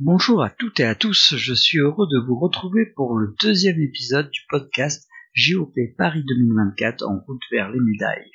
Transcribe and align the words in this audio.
Bonjour 0.00 0.44
à 0.44 0.50
toutes 0.50 0.78
et 0.78 0.84
à 0.84 0.94
tous, 0.94 1.34
je 1.36 1.52
suis 1.52 1.78
heureux 1.78 2.06
de 2.06 2.24
vous 2.24 2.38
retrouver 2.38 2.86
pour 2.94 3.18
le 3.18 3.34
deuxième 3.42 3.80
épisode 3.80 4.30
du 4.30 4.42
podcast 4.48 5.08
JOP 5.32 5.74
Paris 5.96 6.22
2024 6.22 7.02
en 7.02 7.18
route 7.26 7.42
vers 7.50 7.68
les 7.72 7.80
médailles. 7.80 8.30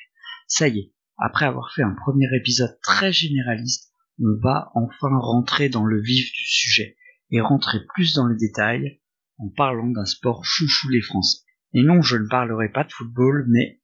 Ça 0.45 0.67
y 0.67 0.79
est, 0.79 0.93
après 1.17 1.45
avoir 1.45 1.71
fait 1.73 1.83
un 1.83 1.95
premier 1.95 2.27
épisode 2.35 2.77
très 2.83 3.13
généraliste, 3.13 3.93
on 4.19 4.37
va 4.43 4.71
enfin 4.75 5.17
rentrer 5.17 5.69
dans 5.69 5.85
le 5.85 6.01
vif 6.01 6.33
du 6.33 6.45
sujet 6.45 6.97
et 7.31 7.39
rentrer 7.39 7.77
plus 7.95 8.13
dans 8.13 8.27
les 8.27 8.35
détails 8.35 8.99
en 9.37 9.47
parlant 9.47 9.87
d'un 9.87 10.03
sport 10.03 10.43
chouchou 10.43 10.89
les 10.89 11.01
Français. 11.01 11.45
Et 11.73 11.83
non, 11.83 12.01
je 12.01 12.17
ne 12.17 12.27
parlerai 12.27 12.73
pas 12.73 12.83
de 12.83 12.91
football, 12.91 13.45
mais 13.47 13.79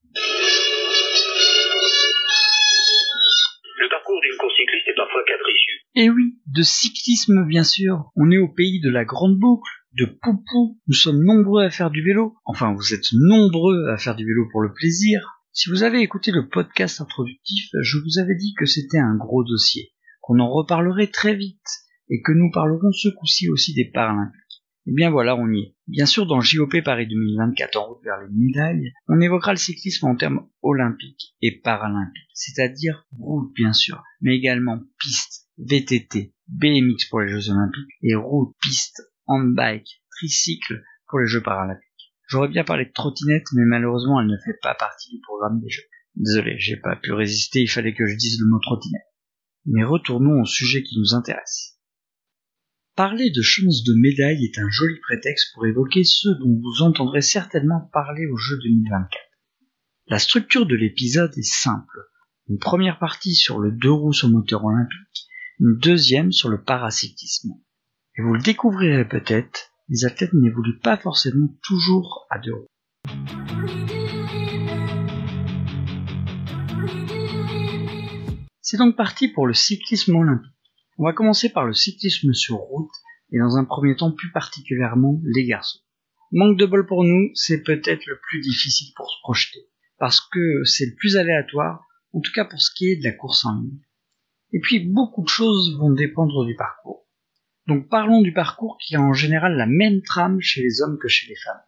Et 6.02 6.10
oui, 6.10 6.40
de 6.46 6.64
cyclisme 6.64 7.46
bien 7.46 7.66
sûr. 7.66 8.10
On 8.16 8.32
est 8.32 8.38
au 8.38 8.48
pays 8.48 8.80
de 8.80 8.90
la 8.90 9.04
grande 9.04 9.38
boucle, 9.38 9.70
de 9.98 10.06
poupou. 10.06 10.80
Nous 10.88 10.94
sommes 10.94 11.22
nombreux 11.22 11.62
à 11.62 11.70
faire 11.70 11.92
du 11.92 12.02
vélo. 12.02 12.38
Enfin, 12.46 12.74
vous 12.74 12.94
êtes 12.94 13.12
nombreux 13.12 13.90
à 13.90 13.98
faire 13.98 14.16
du 14.16 14.24
vélo 14.24 14.48
pour 14.50 14.62
le 14.62 14.72
plaisir. 14.74 15.44
Si 15.52 15.70
vous 15.70 15.84
avez 15.84 16.00
écouté 16.00 16.32
le 16.32 16.48
podcast 16.48 17.02
introductif, 17.02 17.68
je 17.82 17.98
vous 17.98 18.18
avais 18.18 18.36
dit 18.36 18.54
que 18.58 18.66
c'était 18.66 18.98
un 18.98 19.18
gros 19.18 19.44
dossier, 19.44 19.92
qu'on 20.22 20.40
en 20.40 20.50
reparlerait 20.50 21.08
très 21.08 21.36
vite, 21.36 21.68
et 22.10 22.22
que 22.22 22.32
nous 22.32 22.50
parlerons 22.50 22.94
ce 22.94 23.10
coup-ci 23.10 23.50
aussi 23.50 23.74
des 23.74 23.92
Paralympiques. 23.92 24.64
Et 24.88 24.94
bien 24.94 25.10
voilà, 25.10 25.36
on 25.36 25.52
y 25.52 25.60
est. 25.60 25.76
Bien 25.88 26.06
sûr, 26.06 26.26
dans 26.26 26.40
JOP 26.40 26.82
Paris 26.82 27.08
2024 27.08 27.76
en 27.76 27.88
route 27.90 28.04
vers 28.06 28.22
les 28.22 28.34
médailles, 28.34 28.94
on 29.10 29.20
évoquera 29.20 29.52
le 29.52 29.58
cyclisme 29.58 30.08
en 30.08 30.16
termes 30.16 30.48
olympiques 30.62 31.36
et 31.42 31.60
paralympiques, 31.60 32.32
c'est-à-dire 32.34 33.06
route 33.20 33.54
bien 33.54 33.74
sûr, 33.74 34.02
mais 34.22 34.36
également 34.36 34.80
piste, 34.98 35.29
VTT, 35.60 36.34
BMX 36.48 37.10
pour 37.10 37.22
les 37.22 37.28
Jeux 37.30 37.52
olympiques 37.52 37.92
et 38.02 38.16
route, 38.16 38.56
piste, 38.62 39.02
handbike, 39.26 40.02
tricycle 40.10 40.82
pour 41.08 41.20
les 41.20 41.28
Jeux 41.28 41.44
paralympiques. 41.44 41.84
J'aurais 42.28 42.48
bien 42.48 42.64
parlé 42.64 42.86
de 42.86 42.92
trottinette, 42.92 43.48
mais 43.54 43.66
malheureusement 43.66 44.22
elle 44.22 44.28
ne 44.28 44.38
fait 44.38 44.58
pas 44.62 44.76
partie 44.76 45.10
du 45.10 45.20
programme 45.22 45.60
des 45.60 45.70
Jeux. 45.70 45.84
Désolé, 46.16 46.56
j'ai 46.60 46.78
pas 46.78 46.96
pu 46.96 47.12
résister, 47.12 47.62
il 47.62 47.68
fallait 47.68 47.94
que 47.94 48.06
je 48.06 48.16
dise 48.16 48.40
le 48.40 48.48
mot 48.48 48.60
trottinette. 48.60 49.02
Mais 49.66 49.84
retournons 49.84 50.42
au 50.42 50.46
sujet 50.46 50.82
qui 50.82 50.98
nous 50.98 51.14
intéresse. 51.14 51.78
Parler 52.96 53.30
de 53.30 53.42
chances 53.42 53.84
de 53.84 53.94
médaille 53.94 54.46
est 54.46 54.60
un 54.60 54.70
joli 54.70 55.00
prétexte 55.02 55.54
pour 55.54 55.66
évoquer 55.66 56.04
ce 56.04 56.30
dont 56.30 56.60
vous 56.62 56.84
entendrez 56.84 57.22
certainement 57.22 57.90
parler 57.94 58.26
aux 58.28 58.38
Jeux 58.38 58.60
2024. 58.64 59.10
La 60.08 60.20
structure 60.20 60.66
de 60.66 60.76
l'épisode 60.76 61.38
est 61.38 61.44
simple. 61.44 62.00
Une 62.48 62.60
première 62.60 63.00
partie 63.00 63.36
sur 63.36 63.60
le 63.60 63.72
deux 63.72 63.92
roues 63.92 64.14
sur 64.14 64.30
moteur 64.30 64.66
olympique, 64.66 65.29
une 65.60 65.78
deuxième 65.78 66.32
sur 66.32 66.48
le 66.48 66.64
paracyclisme. 66.64 67.52
Et 68.18 68.22
vous 68.22 68.34
le 68.34 68.42
découvrirez 68.42 69.06
peut-être, 69.06 69.72
les 69.90 70.06
athlètes 70.06 70.34
n'évoluent 70.34 70.80
pas 70.80 70.96
forcément 70.96 71.50
toujours 71.64 72.28
à 72.30 72.40
deux 72.40 72.54
roues. 72.54 72.68
C'est 78.62 78.78
donc 78.78 78.96
parti 78.96 79.28
pour 79.28 79.48
le 79.48 79.54
cyclisme 79.54 80.16
olympique. 80.16 80.52
On 80.98 81.06
va 81.06 81.14
commencer 81.14 81.50
par 81.50 81.66
le 81.66 81.74
cyclisme 81.74 82.34
sur 82.34 82.56
route 82.58 82.92
et 83.32 83.40
dans 83.40 83.58
un 83.58 83.66
premier 83.66 83.96
temps 83.96 84.12
plus 84.12 84.32
particulièrement 84.32 85.20
les 85.26 85.46
garçons. 85.46 85.80
Manque 86.32 86.58
de 86.58 86.66
bol 86.66 86.86
pour 86.86 87.04
nous, 87.04 87.32
c'est 87.34 87.64
peut-être 87.64 88.06
le 88.06 88.20
plus 88.30 88.40
difficile 88.42 88.94
pour 88.96 89.10
se 89.10 89.20
projeter 89.24 89.68
parce 89.98 90.22
que 90.22 90.64
c'est 90.64 90.86
le 90.86 90.96
plus 90.96 91.18
aléatoire, 91.18 91.86
en 92.14 92.22
tout 92.22 92.32
cas 92.32 92.46
pour 92.46 92.62
ce 92.62 92.72
qui 92.74 92.90
est 92.90 92.96
de 92.96 93.04
la 93.04 93.12
course 93.12 93.46
en 93.46 93.60
ligne. 93.60 93.80
Et 94.52 94.60
puis 94.60 94.80
beaucoup 94.80 95.24
de 95.24 95.30
choses 95.30 95.78
vont 95.78 95.92
dépendre 95.92 96.46
du 96.46 96.56
parcours. 96.56 97.08
Donc 97.68 97.88
parlons 97.88 98.22
du 98.22 98.34
parcours 98.34 98.78
qui 98.82 98.96
a 98.96 99.02
en 99.02 99.14
général 99.14 99.56
la 99.56 99.68
même 99.68 100.02
trame 100.02 100.42
chez 100.42 100.62
les 100.62 100.82
hommes 100.82 100.98
que 100.98 101.08
chez 101.08 101.28
les 101.28 101.36
femmes. 101.36 101.62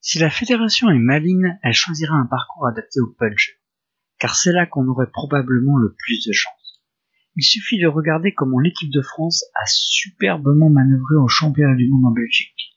Si 0.00 0.18
la 0.18 0.30
fédération 0.30 0.90
est 0.90 0.98
maligne, 0.98 1.58
elle 1.62 1.74
choisira 1.74 2.16
un 2.16 2.26
parcours 2.26 2.66
adapté 2.66 3.00
au 3.00 3.14
punch, 3.18 3.60
car 4.18 4.34
c'est 4.34 4.52
là 4.52 4.66
qu'on 4.66 4.88
aurait 4.88 5.10
probablement 5.10 5.76
le 5.76 5.94
plus 5.94 6.26
de 6.26 6.32
chance. 6.32 6.82
Il 7.36 7.44
suffit 7.44 7.80
de 7.80 7.86
regarder 7.86 8.34
comment 8.34 8.58
l'équipe 8.58 8.90
de 8.90 9.02
France 9.02 9.44
a 9.54 9.66
superbement 9.66 10.70
manœuvré 10.70 11.14
au 11.14 11.28
championnat 11.28 11.76
du 11.76 11.88
monde 11.88 12.06
en 12.06 12.10
Belgique. 12.10 12.76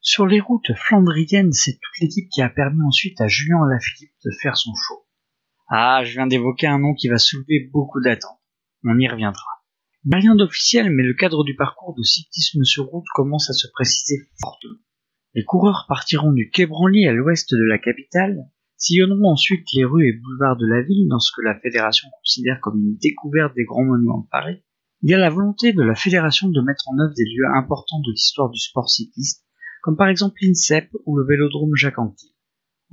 Sur 0.00 0.26
les 0.26 0.40
routes 0.40 0.74
flandriennes, 0.74 1.52
c'est 1.52 1.74
toute 1.74 2.00
l'équipe 2.00 2.28
qui 2.28 2.42
a 2.42 2.48
permis 2.48 2.82
ensuite 2.84 3.20
à 3.20 3.28
Julien 3.28 3.64
Alaphilippe 3.64 4.14
de 4.24 4.30
faire 4.42 4.56
son 4.56 4.72
show. 4.74 5.03
Ah, 5.68 6.02
je 6.04 6.12
viens 6.12 6.26
d'évoquer 6.26 6.66
un 6.66 6.78
nom 6.78 6.94
qui 6.94 7.08
va 7.08 7.18
soulever 7.18 7.70
beaucoup 7.72 8.00
d'attentes. 8.00 8.40
On 8.84 8.98
y 8.98 9.08
reviendra. 9.08 9.46
Rien 10.12 10.34
d'officiel, 10.34 10.90
mais 10.90 11.02
le 11.02 11.14
cadre 11.14 11.42
du 11.44 11.56
parcours 11.56 11.94
de 11.96 12.02
cyclisme 12.02 12.62
sur 12.64 12.84
route 12.84 13.06
commence 13.14 13.48
à 13.48 13.54
se 13.54 13.66
préciser 13.72 14.28
fortement. 14.42 14.78
Les 15.32 15.44
coureurs 15.44 15.86
partiront 15.88 16.32
du 16.32 16.50
Quai 16.50 16.66
Branly 16.66 17.06
à 17.08 17.12
l'ouest 17.12 17.50
de 17.50 17.64
la 17.66 17.78
capitale, 17.78 18.44
sillonneront 18.76 19.32
ensuite 19.32 19.66
les 19.74 19.84
rues 19.84 20.06
et 20.06 20.12
boulevards 20.12 20.58
de 20.58 20.66
la 20.66 20.82
ville 20.82 21.08
dans 21.08 21.18
ce 21.18 21.32
que 21.34 21.40
la 21.40 21.58
fédération 21.58 22.08
considère 22.18 22.60
comme 22.60 22.78
une 22.78 22.98
découverte 22.98 23.54
des 23.54 23.64
grands 23.64 23.84
monuments 23.84 24.20
de 24.20 24.28
Paris. 24.30 24.62
Il 25.02 25.10
y 25.10 25.14
a 25.14 25.18
la 25.18 25.30
volonté 25.30 25.72
de 25.72 25.82
la 25.82 25.94
fédération 25.94 26.50
de 26.50 26.60
mettre 26.60 26.88
en 26.88 26.98
œuvre 26.98 27.14
des 27.16 27.24
lieux 27.24 27.48
importants 27.56 28.00
de 28.00 28.12
l'histoire 28.12 28.50
du 28.50 28.60
sport 28.60 28.90
cycliste, 28.90 29.44
comme 29.82 29.96
par 29.96 30.08
exemple 30.08 30.36
l'INSEP 30.42 30.90
ou 31.06 31.16
le 31.16 31.26
vélodrome 31.26 31.74
Jacques. 31.74 31.96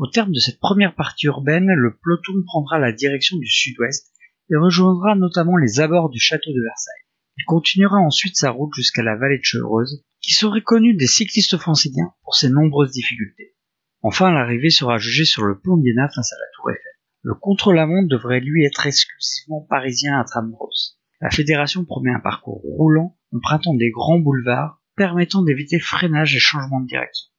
Au 0.01 0.07
terme 0.07 0.31
de 0.31 0.39
cette 0.39 0.59
première 0.59 0.95
partie 0.95 1.27
urbaine, 1.27 1.67
le 1.67 1.95
peloton 1.95 2.33
prendra 2.47 2.79
la 2.79 2.91
direction 2.91 3.37
du 3.37 3.45
sud-ouest 3.45 4.11
et 4.49 4.55
rejoindra 4.55 5.13
notamment 5.13 5.57
les 5.57 5.79
abords 5.79 6.09
du 6.09 6.19
château 6.19 6.49
de 6.49 6.59
Versailles. 6.59 7.05
Il 7.37 7.45
continuera 7.45 7.99
ensuite 7.99 8.35
sa 8.35 8.49
route 8.49 8.73
jusqu'à 8.73 9.03
la 9.03 9.15
vallée 9.15 9.37
de 9.37 9.43
Chevreuse, 9.43 10.03
qui 10.19 10.33
serait 10.33 10.63
connue 10.63 10.95
des 10.95 11.05
cyclistes 11.05 11.55
franciliens 11.57 12.15
pour 12.23 12.33
ses 12.33 12.49
nombreuses 12.49 12.89
difficultés. 12.89 13.53
Enfin, 14.01 14.31
l'arrivée 14.31 14.71
sera 14.71 14.97
jugée 14.97 15.23
sur 15.23 15.43
le 15.43 15.59
pont 15.59 15.77
d'Iéna 15.77 16.09
face 16.09 16.33
à 16.33 16.35
la 16.35 16.47
tour 16.55 16.71
Eiffel. 16.71 16.93
Le 17.21 17.35
contre-la-montre 17.35 18.09
devrait 18.09 18.39
lui 18.39 18.65
être 18.65 18.87
exclusivement 18.87 19.67
parisien 19.69 20.19
à 20.19 20.23
Tramuros. 20.23 20.97
La 21.19 21.29
fédération 21.29 21.85
promet 21.85 22.11
un 22.11 22.19
parcours 22.19 22.59
roulant 22.63 23.15
empruntant 23.31 23.75
des 23.75 23.91
grands 23.91 24.17
boulevards 24.17 24.81
permettant 24.95 25.43
d'éviter 25.43 25.77
freinage 25.77 26.35
et 26.35 26.39
changement 26.39 26.81
de 26.81 26.87
direction. 26.87 27.30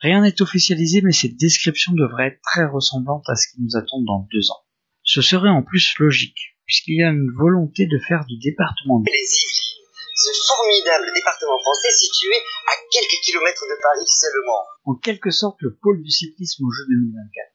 Rien 0.00 0.22
n'est 0.22 0.40
officialisé, 0.40 1.02
mais 1.02 1.12
cette 1.12 1.36
description 1.36 1.92
devrait 1.92 2.28
être 2.28 2.40
très 2.42 2.64
ressemblante 2.64 3.28
à 3.28 3.34
ce 3.36 3.52
qui 3.52 3.60
nous 3.60 3.76
attend 3.76 4.00
dans 4.00 4.26
deux 4.32 4.50
ans. 4.50 4.64
Ce 5.02 5.20
serait 5.20 5.50
en 5.50 5.62
plus 5.62 5.92
logique, 5.98 6.56
puisqu'il 6.64 7.00
y 7.00 7.04
a 7.04 7.10
une 7.10 7.30
volonté 7.36 7.86
de 7.86 7.98
faire 8.08 8.24
du 8.24 8.38
département 8.38 9.00
de 9.00 9.04
les 9.04 9.12
Yvelines, 9.12 9.80
ce 10.16 10.30
formidable 10.48 11.04
département 11.14 11.58
français 11.60 11.92
situé 11.92 12.32
à 12.68 12.72
quelques 12.92 13.20
kilomètres 13.24 13.64
de 13.68 13.76
Paris 13.82 14.08
seulement. 14.08 14.64
en 14.84 14.94
quelque 14.96 15.30
sorte 15.30 15.60
le 15.60 15.76
pôle 15.76 16.02
du 16.02 16.10
cyclisme 16.10 16.64
aux 16.64 16.72
Jeux 16.72 16.86
2024. 16.88 17.52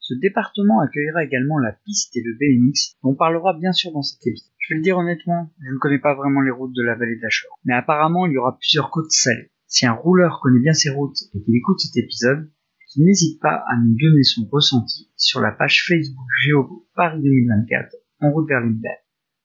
Ce 0.00 0.14
département 0.14 0.80
accueillera 0.80 1.24
également 1.24 1.58
la 1.58 1.72
piste 1.84 2.16
et 2.16 2.22
le 2.22 2.34
BMX, 2.34 2.94
dont 3.02 3.10
on 3.10 3.14
parlera 3.14 3.54
bien 3.54 3.72
sûr 3.72 3.92
dans 3.92 4.02
cet 4.02 4.26
épisode. 4.26 4.54
Je 4.58 4.74
vais 4.74 4.78
le 4.78 4.82
dire 4.82 4.98
honnêtement, 4.98 5.50
je 5.62 5.70
ne 5.70 5.78
connais 5.78 5.98
pas 5.98 6.14
vraiment 6.14 6.40
les 6.42 6.50
routes 6.50 6.74
de 6.74 6.82
la 6.82 6.94
vallée 6.94 7.16
de 7.16 7.22
la 7.22 7.28
mais 7.64 7.74
apparemment 7.74 8.26
il 8.26 8.32
y 8.32 8.38
aura 8.38 8.56
plusieurs 8.58 8.90
côtes 8.90 9.10
salées. 9.10 9.50
Si 9.68 9.84
un 9.84 9.92
rouleur 9.92 10.40
connaît 10.40 10.60
bien 10.60 10.72
ses 10.72 10.90
routes 10.90 11.18
et 11.34 11.42
qu'il 11.42 11.56
écoute 11.56 11.80
cet 11.80 11.96
épisode, 11.96 12.50
qu'il 12.88 13.04
n'hésite 13.04 13.40
pas 13.40 13.64
à 13.68 13.76
nous 13.76 13.96
donner 14.00 14.22
son 14.22 14.48
ressenti 14.50 15.10
sur 15.16 15.40
la 15.40 15.50
page 15.50 15.84
Facebook 15.88 16.26
Géo 16.44 16.86
Paris 16.94 17.20
2024 17.20 17.96
en 18.20 18.30
route 18.30 18.48
vers 18.48 18.60
médailles. 18.60 18.92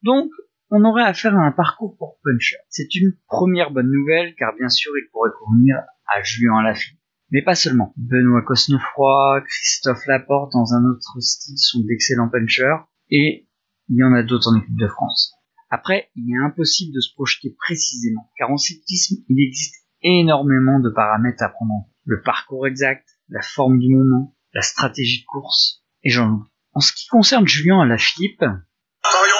Donc, 0.04 0.30
on 0.70 0.86
aurait 0.86 1.04
affaire 1.04 1.36
à 1.36 1.46
un 1.46 1.52
parcours 1.52 1.98
pour 1.98 2.20
puncher. 2.24 2.58
C'est 2.70 2.96
une 2.96 3.14
première 3.28 3.72
bonne 3.72 3.92
nouvelle, 3.92 4.36
car 4.36 4.56
bien 4.58 4.70
sûr, 4.70 4.91
il 4.96 5.09
pourrait 5.12 5.32
convenir 5.44 5.78
à 6.08 6.22
Julien 6.24 6.58
Alaphilippe. 6.59 7.00
Mais 7.32 7.41
pas 7.41 7.56
seulement. 7.56 7.94
Benoît 7.97 8.41
Cosnefroy, 8.44 9.41
Christophe 9.41 10.06
Laporte, 10.06 10.53
dans 10.53 10.74
un 10.74 10.85
autre 10.85 11.20
style, 11.20 11.58
sont 11.58 11.84
d'excellents 11.84 12.29
punchers, 12.29 12.85
et 13.09 13.50
il 13.90 13.97
y 13.97 14.03
en 14.03 14.14
a 14.14 14.24
d'autres 14.24 14.50
en 14.50 14.58
équipe 14.58 14.78
de 14.78 14.88
France. 14.88 15.34
Après, 15.70 16.09
il 16.16 16.29
est 16.29 16.46
impossible 16.46 16.94
de 16.94 17.00
se 17.00 17.14
projeter 17.14 17.56
précisément, 17.58 18.29
car 18.38 18.52
en 18.52 18.58
cyclisme, 18.58 19.24
il 19.29 19.46
existe 19.46 19.80
énormément 20.03 20.80
de 20.80 20.90
paramètres 20.90 21.44
à 21.44 21.50
prendre 21.50 21.72
en 21.74 21.82
compte. 21.84 21.92
Le 22.06 22.22
parcours 22.22 22.68
exact, 22.68 23.08
la 23.30 23.42
forme 23.42 23.80
du 23.80 23.94
moment, 23.96 24.36
la 24.53 24.62
stratégie 24.62 25.22
de 25.22 25.26
course, 25.26 25.84
et 26.03 26.09
j'en 26.09 26.30
oublie. 26.30 26.50
En 26.74 26.80
ce 26.80 26.94
qui 26.94 27.08
concerne 27.08 27.48
Julien 27.48 27.82
Alaphilippe, 27.82 28.42
Marion, 28.42 29.36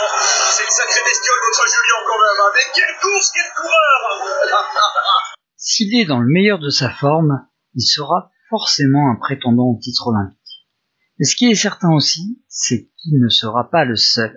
c'est 0.52 0.63
une 0.63 0.69
sacrée 0.69 1.02
bestiole, 1.06 1.40
votre 1.48 1.66
Julien, 1.68 2.00
quand 2.08 2.19
même. 2.19 2.40
hein. 2.42 2.52
Mais 2.54 2.72
quelle 2.75 2.96
course, 3.02 3.31
quel 3.34 3.52
coureur 3.56 4.62
S'il 5.56 5.96
est 5.96 6.06
dans 6.06 6.19
le 6.19 6.28
meilleur 6.28 6.60
de 6.60 6.69
sa 6.69 6.90
forme, 6.90 7.48
il 7.75 7.84
sera 7.84 8.31
forcément 8.50 9.12
un 9.12 9.16
prétendant 9.16 9.68
au 9.68 9.80
titre 9.81 10.08
olympique. 10.08 10.38
Mais 11.19 11.25
ce 11.25 11.36
qui 11.36 11.50
est 11.50 11.56
certain 11.56 11.94
aussi, 11.94 12.44
c'est 12.48 12.90
qu'il 12.98 13.22
ne 13.22 13.30
sera 13.30 13.69
pas 13.69 13.86
le 13.86 13.96
seul. 13.96 14.36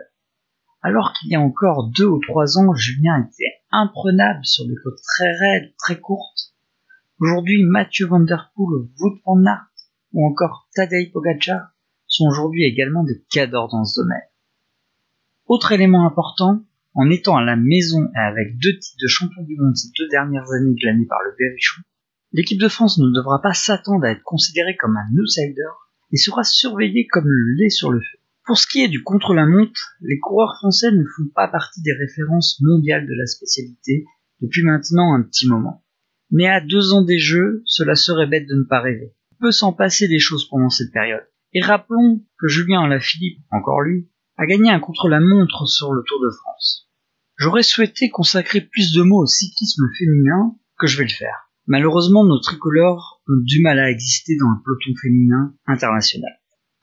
Alors 0.87 1.15
qu'il 1.15 1.31
y 1.31 1.35
a 1.35 1.41
encore 1.41 1.89
deux 1.97 2.05
ou 2.05 2.21
trois 2.21 2.59
ans, 2.59 2.75
Julien 2.75 3.27
était 3.27 3.63
imprenable 3.71 4.45
sur 4.45 4.67
des 4.67 4.75
côtes 4.85 5.01
très 5.17 5.33
raides, 5.35 5.73
très 5.79 5.99
courtes. 5.99 6.53
Aujourd'hui, 7.19 7.65
Mathieu 7.65 8.07
Van 8.07 8.21
Der 8.21 8.53
Poel, 8.55 8.87
van 8.99 9.47
ou 10.13 10.27
encore 10.27 10.69
Tadej 10.75 11.11
Pogacar 11.11 11.71
sont 12.07 12.27
aujourd'hui 12.27 12.65
également 12.65 13.03
des 13.03 13.25
cadors 13.31 13.71
dans 13.71 13.87
ce 13.87 14.03
domaine. 14.03 14.29
Autre 15.47 15.73
élément 15.73 16.07
important, 16.07 16.63
En 16.93 17.09
étant 17.09 17.39
à 17.39 17.45
la 17.45 17.57
maison 17.57 18.05
et 18.15 18.19
avec 18.19 18.59
deux 18.59 18.79
titres 18.79 18.99
de 19.03 19.09
champion 19.09 19.43
du 19.43 19.57
monde 19.57 19.75
ces 19.75 19.89
deux 19.99 20.09
dernières 20.11 20.53
années 20.53 20.75
glanés 20.75 21.07
par 21.07 21.19
le 21.25 21.35
Berrichon, 21.39 21.81
l'équipe 22.33 22.61
de 22.61 22.69
France 22.69 22.99
ne 22.99 23.11
devra 23.11 23.41
pas 23.41 23.55
s'attendre 23.55 24.05
à 24.05 24.11
être 24.11 24.23
considérée 24.23 24.77
comme 24.77 24.99
un 24.99 25.19
outsider 25.19 25.73
et 26.13 26.19
sera 26.19 26.45
surveillée 26.45 27.07
comme 27.07 27.27
le 27.27 27.57
lait 27.57 27.71
sur 27.71 27.91
le 27.91 28.01
feu. 28.01 28.19
Pour 28.47 28.59
ce 28.59 28.67
qui 28.67 28.83
est 28.83 28.89
du 28.89 29.03
contre-la-montre, 29.03 29.97
les 30.03 30.19
coureurs 30.19 30.57
français 30.59 30.91
ne 30.91 31.05
font 31.17 31.29
pas 31.35 31.49
partie 31.49 31.81
des 31.81 31.95
références 31.95 32.61
mondiales 32.61 33.07
de 33.07 33.15
la 33.17 33.27
spécialité 33.27 34.05
depuis 34.43 34.63
maintenant 34.63 35.15
un 35.15 35.23
petit 35.23 35.49
moment. 35.49 35.83
Mais 36.31 36.47
à 36.47 36.61
deux 36.61 36.93
ans 36.93 37.03
des 37.03 37.19
Jeux, 37.19 37.63
cela 37.65 37.95
serait 37.95 38.27
bête 38.27 38.47
de 38.47 38.55
ne 38.55 38.65
pas 38.65 38.83
rêver. 38.83 39.15
On 39.33 39.47
peut 39.47 39.51
s'en 39.51 39.73
passer 39.73 40.09
des 40.09 40.19
choses 40.19 40.47
pendant 40.51 40.69
cette 40.69 40.93
période. 40.93 41.27
Et 41.55 41.63
rappelons 41.63 42.23
que 42.39 42.49
Julien 42.49 42.83
Alaphilippe, 42.83 43.41
encore 43.51 43.81
lui, 43.81 44.11
a 44.37 44.45
gagné 44.45 44.71
un 44.71 44.81
contre-la-montre 44.81 45.67
sur 45.67 45.95
le 45.95 46.03
Tour 46.07 46.21
de 46.21 46.31
France. 46.31 46.91
J'aurais 47.37 47.63
souhaité 47.63 48.11
consacrer 48.11 48.61
plus 48.61 48.93
de 48.93 49.03
mots 49.03 49.23
au 49.23 49.27
cyclisme 49.27 49.85
féminin 49.99 50.55
que 50.79 50.87
je 50.87 50.99
vais 50.99 51.05
le 51.05 51.11
faire. 51.11 51.51
Malheureusement, 51.67 52.25
nos 52.25 52.41
tricolores 52.41 53.23
ont 53.27 53.41
du 53.43 53.63
mal 53.63 53.79
à 53.79 53.91
exister 53.91 54.37
dans 54.39 54.49
un 54.49 54.61
peloton 54.63 54.93
féminin 55.01 55.55
international. 55.67 56.33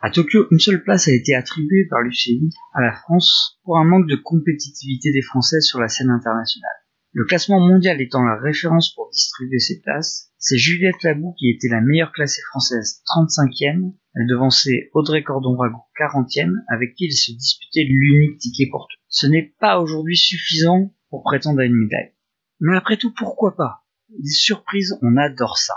À 0.04 0.10
Tokyo, 0.10 0.48
une 0.50 0.58
seule 0.58 0.84
place 0.84 1.08
a 1.08 1.12
été 1.12 1.36
attribuée 1.36 1.86
par 1.88 2.02
l'UCI 2.02 2.50
à 2.74 2.82
la 2.82 2.92
France 2.92 3.60
pour 3.64 3.78
un 3.78 3.84
manque 3.84 4.10
de 4.10 4.16
compétitivité 4.16 5.12
des 5.12 5.22
Français 5.22 5.62
sur 5.62 5.80
la 5.80 5.90
scène 5.90 6.10
internationale. 6.10 6.72
Le 7.14 7.24
classement 7.26 7.60
mondial 7.60 8.02
étant 8.02 8.24
la 8.24 8.36
référence 8.36 8.96
pour 8.96 9.12
distribuer 9.12 9.60
ces 9.60 9.80
places, 9.80 10.32
c'est 10.40 10.58
Juliette 10.58 11.04
Labou 11.04 11.36
qui 11.38 11.52
était 11.52 11.68
la 11.68 11.82
meilleure 11.82 12.12
classée 12.14 12.42
française 12.50 13.04
35e, 13.16 13.94
elle 14.16 14.28
devançait 14.28 14.90
Audrey 14.96 15.22
Cordon-Rago 15.22 15.78
40e, 16.00 16.56
avec 16.68 16.96
qui 16.96 17.06
il 17.06 17.14
se 17.14 17.32
disputait 17.34 17.86
l'unique 17.88 18.40
ticket 18.40 18.70
pour 18.72 18.88
tout. 18.90 18.98
Ce 19.08 19.28
n'est 19.28 19.54
pas 19.60 19.80
aujourd'hui 19.80 20.18
suffisant 20.18 20.96
pour 21.12 21.22
prétendre 21.22 21.60
à 21.60 21.66
une 21.66 21.78
médaille. 21.78 22.16
Mais 22.60 22.76
après 22.76 22.98
tout, 22.98 23.14
pourquoi 23.14 23.56
pas? 23.56 23.84
Des 24.10 24.32
surprises, 24.32 24.98
on 25.04 25.16
adore 25.16 25.60
ça. 25.60 25.76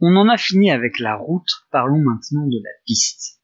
On 0.00 0.14
en 0.14 0.28
a 0.28 0.36
fini 0.36 0.70
avec 0.70 1.00
la 1.00 1.16
route, 1.16 1.50
parlons 1.72 1.98
maintenant 1.98 2.46
de 2.46 2.62
la 2.62 2.70
piste. 2.86 3.40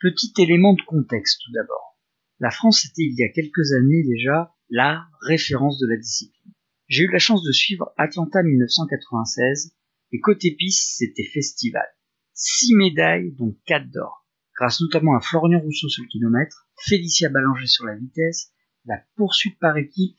Petit 0.00 0.32
élément 0.38 0.74
de 0.74 0.82
contexte 0.82 1.40
tout 1.44 1.52
d'abord. 1.52 1.96
La 2.40 2.50
France 2.50 2.84
était 2.84 3.04
il 3.04 3.14
y 3.16 3.22
a 3.22 3.28
quelques 3.28 3.72
années 3.72 4.02
déjà 4.02 4.56
la 4.70 5.06
référence 5.20 5.78
de 5.78 5.86
la 5.86 5.96
discipline. 5.96 6.52
J'ai 6.88 7.04
eu 7.04 7.12
la 7.12 7.20
chance 7.20 7.44
de 7.44 7.52
suivre 7.52 7.92
Atlanta 7.96 8.42
1996 8.42 9.72
et 10.10 10.18
côté 10.18 10.56
piste 10.56 10.96
c'était 10.96 11.30
festival. 11.32 11.86
Six 12.32 12.74
médailles 12.74 13.30
dont 13.38 13.56
quatre 13.64 13.88
d'or, 13.88 14.26
grâce 14.56 14.80
notamment 14.80 15.16
à 15.16 15.20
Florian 15.20 15.60
Rousseau 15.60 15.88
sur 15.88 16.02
le 16.02 16.08
kilomètre, 16.08 16.68
Félicia 16.88 17.28
Ballanger 17.28 17.68
sur 17.68 17.86
la 17.86 17.94
vitesse, 17.94 18.52
la 18.84 19.00
poursuite 19.14 19.60
par 19.60 19.76
équipe, 19.76 20.18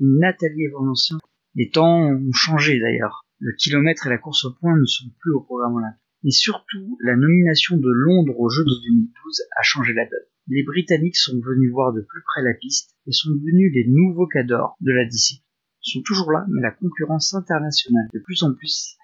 Nathalie 0.00 0.68
Valencien. 0.72 1.18
Les 1.54 1.68
temps 1.68 2.00
ont 2.00 2.32
changé 2.32 2.80
d'ailleurs. 2.80 3.25
Le 3.38 3.52
kilomètre 3.52 4.06
et 4.06 4.10
la 4.10 4.18
course 4.18 4.44
au 4.44 4.52
point 4.54 4.76
ne 4.76 4.84
sont 4.84 5.10
plus 5.20 5.32
au 5.32 5.42
programme 5.42 5.76
olympique. 5.76 6.00
Mais 6.22 6.30
surtout, 6.30 6.98
la 7.02 7.16
nomination 7.16 7.76
de 7.76 7.90
Londres 7.90 8.38
aux 8.40 8.48
Jeux 8.48 8.64
de 8.64 8.82
2012 8.88 9.42
a 9.56 9.62
changé 9.62 9.92
la 9.92 10.04
donne. 10.04 10.26
Les 10.48 10.62
Britanniques 10.62 11.16
sont 11.16 11.38
venus 11.40 11.70
voir 11.70 11.92
de 11.92 12.00
plus 12.00 12.22
près 12.22 12.42
la 12.42 12.54
piste 12.54 12.96
et 13.06 13.12
sont 13.12 13.30
devenus 13.30 13.72
les 13.74 13.86
nouveaux 13.88 14.26
cadors 14.26 14.76
de 14.80 14.92
la 14.92 15.04
discipline. 15.04 15.44
Ils 15.84 15.92
sont 15.92 16.02
toujours 16.02 16.32
là, 16.32 16.46
mais 16.48 16.62
la 16.62 16.70
concurrence 16.70 17.34
internationale 17.34 18.08
de 18.14 18.20
plus 18.20 18.42
en 18.42 18.54
plus. 18.54 18.96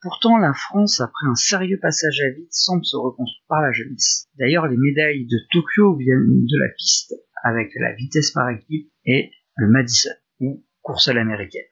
Pourtant, 0.00 0.38
la 0.38 0.52
France, 0.52 1.00
après 1.00 1.26
un 1.26 1.34
sérieux 1.34 1.78
passage 1.80 2.20
à 2.20 2.30
vide, 2.30 2.46
semble 2.50 2.84
se 2.84 2.96
reconstruire 2.96 3.44
par 3.48 3.62
la 3.62 3.72
jeunesse. 3.72 4.28
D'ailleurs, 4.38 4.68
les 4.68 4.76
médailles 4.76 5.26
de 5.26 5.38
Tokyo 5.50 5.96
viennent 5.96 6.44
de 6.44 6.58
la 6.58 6.72
piste 6.76 7.14
avec 7.42 7.72
la 7.74 7.94
vitesse 7.94 8.30
par 8.30 8.50
équipe 8.50 8.92
et 9.04 9.32
le 9.56 9.68
Madison, 9.68 10.10
ou 10.40 10.64
course 10.82 11.08
à 11.08 11.14
l'américaine. 11.14 11.66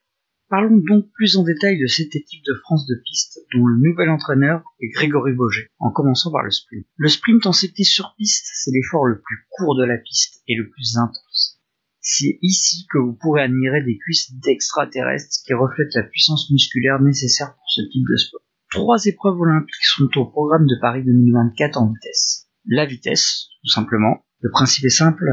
Parlons 0.48 0.76
donc 0.76 1.10
plus 1.12 1.37
en 1.37 1.43
détail 1.43 1.81
de 1.81 1.88
cette 1.88 2.14
équipe 2.14 2.44
de 2.44 2.54
France 2.62 2.87
de 2.87 2.94
piste 3.04 3.40
dont 3.52 3.66
le 3.66 3.78
nouvel 3.78 4.10
entraîneur 4.10 4.62
est 4.81 4.90
Grégory 4.90 5.32
Boger, 5.32 5.70
en 5.81 5.90
commençant 5.90 6.31
par 6.31 6.44
le 6.44 6.52
sprint. 6.52 6.87
Le 6.96 7.08
sprint 7.08 7.46
en 7.46 7.52
cyclisme 7.52 7.90
sur 7.90 8.14
piste, 8.16 8.46
c'est 8.54 8.70
l'effort 8.70 9.06
le 9.06 9.20
plus 9.20 9.46
court 9.50 9.76
de 9.76 9.84
la 9.84 9.98
piste 9.98 10.43
et 10.46 10.54
le 10.54 10.69
plus 10.70 10.98
intense. 10.98 11.60
C'est 12.00 12.38
ici 12.43 12.87
que 12.93 12.98
vous 12.98 13.14
pourrez 13.14 13.43
admirer 13.43 13.82
des 13.82 13.98
cuisses 13.98 14.32
d'extraterrestres 14.34 15.43
qui 15.44 15.52
reflètent 15.52 15.94
la 15.96 16.04
puissance 16.04 16.48
musculaire 16.52 17.02
nécessaire 17.02 17.52
pour 17.56 17.69
ce 17.69 17.82
type 17.90 18.06
de 18.08 18.16
sport. 18.16 18.40
Trois 18.70 19.04
épreuves 19.06 19.40
olympiques 19.40 19.84
sont 19.96 20.16
au 20.16 20.26
programme 20.26 20.66
de 20.66 20.76
Paris 20.81 21.02
2024 21.04 21.76
en 21.76 21.93
vitesse. 21.93 22.46
La 22.69 22.87
vitesse, 22.87 23.48
tout 23.62 23.70
simplement. 23.70 24.25
Le 24.40 24.50
principe 24.50 24.84
est 24.84 24.90
simple, 24.90 25.26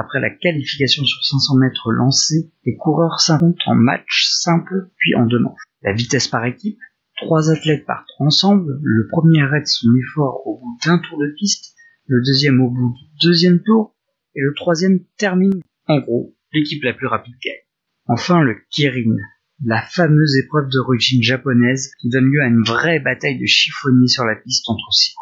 après 0.00 0.20
la 0.20 0.30
qualification 0.30 1.04
sur 1.04 1.22
500 1.24 1.56
mètres 1.58 1.92
lancée, 1.92 2.50
les 2.64 2.76
coureurs 2.76 3.20
s'affrontent 3.20 3.62
en 3.66 3.74
match 3.74 4.26
simple 4.30 4.90
puis 4.96 5.14
en 5.14 5.26
deux 5.26 5.38
manches. 5.38 5.62
La 5.82 5.92
vitesse 5.92 6.26
par 6.26 6.44
équipe, 6.46 6.78
trois 7.16 7.50
athlètes 7.50 7.84
partent 7.86 8.10
ensemble, 8.18 8.80
le 8.82 9.08
premier 9.08 9.42
arrête 9.42 9.66
son 9.66 9.88
effort 9.94 10.46
au 10.46 10.58
bout 10.58 10.78
d'un 10.84 10.98
tour 10.98 11.18
de 11.18 11.34
piste, 11.38 11.74
le 12.06 12.22
deuxième 12.22 12.60
au 12.60 12.70
bout 12.70 12.94
du 12.94 13.26
deuxième 13.28 13.60
tour, 13.60 13.94
et 14.34 14.40
le 14.40 14.54
troisième 14.54 15.00
termine. 15.18 15.60
En 15.86 16.00
gros, 16.00 16.34
l'équipe 16.52 16.82
la 16.82 16.94
plus 16.94 17.06
rapide 17.06 17.34
gagne. 17.44 17.52
Enfin, 18.06 18.42
le 18.42 18.56
Kirin, 18.70 19.16
la 19.64 19.82
fameuse 19.82 20.36
épreuve 20.38 20.70
d'origine 20.70 21.22
japonaise 21.22 21.92
qui 22.00 22.08
donne 22.08 22.24
lieu 22.24 22.40
à 22.42 22.48
une 22.48 22.62
vraie 22.62 23.00
bataille 23.00 23.38
de 23.38 23.46
chiffonniers 23.46 24.08
sur 24.08 24.24
la 24.24 24.36
piste 24.36 24.68
entre 24.68 24.92
six. 24.92 25.14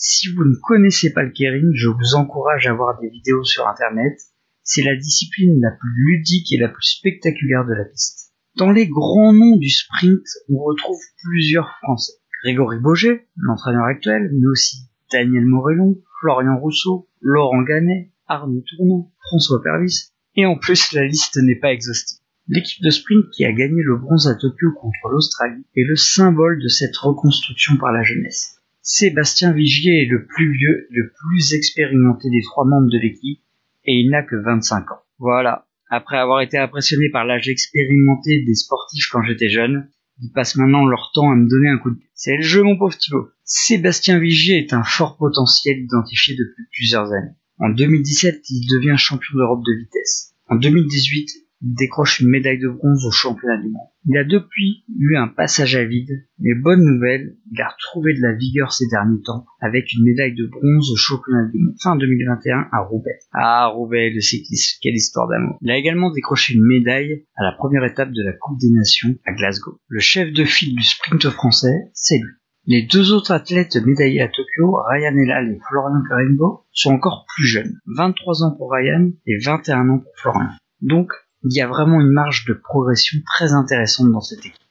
Si 0.00 0.32
vous 0.32 0.44
ne 0.44 0.54
connaissez 0.54 1.12
pas 1.12 1.24
le 1.24 1.32
keirin, 1.32 1.72
je 1.74 1.88
vous 1.88 2.14
encourage 2.14 2.68
à 2.68 2.72
voir 2.72 3.00
des 3.00 3.08
vidéos 3.08 3.42
sur 3.42 3.66
internet. 3.66 4.16
C'est 4.62 4.84
la 4.84 4.94
discipline 4.94 5.60
la 5.60 5.72
plus 5.72 5.90
ludique 5.96 6.52
et 6.52 6.56
la 6.56 6.68
plus 6.68 6.86
spectaculaire 6.86 7.66
de 7.66 7.74
la 7.74 7.84
piste. 7.84 8.32
Dans 8.54 8.70
les 8.70 8.86
grands 8.86 9.32
noms 9.32 9.56
du 9.56 9.68
sprint, 9.68 10.22
on 10.50 10.62
retrouve 10.62 11.00
plusieurs 11.24 11.68
Français. 11.82 12.12
Grégory 12.44 12.78
Boget, 12.78 13.26
l'entraîneur 13.38 13.86
actuel, 13.86 14.30
mais 14.32 14.46
aussi 14.46 14.88
Daniel 15.10 15.44
Morellon, 15.44 16.00
Florian 16.20 16.56
Rousseau, 16.60 17.08
Laurent 17.20 17.62
Ganet, 17.62 18.12
Arnaud 18.28 18.62
Tournant, 18.68 19.12
François 19.18 19.60
Pervis, 19.64 20.12
et 20.36 20.46
en 20.46 20.56
plus 20.56 20.92
la 20.92 21.06
liste 21.06 21.38
n'est 21.42 21.58
pas 21.58 21.72
exhaustive. 21.72 22.20
L'équipe 22.46 22.84
de 22.84 22.90
sprint 22.90 23.24
qui 23.32 23.44
a 23.44 23.50
gagné 23.50 23.82
le 23.82 23.96
bronze 23.96 24.28
à 24.28 24.36
Tokyo 24.36 24.70
contre 24.80 25.08
l'Australie 25.10 25.64
est 25.74 25.84
le 25.84 25.96
symbole 25.96 26.62
de 26.62 26.68
cette 26.68 26.96
reconstruction 26.98 27.76
par 27.78 27.90
la 27.90 28.04
jeunesse. 28.04 28.57
Sébastien 28.90 29.52
Vigier 29.52 30.00
est 30.00 30.06
le 30.06 30.24
plus 30.24 30.50
vieux, 30.50 30.88
le 30.88 31.12
plus 31.12 31.52
expérimenté 31.52 32.30
des 32.30 32.40
trois 32.40 32.64
membres 32.64 32.88
de 32.90 32.98
l'équipe, 32.98 33.42
et 33.84 33.92
il 33.92 34.08
n'a 34.08 34.22
que 34.22 34.34
25 34.34 34.90
ans. 34.92 35.02
Voilà. 35.18 35.68
Après 35.90 36.16
avoir 36.16 36.40
été 36.40 36.56
impressionné 36.56 37.10
par 37.10 37.26
l'âge 37.26 37.50
expérimenté 37.50 38.42
des 38.46 38.54
sportifs 38.54 39.10
quand 39.12 39.22
j'étais 39.22 39.50
jeune, 39.50 39.90
ils 40.22 40.32
passent 40.32 40.56
maintenant 40.56 40.86
leur 40.86 41.10
temps 41.12 41.30
à 41.30 41.36
me 41.36 41.46
donner 41.50 41.68
un 41.68 41.76
coup 41.76 41.90
de 41.90 41.96
pied. 41.96 42.08
C'est 42.14 42.36
le 42.36 42.42
jeu, 42.42 42.62
mon 42.62 42.78
pauvre 42.78 42.96
Thibaut. 42.96 43.28
Sébastien 43.44 44.18
Vigier 44.18 44.56
est 44.56 44.72
un 44.72 44.82
fort 44.82 45.18
potentiel 45.18 45.80
identifié 45.80 46.34
depuis 46.34 46.64
plusieurs 46.72 47.12
années. 47.12 47.36
En 47.58 47.68
2017, 47.68 48.42
il 48.48 48.66
devient 48.70 48.96
champion 48.96 49.36
d'Europe 49.36 49.64
de 49.66 49.80
vitesse. 49.82 50.32
En 50.46 50.56
2018, 50.56 51.28
il 51.60 51.74
décroche 51.74 52.20
une 52.20 52.28
médaille 52.28 52.58
de 52.58 52.68
bronze 52.68 53.04
au 53.04 53.10
championnat 53.10 53.60
du 53.60 53.68
monde. 53.68 53.88
Il 54.06 54.16
a 54.16 54.24
depuis 54.24 54.84
eu 54.98 55.16
un 55.16 55.28
passage 55.28 55.76
à 55.76 55.84
vide, 55.84 56.24
mais 56.38 56.54
bonne 56.54 56.84
nouvelle, 56.84 57.36
il 57.50 57.60
a 57.60 57.68
retrouvé 57.68 58.14
de 58.14 58.22
la 58.22 58.34
vigueur 58.34 58.72
ces 58.72 58.86
derniers 58.88 59.20
temps 59.22 59.44
avec 59.60 59.92
une 59.92 60.04
médaille 60.04 60.34
de 60.34 60.46
bronze 60.46 60.90
au 60.92 60.96
championnat 60.96 61.48
du 61.52 61.58
monde 61.58 61.74
fin 61.82 61.96
2021 61.96 62.68
à 62.72 62.80
Roubaix. 62.80 63.18
Ah, 63.32 63.66
Roubaix, 63.66 64.10
le 64.10 64.20
cycliste, 64.20 64.78
quelle 64.80 64.94
histoire 64.94 65.28
d'amour. 65.28 65.58
Il 65.62 65.70
a 65.70 65.76
également 65.76 66.12
décroché 66.12 66.54
une 66.54 66.66
médaille 66.66 67.26
à 67.36 67.44
la 67.44 67.52
première 67.52 67.84
étape 67.84 68.12
de 68.12 68.22
la 68.24 68.32
Coupe 68.32 68.58
des 68.60 68.70
Nations 68.70 69.14
à 69.26 69.32
Glasgow. 69.32 69.80
Le 69.88 70.00
chef 70.00 70.32
de 70.32 70.44
file 70.44 70.76
du 70.76 70.82
sprint 70.82 71.28
français, 71.28 71.90
c'est 71.92 72.18
lui. 72.18 72.32
Les 72.66 72.82
deux 72.82 73.12
autres 73.12 73.32
athlètes 73.32 73.76
médaillés 73.76 74.20
à 74.20 74.28
Tokyo, 74.28 74.76
Ryan 74.90 75.16
Elal 75.16 75.52
et 75.52 75.58
Florian 75.68 76.02
Karimbo, 76.06 76.66
sont 76.70 76.92
encore 76.92 77.24
plus 77.34 77.46
jeunes. 77.46 77.80
23 77.96 78.42
ans 78.42 78.54
pour 78.56 78.70
Ryan 78.72 79.10
et 79.26 79.38
21 79.42 79.88
ans 79.88 79.98
pour 80.00 80.12
Florian. 80.16 80.50
Donc, 80.82 81.10
il 81.44 81.56
y 81.56 81.60
a 81.60 81.68
vraiment 81.68 82.00
une 82.00 82.12
marge 82.12 82.44
de 82.46 82.54
progression 82.54 83.18
très 83.24 83.52
intéressante 83.52 84.10
dans 84.12 84.20
cette 84.20 84.40
équipe. 84.40 84.62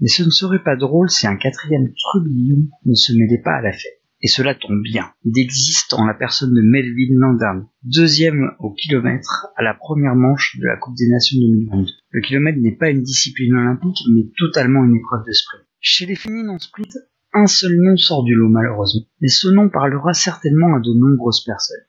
Mais 0.00 0.08
ce 0.08 0.22
ne 0.22 0.30
serait 0.30 0.62
pas 0.62 0.76
drôle 0.76 1.08
si 1.08 1.26
un 1.26 1.36
quatrième 1.36 1.92
trublion 1.94 2.58
ne 2.84 2.94
se 2.94 3.12
mêlait 3.12 3.42
pas 3.42 3.56
à 3.56 3.62
la 3.62 3.72
fête. 3.72 4.00
Et 4.22 4.28
cela 4.28 4.54
tombe 4.54 4.82
bien. 4.82 5.12
Il 5.24 5.38
existe 5.38 5.92
en 5.92 6.06
la 6.06 6.14
personne 6.14 6.52
de 6.54 6.62
Melvin 6.62 7.14
Landam, 7.14 7.68
deuxième 7.82 8.50
au 8.58 8.72
kilomètre 8.72 9.48
à 9.56 9.62
la 9.62 9.74
première 9.74 10.16
manche 10.16 10.56
de 10.58 10.66
la 10.66 10.76
Coupe 10.76 10.96
des 10.96 11.08
Nations 11.08 11.38
2022. 11.38 11.92
Le 12.10 12.20
kilomètre 12.22 12.58
n'est 12.58 12.76
pas 12.76 12.90
une 12.90 13.02
discipline 13.02 13.54
olympique, 13.54 13.98
mais 14.12 14.22
totalement 14.38 14.84
une 14.84 14.96
épreuve 14.96 15.24
de 15.26 15.32
sprint. 15.32 15.64
Chez 15.80 16.06
les 16.06 16.16
féminines 16.16 16.50
en 16.50 16.58
sprint, 16.58 16.96
un 17.34 17.46
seul 17.46 17.76
nom 17.76 17.96
sort 17.96 18.24
du 18.24 18.34
lot 18.34 18.48
malheureusement. 18.48 19.06
Mais 19.20 19.28
ce 19.28 19.48
nom 19.48 19.68
parlera 19.68 20.14
certainement 20.14 20.74
à 20.74 20.80
de 20.80 20.92
nombreuses 20.92 21.44
personnes. 21.44 21.84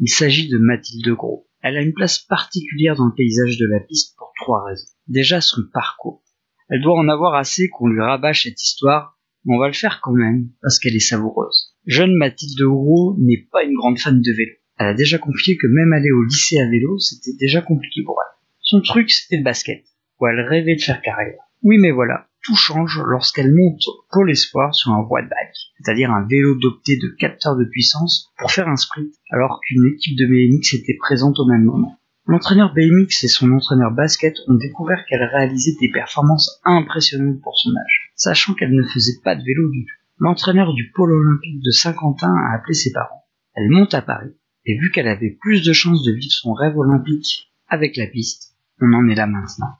Il 0.00 0.08
s'agit 0.08 0.48
de 0.48 0.58
Mathilde 0.58 1.08
Gros. 1.14 1.47
Elle 1.62 1.76
a 1.76 1.82
une 1.82 1.92
place 1.92 2.18
particulière 2.18 2.96
dans 2.96 3.06
le 3.06 3.14
paysage 3.14 3.58
de 3.58 3.66
la 3.66 3.80
piste 3.80 4.16
pour 4.16 4.32
trois 4.40 4.64
raisons. 4.64 4.88
Déjà 5.08 5.40
son 5.40 5.62
parcours. 5.72 6.22
Elle 6.68 6.82
doit 6.82 6.98
en 6.98 7.08
avoir 7.08 7.34
assez 7.34 7.68
qu'on 7.68 7.88
lui 7.88 8.00
rabâche 8.00 8.44
cette 8.44 8.62
histoire, 8.62 9.18
mais 9.44 9.56
on 9.56 9.58
va 9.58 9.68
le 9.68 9.72
faire 9.72 10.00
quand 10.00 10.12
même, 10.12 10.50
parce 10.62 10.78
qu'elle 10.78 10.94
est 10.94 11.00
savoureuse. 11.00 11.74
Jeune 11.86 12.14
Mathilde 12.14 12.62
Roux 12.62 13.16
n'est 13.18 13.46
pas 13.50 13.64
une 13.64 13.74
grande 13.74 13.98
fan 13.98 14.20
de 14.20 14.32
vélo. 14.32 14.52
Elle 14.78 14.88
a 14.88 14.94
déjà 14.94 15.18
confié 15.18 15.56
que 15.56 15.66
même 15.66 15.92
aller 15.92 16.10
au 16.12 16.22
lycée 16.24 16.60
à 16.60 16.68
vélo, 16.68 16.98
c'était 16.98 17.36
déjà 17.38 17.62
compliqué 17.62 18.02
pour 18.04 18.18
elle. 18.22 18.38
Son 18.60 18.80
truc, 18.80 19.10
c'était 19.10 19.38
le 19.38 19.44
basket, 19.44 19.84
où 20.20 20.26
elle 20.26 20.40
rêvait 20.40 20.76
de 20.76 20.80
faire 20.80 21.02
carrière. 21.02 21.40
Oui, 21.62 21.78
mais 21.78 21.90
voilà, 21.90 22.27
tout 22.48 22.56
change 22.56 22.98
lorsqu'elle 23.04 23.54
monte 23.54 23.82
Pôle 24.10 24.30
Espoir 24.30 24.74
sur 24.74 24.92
un 24.92 25.06
bike, 25.06 25.30
c'est-à-dire 25.76 26.10
un 26.10 26.26
vélo 26.26 26.54
doté 26.54 26.96
de 26.96 27.14
capteurs 27.18 27.56
de 27.56 27.64
puissance 27.64 28.32
pour 28.38 28.50
faire 28.50 28.68
un 28.68 28.76
sprint, 28.76 29.12
alors 29.30 29.60
qu'une 29.60 29.84
équipe 29.84 30.16
de 30.16 30.24
BMX 30.24 30.72
était 30.72 30.96
présente 30.98 31.38
au 31.38 31.44
même 31.44 31.64
moment. 31.64 31.98
L'entraîneur 32.24 32.72
BMX 32.72 33.22
et 33.24 33.28
son 33.28 33.52
entraîneur 33.52 33.90
basket 33.90 34.34
ont 34.46 34.54
découvert 34.54 35.04
qu'elle 35.06 35.24
réalisait 35.24 35.76
des 35.78 35.90
performances 35.90 36.58
impressionnantes 36.64 37.42
pour 37.42 37.58
son 37.58 37.76
âge, 37.76 38.12
sachant 38.16 38.54
qu'elle 38.54 38.74
ne 38.74 38.88
faisait 38.88 39.20
pas 39.22 39.34
de 39.34 39.44
vélo 39.44 39.70
du 39.70 39.84
tout. 39.84 39.94
L'entraîneur 40.16 40.72
du 40.72 40.90
pôle 40.92 41.12
olympique 41.12 41.62
de 41.62 41.70
Saint-Quentin 41.70 42.34
a 42.34 42.54
appelé 42.54 42.72
ses 42.72 42.92
parents. 42.92 43.26
Elle 43.56 43.68
monte 43.68 43.92
à 43.92 44.00
Paris, 44.00 44.34
et 44.64 44.78
vu 44.78 44.90
qu'elle 44.90 45.08
avait 45.08 45.36
plus 45.38 45.62
de 45.66 45.74
chances 45.74 46.02
de 46.02 46.12
vivre 46.12 46.32
son 46.32 46.54
rêve 46.54 46.78
olympique 46.78 47.52
avec 47.68 47.98
la 47.98 48.06
piste, 48.06 48.56
on 48.80 48.94
en 48.94 49.06
est 49.08 49.14
là 49.14 49.26
maintenant. 49.26 49.76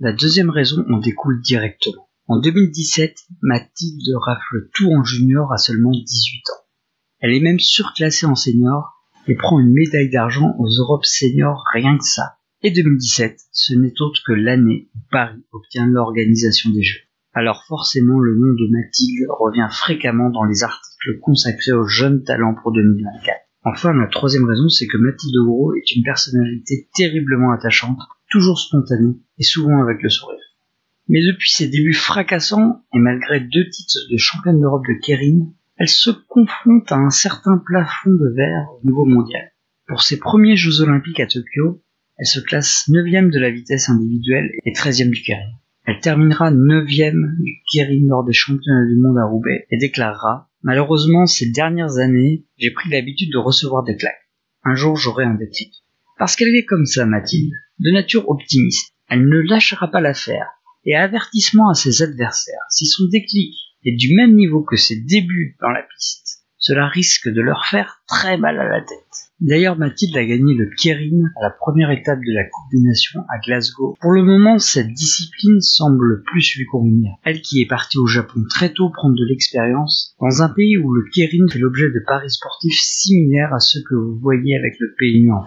La 0.00 0.12
deuxième 0.12 0.50
raison 0.50 0.84
en 0.90 0.98
découle 0.98 1.40
directement. 1.40 2.08
En 2.26 2.40
2017, 2.40 3.16
Mathilde 3.42 4.12
rafle 4.26 4.68
tout 4.74 4.90
en 4.90 5.04
junior 5.04 5.52
à 5.52 5.56
seulement 5.56 5.92
18 5.92 6.38
ans. 6.50 6.64
Elle 7.20 7.32
est 7.32 7.40
même 7.40 7.60
surclassée 7.60 8.26
en 8.26 8.34
senior 8.34 8.92
et 9.28 9.36
prend 9.36 9.60
une 9.60 9.72
médaille 9.72 10.10
d'argent 10.10 10.56
aux 10.58 10.68
Europes 10.80 11.04
seniors 11.04 11.62
rien 11.72 11.96
que 11.96 12.04
ça. 12.04 12.38
Et 12.62 12.72
2017, 12.72 13.38
ce 13.52 13.74
n'est 13.74 13.94
autre 14.00 14.20
que 14.26 14.32
l'année 14.32 14.90
où 14.96 14.98
Paris 15.12 15.44
obtient 15.52 15.86
l'organisation 15.86 16.70
des 16.72 16.82
Jeux. 16.82 17.02
Alors 17.32 17.62
forcément 17.68 18.18
le 18.18 18.34
nom 18.34 18.52
de 18.52 18.72
Mathilde 18.72 19.28
revient 19.28 19.68
fréquemment 19.70 20.30
dans 20.30 20.44
les 20.44 20.64
articles 20.64 21.20
consacrés 21.20 21.72
aux 21.72 21.86
jeunes 21.86 22.24
talents 22.24 22.56
pour 22.60 22.72
2024. 22.72 23.38
Enfin, 23.62 23.92
la 23.92 24.08
troisième 24.08 24.44
raison, 24.44 24.68
c'est 24.68 24.88
que 24.88 24.98
Mathilde 24.98 25.36
Gros 25.46 25.72
est 25.74 25.94
une 25.94 26.02
personnalité 26.02 26.88
terriblement 26.94 27.52
attachante 27.52 28.00
toujours 28.34 28.58
spontanée 28.58 29.14
et 29.38 29.44
souvent 29.44 29.80
avec 29.80 30.02
le 30.02 30.10
sourire. 30.10 30.40
Mais 31.08 31.24
depuis 31.24 31.52
ses 31.52 31.68
débuts 31.68 31.94
fracassants, 31.94 32.82
et 32.92 32.98
malgré 32.98 33.38
deux 33.38 33.68
titres 33.70 34.10
de 34.10 34.16
championne 34.16 34.60
d'Europe 34.60 34.82
de 34.88 34.98
Kérine, 35.00 35.52
elle 35.76 35.88
se 35.88 36.10
confronte 36.10 36.90
à 36.90 36.96
un 36.96 37.10
certain 37.10 37.62
plafond 37.64 38.10
de 38.10 38.34
verre 38.34 38.66
au 38.72 38.84
niveau 38.84 39.04
mondial. 39.04 39.52
Pour 39.86 40.02
ses 40.02 40.18
premiers 40.18 40.56
Jeux 40.56 40.80
Olympiques 40.80 41.20
à 41.20 41.26
Tokyo, 41.26 41.80
elle 42.16 42.26
se 42.26 42.40
classe 42.40 42.88
9 42.88 43.30
de 43.30 43.38
la 43.38 43.50
vitesse 43.52 43.88
individuelle 43.88 44.50
et 44.64 44.72
13 44.72 45.10
du 45.10 45.22
Kérine. 45.22 45.54
Elle 45.84 46.00
terminera 46.00 46.50
9 46.50 46.86
du 46.86 47.62
Kérine 47.72 48.08
lors 48.08 48.24
des 48.24 48.32
championnats 48.32 48.86
du 48.86 48.96
monde 48.96 49.18
à 49.18 49.26
Roubaix 49.26 49.66
et 49.70 49.78
déclarera 49.78 50.50
Malheureusement, 50.62 51.26
ces 51.26 51.50
dernières 51.50 51.98
années, 51.98 52.46
j'ai 52.56 52.72
pris 52.72 52.90
l'habitude 52.90 53.30
de 53.32 53.38
recevoir 53.38 53.84
des 53.84 53.96
claques. 53.96 54.28
Un 54.64 54.74
jour, 54.74 54.96
j'aurai 54.96 55.24
un 55.24 55.34
déclic. 55.34 55.83
Parce 56.18 56.36
qu'elle 56.36 56.54
est 56.54 56.64
comme 56.64 56.86
ça, 56.86 57.06
Mathilde 57.06 57.52
de 57.80 57.90
nature 57.90 58.28
optimiste. 58.28 58.94
Elle 59.08 59.28
ne 59.28 59.40
lâchera 59.40 59.90
pas 59.90 60.00
l'affaire 60.00 60.46
et 60.84 60.94
avertissement 60.94 61.70
à 61.70 61.74
ses 61.74 62.02
adversaires. 62.02 62.62
Si 62.70 62.86
son 62.86 63.04
déclic 63.10 63.54
est 63.84 63.96
du 63.96 64.14
même 64.14 64.34
niveau 64.34 64.62
que 64.62 64.76
ses 64.76 64.96
débuts 64.96 65.56
dans 65.60 65.70
la 65.70 65.82
piste, 65.82 66.44
cela 66.58 66.88
risque 66.88 67.28
de 67.28 67.42
leur 67.42 67.66
faire 67.66 68.02
très 68.06 68.38
mal 68.38 68.58
à 68.58 68.68
la 68.68 68.80
tête. 68.80 68.98
D'ailleurs, 69.40 69.76
Mathilde 69.76 70.16
a 70.16 70.24
gagné 70.24 70.54
le 70.54 70.70
Kierin 70.78 71.28
à 71.38 71.42
la 71.42 71.50
première 71.50 71.90
étape 71.90 72.20
de 72.20 72.32
la 72.32 72.44
Coupe 72.44 72.70
des 72.72 72.80
Nations 72.80 73.20
à 73.28 73.38
Glasgow. 73.44 73.96
Pour 74.00 74.12
le 74.12 74.22
moment, 74.22 74.58
cette 74.58 74.92
discipline 74.94 75.60
semble 75.60 76.22
plus 76.22 76.56
lui 76.56 76.64
convenir. 76.64 77.12
Elle 77.24 77.42
qui 77.42 77.60
est 77.60 77.68
partie 77.68 77.98
au 77.98 78.06
Japon 78.06 78.44
très 78.48 78.72
tôt 78.72 78.88
prendre 78.88 79.16
de 79.16 79.28
l'expérience, 79.28 80.14
dans 80.20 80.42
un 80.42 80.48
pays 80.48 80.78
où 80.78 80.94
le 80.94 81.04
Kierin 81.10 81.46
fait 81.50 81.58
l'objet 81.58 81.90
de 81.90 82.02
paris 82.06 82.30
sportifs 82.30 82.80
similaires 82.80 83.52
à 83.52 83.60
ceux 83.60 83.82
que 83.82 83.96
vous 83.96 84.18
voyez 84.20 84.56
avec 84.56 84.76
le 84.78 84.94
PMU 84.96 85.32
en. 85.32 85.44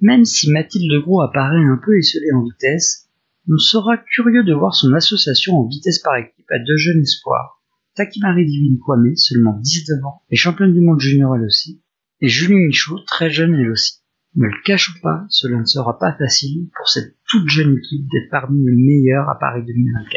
Même 0.00 0.24
si 0.24 0.50
Mathilde 0.50 1.02
Gros 1.02 1.22
apparaît 1.22 1.64
un 1.64 1.80
peu 1.84 1.98
esselée 1.98 2.32
en 2.32 2.44
vitesse, 2.44 3.08
on 3.48 3.58
sera 3.58 3.96
curieux 3.96 4.44
de 4.44 4.54
voir 4.54 4.74
son 4.74 4.92
association 4.92 5.58
en 5.58 5.66
vitesse 5.66 5.98
par 6.00 6.16
équipe 6.16 6.50
à 6.50 6.58
deux 6.58 6.76
jeunes 6.76 7.00
espoirs. 7.00 7.62
Takimari 7.96 8.46
Divine 8.46 8.78
Kwame, 8.78 9.16
seulement 9.16 9.58
19 9.58 10.04
ans, 10.04 10.22
et 10.30 10.36
championne 10.36 10.72
du 10.72 10.80
monde 10.80 11.00
junior 11.00 11.34
elle 11.34 11.44
aussi, 11.44 11.82
et 12.20 12.28
Julie 12.28 12.54
Michaud, 12.54 13.00
très 13.06 13.30
jeune 13.30 13.54
elle 13.54 13.70
aussi. 13.70 14.00
Ne 14.36 14.46
le 14.46 14.62
cachons 14.64 15.00
pas, 15.02 15.24
cela 15.30 15.58
ne 15.58 15.64
sera 15.64 15.98
pas 15.98 16.12
facile 16.12 16.68
pour 16.76 16.88
cette 16.88 17.16
toute 17.28 17.48
jeune 17.48 17.76
équipe 17.76 18.06
d'être 18.12 18.30
parmi 18.30 18.64
les 18.64 18.76
meilleurs 18.76 19.28
à 19.28 19.38
Paris 19.38 19.64
2024. 19.66 20.12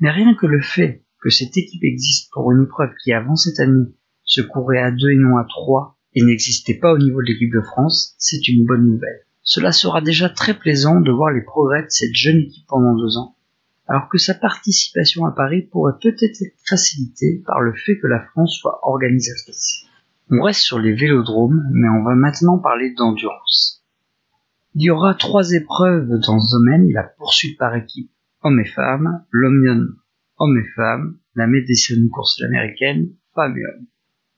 Mais 0.00 0.10
rien 0.10 0.34
que 0.34 0.46
le 0.46 0.60
fait 0.60 1.02
que 1.22 1.30
cette 1.30 1.56
équipe 1.56 1.82
existe 1.82 2.30
pour 2.32 2.52
une 2.52 2.64
épreuve 2.64 2.90
qui 3.02 3.12
avant 3.12 3.36
cette 3.36 3.60
année 3.60 3.86
se 4.24 4.42
courait 4.42 4.82
à 4.82 4.90
deux 4.90 5.10
et 5.10 5.16
non 5.16 5.38
à 5.38 5.44
trois 5.44 5.98
et 6.14 6.22
n'existait 6.22 6.78
pas 6.78 6.92
au 6.92 6.98
niveau 6.98 7.20
de 7.20 7.26
l'équipe 7.26 7.52
de 7.52 7.60
France, 7.60 8.14
c'est 8.18 8.48
une 8.48 8.64
bonne 8.64 8.86
nouvelle. 8.86 9.26
Cela 9.42 9.72
sera 9.72 10.00
déjà 10.00 10.28
très 10.28 10.54
plaisant 10.54 11.00
de 11.00 11.10
voir 11.10 11.30
les 11.30 11.42
progrès 11.42 11.82
de 11.82 11.90
cette 11.90 12.14
jeune 12.14 12.38
équipe 12.38 12.66
pendant 12.66 12.96
deux 12.96 13.16
ans, 13.18 13.36
alors 13.86 14.08
que 14.08 14.18
sa 14.18 14.34
participation 14.34 15.26
à 15.26 15.32
Paris 15.32 15.62
pourrait 15.62 15.98
peut-être 16.00 16.40
être 16.42 16.58
facilitée 16.66 17.42
par 17.46 17.60
le 17.60 17.74
fait 17.74 17.98
que 17.98 18.06
la 18.06 18.24
France 18.32 18.56
soit 18.58 18.80
organisatrice. 18.82 19.84
On 20.30 20.42
reste 20.42 20.60
sur 20.60 20.78
les 20.78 20.94
vélodromes, 20.94 21.62
mais 21.72 21.88
on 21.88 22.02
va 22.02 22.14
maintenant 22.14 22.58
parler 22.58 22.94
d'endurance. 22.94 23.84
Il 24.74 24.82
y 24.82 24.90
aura 24.90 25.14
trois 25.14 25.52
épreuves 25.52 26.08
dans 26.26 26.40
ce 26.40 26.56
domaine, 26.56 26.90
la 26.90 27.04
poursuite 27.04 27.58
par 27.58 27.76
équipe 27.76 28.10
hommes 28.42 28.60
et 28.60 28.68
femmes, 28.68 29.24
l'omnium 29.30 29.96
hommes 30.38 30.58
et 30.58 30.68
femmes, 30.76 31.18
la 31.34 31.46
médecine 31.46 32.08
course 32.10 32.42
américaine, 32.42 33.10
femmes 33.34 33.56
et 33.56 33.62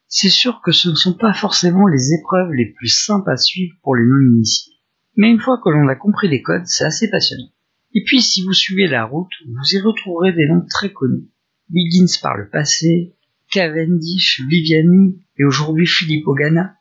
c'est 0.09 0.31
sûr 0.31 0.61
que 0.63 0.73
ce 0.73 0.89
ne 0.89 0.95
sont 0.95 1.15
pas 1.15 1.33
forcément 1.33 1.87
les 1.87 2.13
épreuves 2.15 2.53
les 2.53 2.73
plus 2.73 2.89
simples 2.89 3.31
à 3.31 3.37
suivre 3.37 3.75
pour 3.83 3.97
les 3.97 4.05
non-initiés. 4.05 4.75
Mais 5.17 5.31
une 5.31 5.41
fois 5.41 5.61
que 5.63 5.71
l'on 5.71 5.89
a 5.89 5.97
compris 5.97 6.29
les 6.29 6.43
codes, 6.43 6.67
c'est 6.67 6.85
assez 6.85 7.11
passionnant. 7.11 7.51
Et 7.95 8.03
puis 8.05 8.21
si 8.21 8.43
vous 8.43 8.53
suivez 8.53 8.87
la 8.87 9.05
route, 9.05 9.33
vous 9.47 9.75
y 9.75 9.81
retrouverez 9.81 10.33
des 10.33 10.47
noms 10.47 10.65
très 10.69 10.93
connus. 10.93 11.31
Wiggins 11.71 12.21
par 12.23 12.37
le 12.37 12.49
passé, 12.49 13.17
Cavendish, 13.51 14.43
Viviani 14.49 15.19
et 15.39 15.45
aujourd'hui 15.45 15.87
Philippe 15.87 16.27
Ogana. 16.27 16.75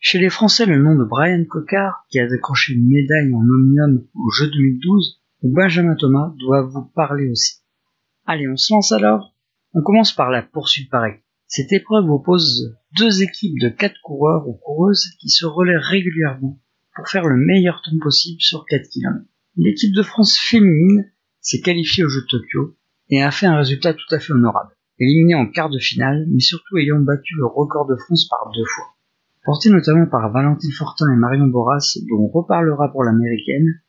Chez 0.00 0.18
les 0.18 0.30
Français, 0.30 0.66
le 0.66 0.80
nom 0.80 0.94
de 0.94 1.04
Brian 1.04 1.44
Cocard, 1.48 2.04
qui 2.10 2.20
a 2.20 2.28
décroché 2.28 2.74
une 2.74 2.88
médaille 2.88 3.34
en 3.34 3.40
omnium 3.40 4.04
au 4.14 4.30
Jeu 4.30 4.46
2012, 4.46 5.20
ou 5.42 5.52
Benjamin 5.52 5.96
Thomas 5.96 6.32
doit 6.38 6.62
vous 6.62 6.84
parler 6.94 7.28
aussi. 7.30 7.62
Allez, 8.26 8.48
on 8.48 8.56
se 8.56 8.72
lance 8.72 8.92
alors? 8.92 9.34
On 9.72 9.82
commence 9.82 10.12
par 10.12 10.30
la 10.30 10.42
poursuite 10.42 10.90
par 10.90 11.04
équipe. 11.06 11.24
Cette 11.50 11.72
épreuve 11.72 12.10
oppose 12.10 12.76
deux 12.98 13.22
équipes 13.22 13.58
de 13.58 13.70
quatre 13.70 13.98
coureurs 14.02 14.46
ou 14.46 14.52
coureuses 14.52 15.06
qui 15.18 15.30
se 15.30 15.46
relaient 15.46 15.78
régulièrement 15.78 16.60
pour 16.94 17.08
faire 17.08 17.24
le 17.24 17.38
meilleur 17.38 17.80
temps 17.82 17.98
possible 18.02 18.42
sur 18.42 18.66
4 18.66 18.82
km. 18.90 19.24
L'équipe 19.56 19.94
de 19.94 20.02
France 20.02 20.36
féminine 20.36 21.10
s'est 21.40 21.62
qualifiée 21.62 22.04
au 22.04 22.10
jeu 22.10 22.20
de 22.20 22.26
Tokyo 22.26 22.76
et 23.08 23.22
a 23.22 23.30
fait 23.30 23.46
un 23.46 23.56
résultat 23.56 23.94
tout 23.94 24.14
à 24.14 24.18
fait 24.18 24.34
honorable, 24.34 24.76
éliminée 24.98 25.36
en 25.36 25.46
quart 25.46 25.70
de 25.70 25.78
finale, 25.78 26.26
mais 26.28 26.40
surtout 26.40 26.76
ayant 26.76 27.00
battu 27.00 27.34
le 27.38 27.46
record 27.46 27.86
de 27.86 27.96
France 27.96 28.28
par 28.28 28.52
deux 28.54 28.66
fois. 28.66 28.94
Portée 29.42 29.70
notamment 29.70 30.06
par 30.06 30.30
Valentine 30.30 30.72
Fortin 30.72 31.10
et 31.10 31.16
Marion 31.16 31.46
Boras, 31.46 31.96
dont 32.10 32.24
on 32.24 32.28
reparlera 32.28 32.92
pour 32.92 33.04
l'américaine, 33.04 33.80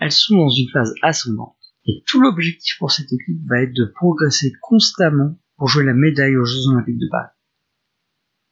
elles 0.00 0.10
sont 0.10 0.36
dans 0.36 0.50
une 0.50 0.68
phase 0.70 0.92
ascendante. 1.02 1.54
Et 1.86 2.02
tout 2.08 2.20
l'objectif 2.20 2.76
pour 2.80 2.90
cette 2.90 3.12
équipe 3.12 3.46
va 3.46 3.62
être 3.62 3.72
de 3.72 3.84
progresser 3.84 4.52
constamment 4.60 5.38
pour 5.58 5.68
jouer 5.68 5.84
la 5.84 5.92
médaille 5.92 6.36
aux 6.36 6.44
Jeux 6.44 6.68
Olympiques 6.72 6.98
de 6.98 7.08
Paris. 7.10 7.34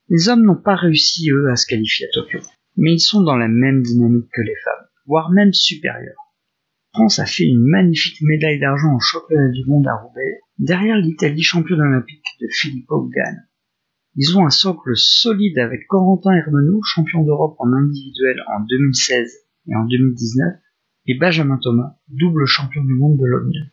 Les 0.08 0.28
hommes 0.28 0.44
n'ont 0.44 0.60
pas 0.60 0.76
réussi, 0.76 1.30
eux, 1.30 1.50
à 1.50 1.56
se 1.56 1.66
qualifier 1.66 2.06
à 2.06 2.10
Tokyo, 2.12 2.40
mais 2.76 2.92
ils 2.92 3.00
sont 3.00 3.22
dans 3.22 3.36
la 3.36 3.48
même 3.48 3.82
dynamique 3.82 4.28
que 4.32 4.42
les 4.42 4.54
femmes, 4.64 4.86
voire 5.06 5.30
même 5.30 5.52
supérieure. 5.52 6.34
France 6.92 7.18
a 7.18 7.26
fait 7.26 7.44
une 7.44 7.62
magnifique 7.62 8.20
médaille 8.22 8.60
d'argent 8.60 8.94
au 8.94 9.00
championnat 9.00 9.50
du 9.50 9.64
monde 9.66 9.86
à 9.86 9.94
Roubaix, 9.96 10.40
derrière 10.58 10.96
l'Italie 10.96 11.42
championne 11.42 11.80
olympique 11.80 12.24
de 12.40 12.46
Filippo 12.50 13.02
Gann. 13.14 13.46
Ils 14.14 14.36
ont 14.38 14.46
un 14.46 14.50
socle 14.50 14.96
solide 14.96 15.58
avec 15.58 15.86
Corentin 15.88 16.32
Hermenot, 16.32 16.80
champion 16.84 17.22
d'Europe 17.22 17.56
en 17.58 17.72
individuel 17.72 18.36
en 18.48 18.60
2016 18.64 19.44
et 19.68 19.76
en 19.76 19.84
2019, 19.84 20.54
et 21.06 21.18
Benjamin 21.18 21.58
Thomas, 21.58 21.98
double 22.08 22.46
champion 22.46 22.82
du 22.82 22.94
monde 22.94 23.18
de 23.18 23.26
l'Omnium. 23.26 23.66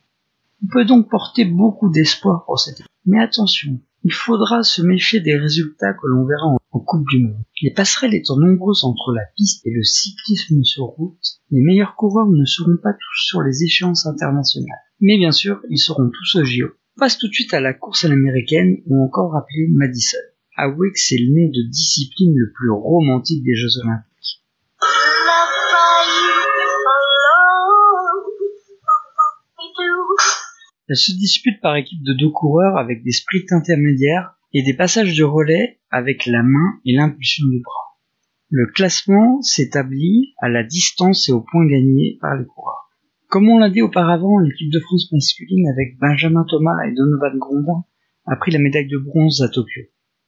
On 0.63 0.67
peut 0.71 0.85
donc 0.85 1.09
porter 1.09 1.45
beaucoup 1.45 1.89
d'espoir 1.89 2.45
pour 2.45 2.59
cette 2.59 2.79
équipe. 2.79 2.87
Mais 3.05 3.21
attention, 3.21 3.81
il 4.05 4.13
faudra 4.13 4.63
se 4.63 4.81
méfier 4.81 5.19
des 5.19 5.35
résultats 5.35 5.93
que 5.93 6.07
l'on 6.07 6.25
verra 6.25 6.47
en, 6.47 6.79
Coupe 6.85 7.05
du 7.09 7.19
Monde. 7.19 7.43
Les 7.61 7.71
passerelles 7.71 8.13
étant 8.13 8.37
nombreuses 8.37 8.83
entre 8.83 9.13
la 9.13 9.23
piste 9.37 9.65
et 9.65 9.71
le 9.71 9.83
cyclisme 9.83 10.63
sur 10.63 10.85
route, 10.85 11.39
les 11.51 11.61
meilleurs 11.61 11.95
coureurs 11.95 12.29
ne 12.29 12.45
seront 12.45 12.77
pas 12.81 12.93
tous 12.93 13.25
sur 13.25 13.41
les 13.41 13.63
échéances 13.63 14.05
internationales. 14.05 14.79
Mais 14.99 15.17
bien 15.17 15.31
sûr, 15.31 15.61
ils 15.69 15.79
seront 15.79 16.09
tous 16.09 16.39
au 16.39 16.43
JO. 16.43 16.67
On 16.97 16.99
passe 16.99 17.17
tout 17.17 17.27
de 17.27 17.33
suite 17.33 17.53
à 17.53 17.61
la 17.61 17.73
course 17.73 18.05
à 18.05 18.09
l'américaine 18.09 18.77
ou 18.87 19.03
encore 19.03 19.35
appelée 19.35 19.67
Madison. 19.69 20.17
Avouez 20.55 20.91
que 20.91 20.99
c'est 20.99 21.17
le 21.17 21.33
nez 21.33 21.49
de 21.49 21.69
discipline 21.69 22.33
le 22.35 22.51
plus 22.51 22.69
romantique 22.69 23.43
des 23.43 23.55
Jeux 23.55 23.79
Olympiques. 23.83 24.43
Elle 30.93 30.97
se 30.97 31.17
dispute 31.17 31.59
par 31.59 31.75
équipe 31.75 32.03
de 32.03 32.13
deux 32.13 32.29
coureurs 32.29 32.77
avec 32.77 33.03
des 33.03 33.13
sprints 33.13 33.51
intermédiaires 33.51 34.35
et 34.53 34.61
des 34.61 34.75
passages 34.75 35.17
de 35.17 35.23
relais 35.23 35.79
avec 35.89 36.27
la 36.27 36.43
main 36.43 36.79
et 36.85 36.93
l'impulsion 36.93 37.47
du 37.47 37.61
bras. 37.61 37.97
Le 38.51 38.67
classement 38.67 39.41
s'établit 39.41 40.35
à 40.39 40.49
la 40.49 40.63
distance 40.63 41.27
et 41.27 41.31
aux 41.31 41.41
points 41.41 41.65
gagnés 41.65 42.19
par 42.21 42.35
les 42.35 42.45
coureurs. 42.45 42.91
Comme 43.27 43.49
on 43.49 43.57
l'a 43.57 43.71
dit 43.71 43.81
auparavant, 43.81 44.37
l'équipe 44.37 44.71
de 44.71 44.79
France 44.81 45.11
masculine 45.11 45.67
avec 45.67 45.97
Benjamin 45.97 46.45
Thomas 46.47 46.85
et 46.85 46.93
Donovan 46.93 47.39
Grondin 47.39 47.85
a 48.27 48.35
pris 48.35 48.51
la 48.51 48.59
médaille 48.59 48.87
de 48.87 48.99
bronze 48.99 49.41
à 49.41 49.49
Tokyo. 49.49 49.81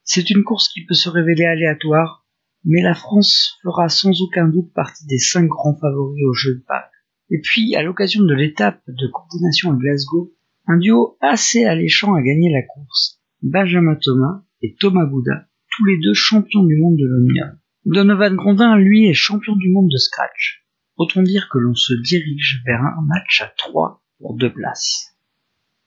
C'est 0.03 0.31
une 0.31 0.43
course 0.43 0.69
qui 0.69 0.83
peut 0.83 0.95
se 0.95 1.09
révéler 1.09 1.45
aléatoire, 1.45 2.25
mais 2.63 2.81
la 2.81 2.95
France 2.95 3.59
fera 3.61 3.87
sans 3.87 4.19
aucun 4.19 4.47
doute 4.47 4.73
partie 4.73 5.05
des 5.05 5.19
cinq 5.19 5.45
grands 5.45 5.77
favoris 5.79 6.25
aux 6.25 6.33
Jeux 6.33 6.55
de 6.55 6.63
Paris. 6.67 6.89
Et 7.29 7.39
puis, 7.39 7.75
à 7.75 7.83
l'occasion 7.83 8.23
de 8.23 8.33
l'étape 8.33 8.81
de 8.87 9.07
Coupe 9.07 9.29
des 9.31 9.45
Nations 9.45 9.71
à 9.71 9.75
Glasgow, 9.75 10.34
un 10.67 10.77
duo 10.77 11.17
assez 11.21 11.65
alléchant 11.65 12.15
a 12.15 12.21
gagné 12.21 12.51
la 12.51 12.61
course. 12.63 13.21
Benjamin 13.41 13.95
Thomas 13.95 14.43
et 14.61 14.75
Thomas 14.79 15.05
Bouda, 15.05 15.47
tous 15.75 15.85
les 15.85 15.99
deux 15.99 16.13
champions 16.13 16.63
du 16.63 16.77
monde 16.77 16.97
de 16.97 17.05
l'Omnium. 17.05 17.59
Donovan 17.85 18.35
Grondin, 18.35 18.77
lui, 18.77 19.05
est 19.05 19.13
champion 19.13 19.55
du 19.55 19.69
monde 19.69 19.89
de 19.91 19.97
scratch. 19.97 20.65
Autant 20.97 21.21
dire 21.21 21.49
que 21.51 21.59
l'on 21.59 21.75
se 21.75 21.93
dirige 21.93 22.63
vers 22.65 22.81
un 22.81 23.05
match 23.07 23.41
à 23.41 23.53
trois 23.57 24.03
pour 24.17 24.35
deux 24.35 24.51
places. 24.51 25.15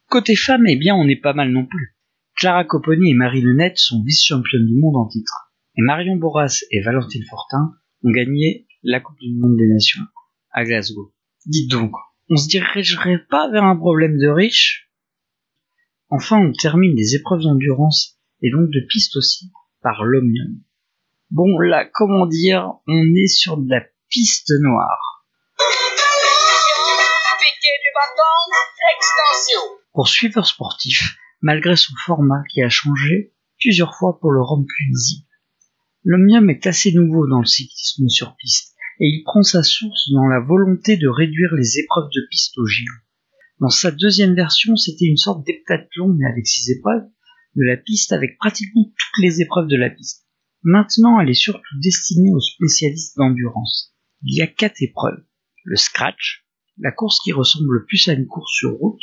Côté 0.08 0.36
femmes, 0.36 0.66
eh 0.68 0.76
bien, 0.76 0.94
on 0.94 1.04
n'est 1.04 1.16
pas 1.16 1.32
mal 1.32 1.50
non 1.50 1.66
plus. 1.66 1.96
Clara 2.36 2.64
Copponi 2.64 3.10
et 3.10 3.14
Marie 3.14 3.40
Lenette 3.40 3.78
sont 3.78 4.04
vice-championnes 4.04 4.66
du 4.66 4.76
monde 4.76 4.96
en 4.96 5.08
titre. 5.08 5.52
Et 5.76 5.82
Marion 5.82 6.16
Boras 6.16 6.60
et 6.70 6.80
Valentine 6.82 7.24
Fortin 7.28 7.74
ont 8.04 8.10
gagné 8.10 8.66
la 8.84 9.00
Coupe 9.00 9.18
du 9.18 9.34
Monde 9.34 9.56
des 9.56 9.66
Nations 9.66 10.04
à 10.52 10.64
Glasgow. 10.64 11.12
Dites 11.46 11.70
donc, 11.70 11.92
on 12.30 12.36
se 12.36 12.48
dirigerait 12.48 13.24
pas 13.30 13.50
vers 13.50 13.64
un 13.64 13.76
problème 13.76 14.18
de 14.18 14.28
riches 14.28 14.88
Enfin, 16.10 16.38
on 16.38 16.52
termine 16.52 16.96
les 16.96 17.14
épreuves 17.16 17.42
d'endurance 17.42 18.18
et 18.40 18.50
donc 18.50 18.70
de 18.70 18.80
piste 18.88 19.16
aussi 19.16 19.52
par 19.82 20.04
l'Omnium. 20.04 20.62
Bon, 21.30 21.58
là, 21.58 21.84
comment 21.84 22.26
dire, 22.26 22.72
on 22.86 23.04
est 23.14 23.26
sur 23.26 23.58
de 23.58 23.68
la 23.68 23.82
piste 24.08 24.50
noire. 24.60 25.26
Pour 29.92 30.08
suivre 30.08 30.46
sportif, 30.46 31.18
malgré 31.42 31.76
son 31.76 31.92
format 32.06 32.42
qui 32.50 32.62
a 32.62 32.70
changé 32.70 33.34
plusieurs 33.60 33.94
fois 33.96 34.18
pour 34.18 34.30
le 34.30 34.40
rendre 34.40 34.64
plus 34.66 34.86
lisible. 34.86 35.26
L'Omnium 36.04 36.48
est 36.48 36.66
assez 36.66 36.92
nouveau 36.92 37.26
dans 37.26 37.40
le 37.40 37.46
cyclisme 37.46 38.08
sur 38.08 38.34
piste 38.36 38.67
et 39.00 39.06
il 39.06 39.22
prend 39.24 39.42
sa 39.42 39.62
source 39.62 40.10
dans 40.12 40.26
la 40.26 40.40
volonté 40.40 40.96
de 40.96 41.08
réduire 41.08 41.54
les 41.56 41.78
épreuves 41.78 42.10
de 42.14 42.26
piste 42.30 42.58
au 42.58 42.66
géant. 42.66 42.86
Dans 43.60 43.68
sa 43.68 43.90
deuxième 43.90 44.34
version, 44.34 44.76
c'était 44.76 45.06
une 45.06 45.16
sorte 45.16 45.44
d'heptathlon 45.46 46.14
mais 46.16 46.26
avec 46.30 46.46
six 46.46 46.70
épreuves 46.70 47.08
de 47.56 47.64
la 47.64 47.76
piste 47.76 48.12
avec 48.12 48.38
pratiquement 48.38 48.84
toutes 48.84 49.22
les 49.22 49.40
épreuves 49.40 49.68
de 49.68 49.76
la 49.76 49.90
piste. 49.90 50.26
Maintenant, 50.62 51.20
elle 51.20 51.30
est 51.30 51.34
surtout 51.34 51.78
destinée 51.80 52.32
aux 52.32 52.40
spécialistes 52.40 53.16
d'endurance. 53.16 53.94
Il 54.22 54.36
y 54.36 54.42
a 54.42 54.46
quatre 54.46 54.82
épreuves. 54.82 55.24
Le 55.64 55.76
scratch, 55.76 56.46
la 56.78 56.92
course 56.92 57.20
qui 57.20 57.32
ressemble 57.32 57.72
le 57.72 57.84
plus 57.84 58.08
à 58.08 58.12
une 58.12 58.26
course 58.26 58.52
sur 58.52 58.72
route, 58.72 59.00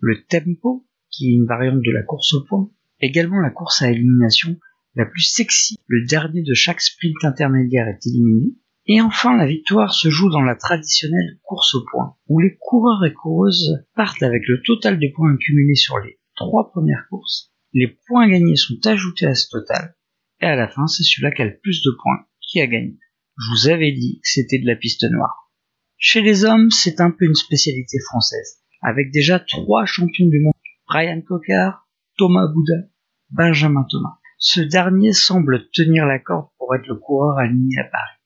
le 0.00 0.24
tempo, 0.24 0.86
qui 1.10 1.28
est 1.28 1.34
une 1.34 1.46
variante 1.46 1.82
de 1.82 1.90
la 1.90 2.02
course 2.02 2.34
au 2.34 2.44
point, 2.44 2.70
également 3.00 3.40
la 3.40 3.50
course 3.50 3.82
à 3.82 3.90
élimination, 3.90 4.58
la 4.94 5.06
plus 5.06 5.22
sexy, 5.22 5.76
le 5.86 6.06
dernier 6.06 6.42
de 6.42 6.54
chaque 6.54 6.80
sprint 6.80 7.24
intermédiaire 7.24 7.88
est 7.88 8.06
éliminé, 8.06 8.54
et 8.88 9.02
enfin 9.02 9.36
la 9.36 9.46
victoire 9.46 9.92
se 9.92 10.08
joue 10.08 10.30
dans 10.30 10.42
la 10.42 10.56
traditionnelle 10.56 11.38
course 11.42 11.74
au 11.74 11.84
point, 11.90 12.16
où 12.26 12.40
les 12.40 12.56
coureurs 12.58 13.04
et 13.04 13.12
coureuses 13.12 13.84
partent 13.94 14.22
avec 14.22 14.42
le 14.48 14.62
total 14.62 14.98
des 14.98 15.10
points 15.10 15.34
accumulés 15.34 15.74
sur 15.74 15.98
les 15.98 16.18
trois 16.34 16.70
premières 16.70 17.06
courses, 17.10 17.52
les 17.74 17.98
points 18.06 18.28
gagnés 18.28 18.56
sont 18.56 18.78
ajoutés 18.86 19.26
à 19.26 19.34
ce 19.34 19.48
total, 19.50 19.94
et 20.40 20.46
à 20.46 20.56
la 20.56 20.68
fin 20.68 20.86
c'est 20.86 21.02
celui-là 21.02 21.32
qui 21.32 21.42
a 21.42 21.46
le 21.46 21.58
plus 21.62 21.82
de 21.82 21.90
points 22.02 22.26
qui 22.40 22.60
a 22.62 22.66
gagné. 22.66 22.98
Je 23.36 23.50
vous 23.50 23.68
avais 23.68 23.92
dit 23.92 24.20
que 24.22 24.28
c'était 24.28 24.58
de 24.58 24.66
la 24.66 24.74
piste 24.74 25.04
noire. 25.04 25.52
Chez 25.98 26.22
les 26.22 26.44
hommes, 26.44 26.70
c'est 26.70 27.00
un 27.00 27.10
peu 27.10 27.26
une 27.26 27.34
spécialité 27.34 27.98
française, 28.08 28.62
avec 28.80 29.12
déjà 29.12 29.38
trois 29.38 29.84
champions 29.84 30.28
du 30.28 30.40
monde, 30.40 30.54
Brian 30.88 31.20
Cocard, 31.20 31.86
Thomas 32.16 32.46
Bouda, 32.46 32.88
Benjamin 33.30 33.84
Thomas. 33.90 34.18
Ce 34.38 34.60
dernier 34.60 35.12
semble 35.12 35.68
tenir 35.72 36.06
la 36.06 36.20
corde 36.20 36.48
pour 36.56 36.74
être 36.74 36.86
le 36.86 36.94
coureur 36.94 37.38
aligné 37.38 37.78
à 37.80 37.84
Paris. 37.84 38.17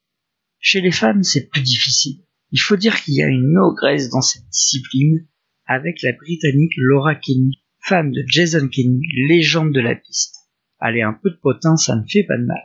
Chez 0.65 0.81
les 0.81 0.93
femmes, 0.93 1.25
c'est 1.25 1.49
plus 1.49 1.61
difficile. 1.61 2.21
Il 2.53 2.61
faut 2.61 2.77
dire 2.77 3.03
qu'il 3.03 3.15
y 3.15 3.23
a 3.23 3.27
une 3.27 3.59
ogresse 3.59 4.11
dans 4.11 4.23
cette 4.23 4.49
discipline, 4.49 5.27
avec 5.67 6.01
la 6.03 6.13
Britannique 6.13 6.75
Laura 6.77 7.17
Kenny, 7.17 7.65
femme 7.81 8.13
de 8.13 8.23
Jason 8.29 8.69
Kenny, 8.69 9.01
légende 9.27 9.75
de 9.75 9.81
la 9.81 9.97
piste. 9.97 10.37
Allez, 10.79 11.03
un 11.03 11.19
peu 11.21 11.31
de 11.31 11.39
potin, 11.43 11.77
ça 11.77 11.97
ne 11.97 12.05
fait 12.09 12.23
pas 12.23 12.39
de 12.39 12.45
mal. 12.45 12.63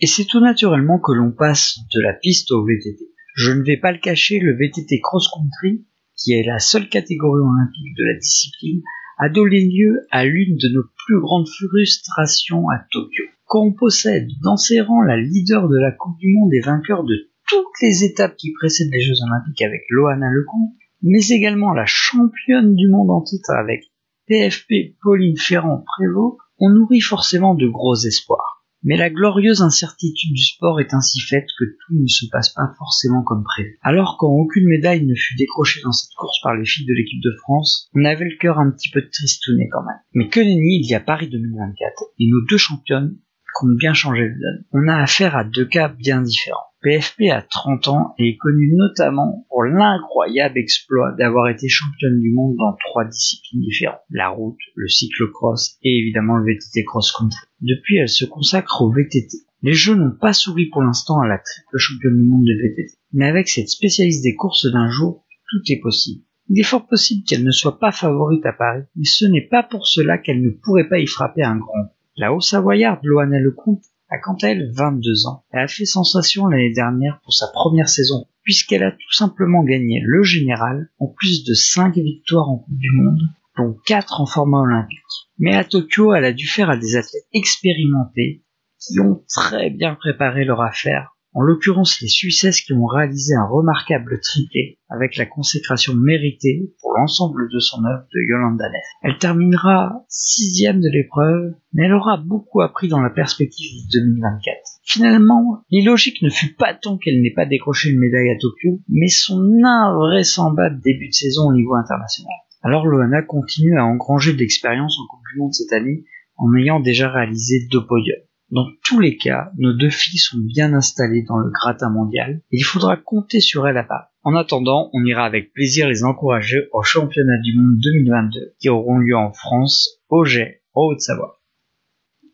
Et 0.00 0.06
c'est 0.06 0.24
tout 0.24 0.40
naturellement 0.40 0.98
que 0.98 1.12
l'on 1.12 1.30
passe 1.30 1.78
de 1.94 2.00
la 2.00 2.14
piste 2.14 2.50
au 2.52 2.64
VTT. 2.64 3.04
Je 3.36 3.52
ne 3.52 3.62
vais 3.62 3.76
pas 3.76 3.92
le 3.92 3.98
cacher, 3.98 4.40
le 4.40 4.56
VTT 4.56 5.00
cross-country, 5.02 5.84
qui 6.16 6.32
est 6.32 6.42
la 6.42 6.58
seule 6.58 6.88
catégorie 6.88 7.42
olympique 7.42 7.96
de 7.98 8.12
la 8.12 8.18
discipline, 8.18 8.82
a 9.18 9.28
donné 9.28 9.60
lieu 9.60 10.06
à 10.10 10.24
l'une 10.24 10.56
de 10.56 10.68
nos 10.70 10.84
plus 11.04 11.20
grandes 11.20 11.48
frustrations 11.48 12.70
à 12.70 12.78
Tokyo. 12.90 13.24
Quand 13.50 13.62
on 13.62 13.72
possède 13.72 14.28
dans 14.42 14.58
ses 14.58 14.82
rangs 14.82 15.00
la 15.00 15.16
leader 15.16 15.70
de 15.70 15.78
la 15.78 15.90
Coupe 15.90 16.18
du 16.18 16.34
Monde 16.34 16.52
et 16.52 16.60
vainqueur 16.60 17.02
de 17.02 17.30
toutes 17.48 17.80
les 17.80 18.04
étapes 18.04 18.36
qui 18.36 18.52
précèdent 18.52 18.92
les 18.92 19.00
Jeux 19.00 19.22
Olympiques 19.26 19.62
avec 19.62 19.80
Loana 19.88 20.28
Lecomte, 20.30 20.74
mais 21.00 21.26
également 21.30 21.72
la 21.72 21.86
championne 21.86 22.74
du 22.74 22.88
monde 22.90 23.10
en 23.10 23.22
titre 23.22 23.50
avec 23.52 23.84
PFP 24.26 24.98
Pauline 25.00 25.38
Ferrand-Prévot, 25.38 26.36
on 26.58 26.68
nourrit 26.68 27.00
forcément 27.00 27.54
de 27.54 27.66
gros 27.66 27.94
espoirs. 27.94 28.66
Mais 28.82 28.98
la 28.98 29.08
glorieuse 29.08 29.62
incertitude 29.62 30.34
du 30.34 30.44
sport 30.44 30.78
est 30.78 30.92
ainsi 30.92 31.18
faite 31.20 31.48
que 31.58 31.64
tout 31.64 31.94
ne 31.94 32.06
se 32.06 32.26
passe 32.30 32.50
pas 32.50 32.74
forcément 32.76 33.22
comme 33.22 33.44
prévu. 33.44 33.78
Alors 33.80 34.18
quand 34.20 34.28
aucune 34.28 34.68
médaille 34.68 35.06
ne 35.06 35.14
fut 35.14 35.36
décrochée 35.36 35.80
dans 35.82 35.92
cette 35.92 36.14
course 36.18 36.38
par 36.42 36.54
les 36.54 36.66
filles 36.66 36.86
de 36.86 36.92
l'équipe 36.92 37.22
de 37.22 37.34
France, 37.38 37.88
on 37.94 38.04
avait 38.04 38.26
le 38.26 38.36
cœur 38.36 38.58
un 38.58 38.70
petit 38.70 38.90
peu 38.90 39.08
tristouné 39.08 39.70
quand 39.72 39.84
même. 39.84 40.00
Mais 40.12 40.28
que 40.28 40.40
nenni, 40.40 40.80
il 40.82 40.86
y 40.86 40.94
a 40.94 41.00
Paris 41.00 41.30
2024 41.30 42.04
et 42.18 42.28
nos 42.28 42.44
deux 42.44 42.58
championnes 42.58 43.16
bien 43.66 43.92
donne. 43.92 44.64
On 44.72 44.88
a 44.88 44.96
affaire 44.96 45.36
à 45.36 45.44
deux 45.44 45.64
cas 45.64 45.88
bien 45.88 46.22
différents. 46.22 46.68
PFP 46.82 47.30
a 47.32 47.42
30 47.42 47.88
ans 47.88 48.14
et 48.18 48.28
est 48.28 48.36
connue 48.36 48.72
notamment 48.76 49.44
pour 49.48 49.64
l'incroyable 49.64 50.58
exploit 50.58 51.12
d'avoir 51.18 51.48
été 51.48 51.68
championne 51.68 52.20
du 52.20 52.30
monde 52.30 52.54
dans 52.56 52.76
trois 52.86 53.04
disciplines 53.04 53.62
différentes. 53.62 54.00
La 54.10 54.28
route, 54.28 54.58
le 54.76 54.86
cyclocross 54.86 55.76
et 55.82 55.98
évidemment 55.98 56.36
le 56.36 56.44
VTT 56.44 56.84
cross-country. 56.84 57.46
Depuis, 57.60 57.96
elle 57.96 58.08
se 58.08 58.24
consacre 58.24 58.82
au 58.82 58.92
VTT. 58.92 59.38
Les 59.62 59.74
Jeux 59.74 59.96
n'ont 59.96 60.16
pas 60.16 60.32
souri 60.32 60.66
pour 60.66 60.82
l'instant 60.82 61.20
à 61.20 61.26
la 61.26 61.38
triple 61.38 61.78
championne 61.78 62.16
du 62.16 62.28
monde 62.28 62.44
de 62.44 62.54
VTT. 62.54 62.92
Mais 63.12 63.26
avec 63.26 63.48
cette 63.48 63.70
spécialiste 63.70 64.22
des 64.22 64.36
courses 64.36 64.70
d'un 64.70 64.88
jour, 64.88 65.24
tout 65.50 65.72
est 65.72 65.80
possible. 65.80 66.22
Il 66.48 66.60
est 66.60 66.64
fort 66.64 66.86
possible 66.86 67.24
qu'elle 67.26 67.44
ne 67.44 67.50
soit 67.50 67.80
pas 67.80 67.90
favorite 67.90 68.46
à 68.46 68.52
Paris, 68.52 68.84
mais 68.94 69.04
ce 69.04 69.26
n'est 69.26 69.48
pas 69.48 69.64
pour 69.64 69.86
cela 69.86 70.16
qu'elle 70.16 70.42
ne 70.42 70.50
pourrait 70.50 70.88
pas 70.88 71.00
y 71.00 71.06
frapper 71.06 71.42
un 71.42 71.56
grand. 71.56 71.92
La 72.20 72.32
Haut-Savoyarde 72.32 72.98
Loana 73.04 73.38
Lecomte 73.38 73.84
a 74.10 74.18
quant 74.18 74.36
à 74.42 74.48
elle 74.48 74.72
22 74.74 75.28
ans. 75.28 75.44
Elle 75.52 75.60
a 75.60 75.68
fait 75.68 75.84
sensation 75.84 76.48
l'année 76.48 76.72
dernière 76.72 77.20
pour 77.22 77.32
sa 77.32 77.46
première 77.46 77.88
saison, 77.88 78.26
puisqu'elle 78.42 78.82
a 78.82 78.90
tout 78.90 79.12
simplement 79.12 79.62
gagné 79.62 80.00
le 80.04 80.24
général, 80.24 80.90
en 80.98 81.06
plus 81.06 81.44
de 81.44 81.54
5 81.54 81.94
victoires 81.94 82.50
en 82.50 82.58
Coupe 82.58 82.76
du 82.76 82.90
Monde, 82.90 83.20
dont 83.56 83.76
4 83.86 84.20
en 84.20 84.26
format 84.26 84.62
olympique. 84.62 84.98
Mais 85.38 85.54
à 85.54 85.62
Tokyo, 85.62 86.12
elle 86.12 86.24
a 86.24 86.32
dû 86.32 86.48
faire 86.48 86.70
à 86.70 86.76
des 86.76 86.96
athlètes 86.96 87.28
expérimentés, 87.32 88.42
qui 88.80 88.98
ont 88.98 89.22
très 89.28 89.70
bien 89.70 89.94
préparé 89.94 90.44
leur 90.44 90.60
affaire 90.60 91.16
en 91.34 91.42
l'occurrence 91.42 92.00
les 92.00 92.08
Suissesses 92.08 92.62
qui 92.62 92.72
ont 92.72 92.86
réalisé 92.86 93.34
un 93.34 93.46
remarquable 93.46 94.20
triplé 94.20 94.78
avec 94.88 95.16
la 95.16 95.26
consécration 95.26 95.94
méritée 95.94 96.72
pour 96.80 96.94
l'ensemble 96.94 97.48
de 97.52 97.58
son 97.58 97.84
œuvre 97.84 98.04
de 98.12 98.20
Yolanda 98.28 98.68
Neff. 98.68 98.84
Elle 99.02 99.18
terminera 99.18 100.04
sixième 100.08 100.80
de 100.80 100.88
l'épreuve, 100.88 101.54
mais 101.72 101.84
elle 101.84 101.92
aura 101.92 102.16
beaucoup 102.16 102.62
appris 102.62 102.88
dans 102.88 103.00
la 103.00 103.10
perspective 103.10 103.70
de 103.92 104.00
2024. 104.00 104.56
Finalement, 104.84 105.62
l'illogique 105.70 106.22
ne 106.22 106.30
fut 106.30 106.54
pas 106.54 106.74
tant 106.74 106.96
qu'elle 106.96 107.20
n'ait 107.20 107.34
pas 107.34 107.46
décroché 107.46 107.90
une 107.90 108.00
médaille 108.00 108.30
à 108.30 108.38
Tokyo, 108.38 108.80
mais 108.88 109.08
son 109.08 109.42
invraisemblable 109.62 110.80
début 110.80 111.08
de 111.08 111.14
saison 111.14 111.48
au 111.48 111.52
niveau 111.52 111.74
international. 111.74 112.34
Alors 112.62 112.86
Loana 112.86 113.22
continue 113.22 113.78
à 113.78 113.84
engranger 113.84 114.32
de 114.32 114.38
l'expérience 114.38 114.96
en 114.98 115.06
Coupe 115.06 115.24
du 115.32 115.38
Monde 115.38 115.52
cette 115.52 115.72
année 115.72 116.04
en 116.38 116.54
ayant 116.56 116.80
déjà 116.80 117.10
réalisé 117.10 117.66
deux 117.70 117.84
podiums. 117.86 118.27
Dans 118.50 118.66
tous 118.82 118.98
les 118.98 119.18
cas, 119.18 119.52
nos 119.58 119.74
deux 119.74 119.90
filles 119.90 120.18
sont 120.18 120.38
bien 120.38 120.72
installées 120.72 121.22
dans 121.22 121.36
le 121.36 121.50
gratin 121.50 121.90
mondial 121.90 122.40
et 122.50 122.56
il 122.56 122.62
faudra 122.62 122.96
compter 122.96 123.40
sur 123.40 123.68
elles 123.68 123.76
à 123.76 123.84
part. 123.84 124.08
En 124.22 124.34
attendant, 124.34 124.88
on 124.94 125.04
ira 125.04 125.26
avec 125.26 125.52
plaisir 125.52 125.86
les 125.86 126.02
encourager 126.02 126.68
au 126.72 126.82
championnat 126.82 127.38
du 127.42 127.58
monde 127.58 127.78
2022 127.78 128.54
qui 128.58 128.70
auront 128.70 128.96
lieu 128.96 129.16
en 129.16 129.34
France, 129.34 130.00
au 130.08 130.24
Jet, 130.24 130.62
en 130.72 130.84
Haute-Savoie. 130.84 131.42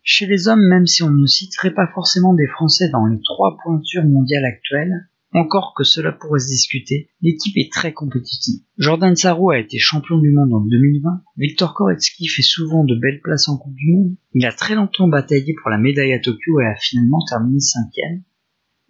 Chez 0.04 0.26
les 0.26 0.46
hommes, 0.46 0.64
même 0.68 0.86
si 0.86 1.02
on 1.02 1.10
ne 1.10 1.26
citerait 1.26 1.74
pas 1.74 1.88
forcément 1.94 2.34
des 2.34 2.46
Français 2.46 2.90
dans 2.90 3.06
les 3.06 3.20
trois 3.20 3.56
pointures 3.64 4.04
mondiales 4.04 4.44
actuelles, 4.44 5.08
encore 5.34 5.74
que 5.76 5.84
cela 5.84 6.12
pourrait 6.12 6.40
se 6.40 6.48
discuter, 6.48 7.10
l'équipe 7.20 7.56
est 7.56 7.72
très 7.72 7.92
compétitive. 7.92 8.60
Jordan 8.78 9.14
Sarro 9.16 9.50
a 9.50 9.58
été 9.58 9.78
champion 9.78 10.18
du 10.18 10.30
monde 10.30 10.52
en 10.54 10.60
2020, 10.60 11.22
Victor 11.36 11.74
Koretsky 11.74 12.28
fait 12.28 12.42
souvent 12.42 12.84
de 12.84 12.94
belles 12.94 13.20
places 13.20 13.48
en 13.48 13.58
Coupe 13.58 13.74
du 13.74 13.92
Monde, 13.92 14.16
il 14.32 14.46
a 14.46 14.52
très 14.52 14.74
longtemps 14.74 15.08
bataillé 15.08 15.54
pour 15.60 15.70
la 15.70 15.78
médaille 15.78 16.12
à 16.12 16.20
Tokyo 16.20 16.60
et 16.60 16.66
a 16.66 16.76
finalement 16.76 17.24
terminé 17.28 17.60
cinquième, 17.60 18.22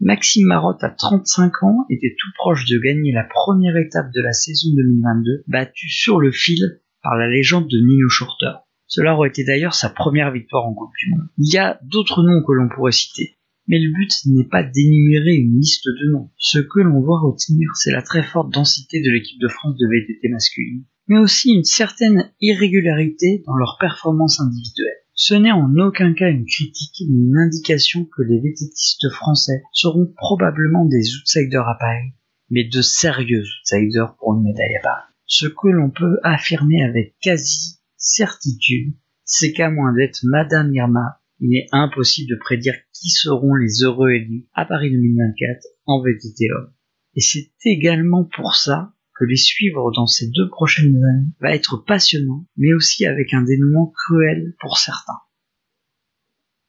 Maxime 0.01 0.49
Marotte, 0.49 0.83
à 0.85 0.91
35 0.91 1.63
ans, 1.63 1.87
était 1.89 2.15
tout 2.19 2.31
proche 2.37 2.67
de 2.67 2.79
gagner 2.79 3.13
la 3.13 3.25
première 3.25 3.77
étape 3.77 4.13
de 4.13 4.21
la 4.21 4.33
saison 4.33 4.69
2022, 4.77 5.45
battu 5.47 5.89
sur 5.89 6.21
le 6.21 6.33
fil 6.33 6.81
par 7.03 7.17
la 7.17 7.29
légende 7.29 7.69
de 7.69 7.79
Nino 7.79 8.09
Schurter. 8.09 8.59
Cela 8.87 9.15
aurait 9.15 9.29
été 9.29 9.45
d'ailleurs 9.45 9.75
sa 9.75 9.89
première 9.89 10.31
victoire 10.31 10.67
en 10.67 10.75
Coupe 10.75 10.93
du 10.99 11.11
Monde. 11.11 11.29
Il 11.39 11.53
y 11.53 11.59
a 11.59 11.79
d'autres 11.85 12.23
noms 12.23 12.43
que 12.47 12.53
l'on 12.53 12.69
pourrait 12.69 12.93
citer. 12.93 13.39
Mais 13.67 13.79
le 13.79 13.93
but 13.93 14.11
n'est 14.27 14.49
pas 14.49 14.63
d'énumérer 14.63 15.35
une 15.35 15.59
liste 15.59 15.87
de 15.87 16.13
noms. 16.13 16.31
Ce 16.37 16.59
que 16.59 16.81
l'on 16.81 17.01
doit 17.01 17.21
retenir, 17.21 17.69
c'est 17.77 17.93
la 17.93 18.03
très 18.03 18.23
forte 18.23 18.53
densité 18.53 19.01
de 19.01 19.11
l'équipe 19.11 19.41
de 19.41 19.49
France 19.49 19.77
de 19.79 19.87
VTT 19.87 20.29
masculine, 20.29 20.85
mais 21.09 21.19
aussi 21.19 21.53
une 21.53 21.65
certaine 21.65 22.31
irrégularité 22.41 23.43
dans 23.47 23.57
leur 23.57 23.79
performance 23.81 24.41
individuelle. 24.41 25.05
Ce 25.15 25.35
n'est 25.35 25.53
en 25.53 25.77
aucun 25.77 26.13
cas 26.13 26.29
une 26.29 26.45
critique, 26.45 27.05
mais 27.09 27.23
une 27.23 27.39
indication 27.39 28.05
que 28.05 28.23
les 28.23 28.39
VTTistes 28.39 29.09
français 29.11 29.63
seront 29.73 30.13
probablement 30.17 30.85
des 30.87 31.15
outsiders 31.17 31.69
à 31.69 31.79
Paris, 31.79 32.13
mais 32.51 32.65
de 32.65 32.83
sérieux 32.83 33.45
outsiders 33.61 34.17
pour 34.19 34.35
une 34.35 34.43
médaille 34.43 34.77
à 34.77 34.83
Paris. 34.83 35.13
Ce 35.27 35.47
que 35.47 35.69
l'on 35.69 35.91
peut 35.91 36.19
affirmer 36.23 36.83
avec 36.83 37.15
quasi 37.23 37.79
certitude, 37.97 38.95
c'est 39.25 39.53
qu'à 39.53 39.71
moins 39.71 39.95
d'être 39.95 40.19
Madame 40.25 40.75
Irma, 40.75 41.21
il 41.45 41.59
est 41.59 41.67
impossible 41.73 42.31
de 42.31 42.41
prédire 42.41 42.75
qui 42.95 43.11
seront 43.11 43.55
les 43.55 43.83
heureux 43.83 44.11
élus 44.13 44.49
à 44.55 44.65
Paris 44.65 44.91
2024 44.91 45.67
en 45.85 46.01
VTT 46.01 46.51
homme. 46.51 46.73
Et 47.17 47.21
c'est 47.21 47.53
également 47.67 48.25
pour 48.25 48.55
ça 48.55 48.95
que 49.19 49.27
les 49.27 49.37
suivre 49.37 49.93
dans 49.93 50.07
ces 50.07 50.31
deux 50.31 50.49
prochaines 50.49 50.97
années 50.97 51.29
va 51.41 51.55
être 51.55 51.77
passionnant, 51.77 52.47
mais 52.57 52.73
aussi 52.73 53.05
avec 53.05 53.35
un 53.35 53.43
dénouement 53.43 53.93
cruel 53.95 54.55
pour 54.59 54.79
certains. 54.79 55.21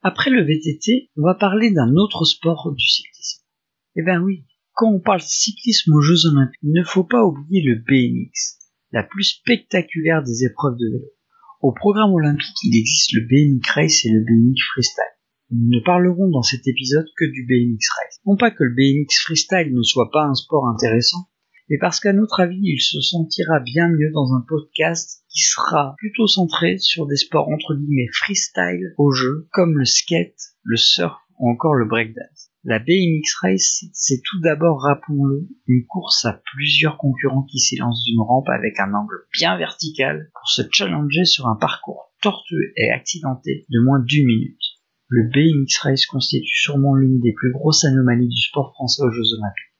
Après 0.01 0.29
le 0.29 0.43
VTT, 0.43 1.09
on 1.15 1.23
va 1.23 1.35
parler 1.35 1.71
d'un 1.71 1.95
autre 1.95 2.25
sport 2.25 2.73
du 2.75 2.85
cyclisme. 2.85 3.43
Eh 3.95 4.03
ben 4.03 4.21
oui, 4.21 4.45
quand 4.73 4.91
on 4.91 4.99
parle 4.99 5.21
cyclisme 5.21 5.93
aux 5.93 6.01
Jeux 6.01 6.27
Olympiques, 6.27 6.59
il 6.63 6.73
ne 6.73 6.83
faut 6.83 7.05
pas 7.05 7.23
oublier 7.23 7.63
le 7.63 7.75
BMX, 7.75 8.59
la 8.91 9.03
plus 9.03 9.23
spectaculaire 9.23 10.21
des 10.21 10.43
épreuves 10.43 10.77
de 10.77 10.85
vélo. 10.85 11.11
Au 11.65 11.71
programme 11.71 12.13
olympique, 12.13 12.61
il 12.61 12.77
existe 12.77 13.11
le 13.13 13.21
BMX 13.21 13.71
Race 13.73 14.05
et 14.05 14.09
le 14.11 14.19
BMX 14.19 14.61
Freestyle. 14.71 15.17
Nous 15.49 15.75
ne 15.75 15.83
parlerons 15.83 16.29
dans 16.29 16.43
cet 16.43 16.67
épisode 16.67 17.07
que 17.17 17.25
du 17.25 17.43
BMX 17.43 17.89
Race. 17.89 18.19
Non 18.27 18.37
pas 18.37 18.51
que 18.51 18.63
le 18.63 18.75
BMX 18.75 19.23
Freestyle 19.23 19.73
ne 19.73 19.81
soit 19.81 20.11
pas 20.13 20.25
un 20.25 20.35
sport 20.35 20.67
intéressant, 20.67 21.25
mais 21.67 21.79
parce 21.79 21.99
qu'à 21.99 22.13
notre 22.13 22.39
avis, 22.39 22.61
il 22.61 22.79
se 22.79 23.01
sentira 23.01 23.61
bien 23.61 23.89
mieux 23.89 24.11
dans 24.13 24.35
un 24.35 24.45
podcast 24.47 25.23
qui 25.27 25.41
sera 25.41 25.95
plutôt 25.97 26.27
centré 26.27 26.77
sur 26.77 27.07
des 27.07 27.17
sports 27.17 27.49
entre 27.49 27.73
guillemets 27.73 28.11
freestyle 28.13 28.93
au 28.99 29.11
jeu, 29.11 29.47
comme 29.51 29.75
le 29.75 29.85
skate, 29.85 30.37
le 30.61 30.77
surf 30.77 31.17
ou 31.39 31.49
encore 31.49 31.73
le 31.73 31.85
breakdance. 31.85 32.34
La 32.67 32.79
BMX 32.79 33.35
Race, 33.43 33.85
c'est 33.93 34.23
tout 34.23 34.39
d'abord, 34.39 34.81
rappelons-le, 34.81 35.47
une 35.67 35.85
course 35.85 36.25
à 36.25 36.41
plusieurs 36.51 36.97
concurrents 36.97 37.43
qui 37.43 37.59
s'élancent 37.59 38.03
d'une 38.05 38.21
rampe 38.21 38.49
avec 38.49 38.79
un 38.79 38.91
angle 38.95 39.27
bien 39.31 39.55
vertical 39.55 40.31
pour 40.33 40.49
se 40.49 40.63
challenger 40.71 41.25
sur 41.25 41.45
un 41.45 41.57
parcours 41.57 42.11
tortueux 42.23 42.73
et 42.75 42.89
accidenté 42.89 43.67
de 43.69 43.79
moins 43.81 43.99
d'une 43.99 44.25
minute. 44.25 44.57
Le 45.09 45.29
BMX 45.29 45.77
Race 45.77 46.07
constitue 46.07 46.55
sûrement 46.55 46.95
l'une 46.95 47.19
des 47.19 47.33
plus 47.33 47.51
grosses 47.51 47.85
anomalies 47.85 48.29
du 48.29 48.41
sport 48.41 48.73
français 48.73 49.03
aux 49.03 49.11
Jeux 49.11 49.37
Olympiques. 49.37 49.75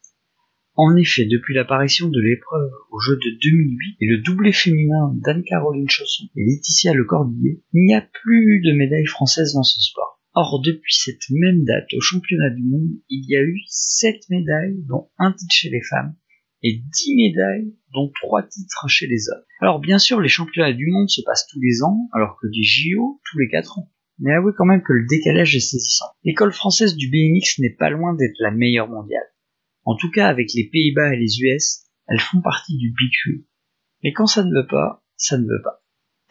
En 0.75 0.95
effet, 0.95 1.25
depuis 1.25 1.55
l'apparition 1.55 2.09
de 2.09 2.21
l'épreuve 2.21 2.69
au 2.91 2.99
jeu 2.99 3.15
de 3.15 3.39
2008 3.41 3.97
et 4.01 4.05
le 4.05 4.19
doublé 4.19 4.51
féminin 4.51 5.11
d'Anne-Caroline 5.23 5.89
Chausson 5.89 6.25
et 6.35 6.45
Laetitia 6.45 6.93
Le 6.93 7.05
Cordier, 7.05 7.63
il 7.73 7.85
n'y 7.85 7.95
a 7.95 8.01
plus 8.01 8.61
de 8.61 8.73
médailles 8.73 9.07
françaises 9.07 9.53
dans 9.53 9.63
ce 9.63 9.81
sport. 9.81 10.14
Or, 10.37 10.61
depuis 10.61 10.93
cette 10.93 11.29
même 11.29 11.63
date 11.63 11.87
au 11.93 12.01
championnat 12.01 12.49
du 12.49 12.63
monde, 12.63 12.89
il 13.09 13.23
y 13.25 13.37
a 13.37 13.41
eu 13.41 13.57
7 13.67 14.29
médailles, 14.29 14.83
dont 14.85 15.09
un 15.17 15.31
titre 15.31 15.53
chez 15.53 15.69
les 15.69 15.81
femmes, 15.81 16.13
et 16.61 16.77
10 16.77 17.15
médailles, 17.15 17.73
dont 17.93 18.11
3 18.21 18.43
titres 18.43 18.85
chez 18.89 19.07
les 19.07 19.29
hommes. 19.29 19.45
Alors 19.61 19.79
bien 19.79 19.97
sûr, 19.97 20.19
les 20.19 20.27
championnats 20.27 20.73
du 20.73 20.87
monde 20.87 21.09
se 21.09 21.21
passent 21.21 21.47
tous 21.49 21.61
les 21.61 21.83
ans, 21.83 22.09
alors 22.11 22.37
que 22.41 22.47
des 22.47 22.63
JO 22.63 23.21
tous 23.31 23.39
les 23.39 23.47
4 23.47 23.79
ans. 23.79 23.89
Mais 24.19 24.33
avouez 24.33 24.51
quand 24.57 24.65
même 24.65 24.83
que 24.83 24.91
le 24.91 25.05
décalage 25.07 25.55
est 25.55 25.61
saisissant. 25.61 26.07
L'école 26.25 26.51
française 26.51 26.97
du 26.97 27.09
BMX 27.09 27.59
n'est 27.59 27.75
pas 27.77 27.89
loin 27.89 28.13
d'être 28.13 28.35
la 28.39 28.51
meilleure 28.51 28.89
mondiale. 28.89 29.27
En 29.85 29.95
tout 29.95 30.11
cas, 30.11 30.27
avec 30.27 30.53
les 30.53 30.69
Pays-Bas 30.69 31.13
et 31.13 31.17
les 31.17 31.39
US, 31.43 31.85
elles 32.07 32.19
font 32.19 32.41
partie 32.41 32.75
du 32.75 32.89
Big 32.89 33.11
Three. 33.23 33.45
Mais 34.03 34.11
quand 34.11 34.27
ça 34.27 34.43
ne 34.43 34.53
veut 34.53 34.67
pas, 34.67 35.05
ça 35.15 35.37
ne 35.37 35.43
veut 35.43 35.61
pas. 35.63 35.84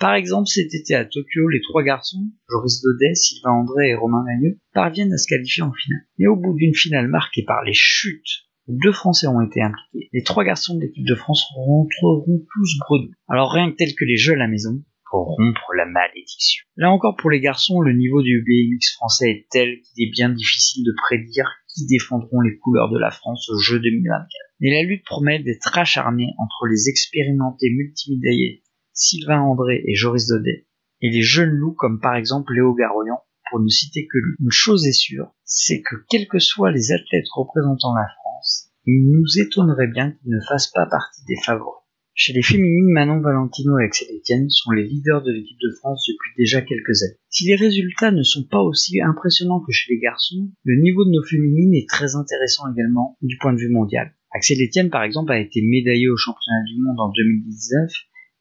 Par 0.04 0.16
exemple, 0.16 0.48
cet 0.48 0.74
été 0.74 0.94
à 0.94 1.06
Tokyo, 1.06 1.48
les 1.48 1.62
trois 1.62 1.82
garçons, 1.82 2.28
Joris 2.50 2.82
Daudet, 2.82 3.14
Sylvain 3.14 3.52
André 3.52 3.88
et 3.88 3.94
Romain 3.94 4.22
Magneux, 4.22 4.58
parviennent 4.74 5.14
à 5.14 5.16
se 5.16 5.26
qualifier 5.26 5.62
en 5.62 5.72
finale. 5.72 6.04
Mais 6.18 6.26
au 6.26 6.36
bout 6.36 6.52
d'une 6.52 6.74
finale 6.74 7.08
marquée 7.08 7.42
par 7.42 7.64
les 7.64 7.72
chutes, 7.72 8.44
deux 8.68 8.92
Français 8.92 9.28
ont 9.28 9.40
été 9.40 9.62
impliqués, 9.62 10.10
les 10.12 10.22
trois 10.22 10.44
garçons 10.44 10.76
de 10.76 10.82
l'équipe 10.82 11.06
de 11.06 11.14
France 11.14 11.46
rentreront 11.56 12.44
tous 12.52 12.78
bredous. 12.80 13.14
Alors 13.30 13.50
rien 13.50 13.70
que 13.70 13.76
tel 13.76 13.94
que 13.94 14.04
les 14.04 14.18
jeux 14.18 14.34
à 14.34 14.36
la 14.36 14.46
maison, 14.46 14.82
pour 15.10 15.24
rompre 15.24 15.72
la 15.74 15.86
malédiction. 15.86 16.66
Là 16.76 16.90
encore 16.90 17.16
pour 17.16 17.30
les 17.30 17.40
garçons, 17.40 17.80
le 17.80 17.94
niveau 17.94 18.20
du 18.20 18.44
BMX 18.46 18.96
français 18.96 19.30
est 19.30 19.46
tel 19.50 19.80
qu'il 19.80 20.06
est 20.06 20.10
bien 20.10 20.28
difficile 20.28 20.84
de 20.84 20.92
prédire 20.98 21.48
qui 21.74 21.86
défendront 21.86 22.42
les 22.42 22.58
couleurs 22.58 22.90
de 22.90 22.98
la 22.98 23.10
France 23.10 23.48
au 23.48 23.58
jeu 23.58 23.80
2024. 23.80 24.28
Mais 24.60 24.70
la 24.70 24.82
lutte 24.82 25.04
promet 25.06 25.38
d'être 25.42 25.78
acharnée 25.78 26.28
entre 26.36 26.66
les 26.66 26.90
expérimentés 26.90 27.70
multimédaillés 27.70 28.63
Sylvain 28.94 29.40
André 29.40 29.82
et 29.86 29.94
Joris 29.96 30.28
Daudet, 30.28 30.66
et 31.00 31.10
les 31.10 31.22
jeunes 31.22 31.50
loups 31.50 31.74
comme 31.74 32.00
par 32.00 32.14
exemple 32.14 32.54
Léo 32.54 32.74
Garoyan, 32.74 33.18
pour 33.50 33.58
ne 33.58 33.68
citer 33.68 34.06
que 34.06 34.18
lui. 34.18 34.36
Une 34.40 34.52
chose 34.52 34.86
est 34.86 34.92
sûre, 34.92 35.34
c'est 35.44 35.82
que 35.82 35.96
quels 36.08 36.28
que 36.28 36.38
soient 36.38 36.70
les 36.70 36.92
athlètes 36.92 37.26
représentant 37.34 37.92
la 37.94 38.06
France, 38.06 38.70
il 38.86 39.10
nous 39.10 39.40
étonnerait 39.40 39.88
bien 39.88 40.12
qu'ils 40.12 40.30
ne 40.30 40.40
fassent 40.48 40.70
pas 40.70 40.86
partie 40.86 41.24
des 41.26 41.36
favoris. 41.44 41.82
Chez 42.16 42.32
les 42.32 42.42
féminines, 42.44 42.92
Manon 42.92 43.20
Valentino 43.20 43.76
et 43.80 43.84
Axel 43.86 44.06
Etienne 44.16 44.48
sont 44.48 44.70
les 44.70 44.84
leaders 44.84 45.22
de 45.22 45.32
l'équipe 45.32 45.58
de 45.60 45.74
France 45.80 46.06
depuis 46.06 46.30
déjà 46.38 46.62
quelques 46.62 47.02
années. 47.02 47.18
Si 47.28 47.48
les 47.48 47.56
résultats 47.56 48.12
ne 48.12 48.22
sont 48.22 48.44
pas 48.44 48.62
aussi 48.62 49.00
impressionnants 49.00 49.58
que 49.58 49.72
chez 49.72 49.92
les 49.92 49.98
garçons, 49.98 50.48
le 50.62 50.80
niveau 50.80 51.04
de 51.04 51.10
nos 51.10 51.24
féminines 51.24 51.74
est 51.74 51.88
très 51.88 52.14
intéressant 52.14 52.72
également 52.72 53.18
du 53.22 53.36
point 53.38 53.52
de 53.52 53.58
vue 53.58 53.72
mondial. 53.72 54.14
Axel 54.30 54.58
Etienne, 54.62 54.90
par 54.90 55.02
exemple, 55.02 55.32
a 55.32 55.40
été 55.40 55.60
médaillé 55.62 56.08
au 56.08 56.16
championnat 56.16 56.62
du 56.68 56.80
monde 56.80 57.00
en 57.00 57.10
2019 57.10 57.90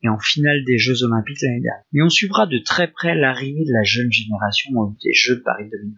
et 0.04 0.10
en 0.10 0.20
finale 0.20 0.64
des 0.66 0.78
Jeux 0.78 1.04
Olympiques 1.04 1.42
l'année 1.42 1.62
dernière. 1.62 1.84
Mais 1.94 2.04
on 2.04 2.10
suivra 2.10 2.46
de 2.46 2.60
très 2.60 2.92
près 2.92 3.16
l'arrivée 3.16 3.64
de 3.64 3.74
la 3.74 3.84
jeune 3.84 4.12
génération 4.12 4.72
des 5.02 5.14
Jeux 5.14 5.38
de 5.38 5.42
Paris 5.42 5.70
2020. 5.72 5.96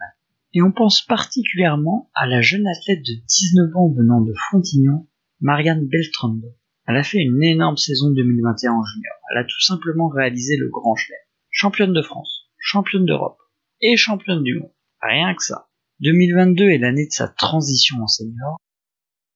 Et 0.54 0.62
on 0.62 0.72
pense 0.72 1.02
particulièrement 1.02 2.10
à 2.14 2.28
la 2.28 2.42
jeune 2.42 2.68
athlète 2.68 3.02
de 3.02 3.14
19 3.28 3.76
ans 3.76 3.92
venant 3.92 4.22
de 4.22 4.34
Frontignan, 4.34 5.08
Marianne 5.42 5.88
Beltrando. 5.88 6.48
Elle 6.88 6.98
a 6.98 7.04
fait 7.04 7.20
une 7.20 7.44
énorme 7.44 7.78
saison 7.78 8.12
2021 8.12 8.72
en 8.72 8.84
junior. 8.84 9.16
Elle 9.32 9.40
a 9.40 9.44
tout 9.44 9.62
simplement 9.62 10.08
réalisé 10.08 10.56
le 10.56 10.70
grand 10.70 10.96
chelem. 10.96 11.18
Championne 11.50 11.94
de 11.94 12.02
France, 12.02 12.50
championne 12.60 13.06
d'Europe 13.06 13.38
et 13.82 13.98
championne 13.98 14.44
du 14.44 14.60
monde. 14.60 14.72
Rien 15.02 15.34
que 15.34 15.44
ça. 15.44 15.68
2022 16.02 16.66
est 16.66 16.78
l'année 16.78 17.08
de 17.08 17.12
sa 17.12 17.28
transition 17.28 17.98
en 18.02 18.08
senior. 18.08 18.58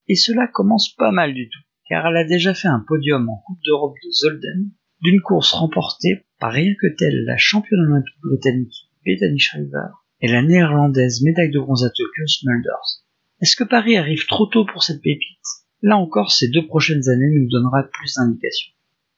Et 0.07 0.15
cela 0.15 0.47
commence 0.47 0.93
pas 0.95 1.11
mal 1.11 1.33
du 1.33 1.49
tout 1.49 1.59
car 1.89 2.05
elle 2.07 2.17
a 2.17 2.23
déjà 2.23 2.53
fait 2.53 2.67
un 2.67 2.83
podium 2.87 3.27
en 3.27 3.37
Coupe 3.45 3.59
d'Europe 3.65 3.95
de 4.03 4.11
Zolden, 4.11 4.71
d'une 5.01 5.21
course 5.21 5.53
remportée 5.53 6.25
par 6.39 6.51
rien 6.51 6.73
que 6.79 6.95
telle 6.97 7.25
la 7.25 7.37
championne 7.37 7.81
olympique 7.89 8.21
britannique 8.21 8.89
Bethany 9.05 9.39
Shriver 9.39 9.89
et 10.21 10.27
la 10.27 10.41
néerlandaise 10.41 11.21
médaille 11.23 11.51
de 11.51 11.59
bronze 11.59 11.83
à 11.83 11.89
Tokyo 11.89 12.27
Smulders. 12.27 13.03
Est-ce 13.41 13.55
que 13.55 13.63
Paris 13.63 13.97
arrive 13.97 14.27
trop 14.27 14.45
tôt 14.45 14.65
pour 14.65 14.83
cette 14.83 15.01
pépite? 15.01 15.39
Là 15.81 15.97
encore, 15.97 16.31
ces 16.31 16.49
deux 16.49 16.67
prochaines 16.67 17.07
années 17.07 17.31
nous 17.33 17.47
donnera 17.49 17.83
plus 17.83 18.13
d'indications. 18.15 18.73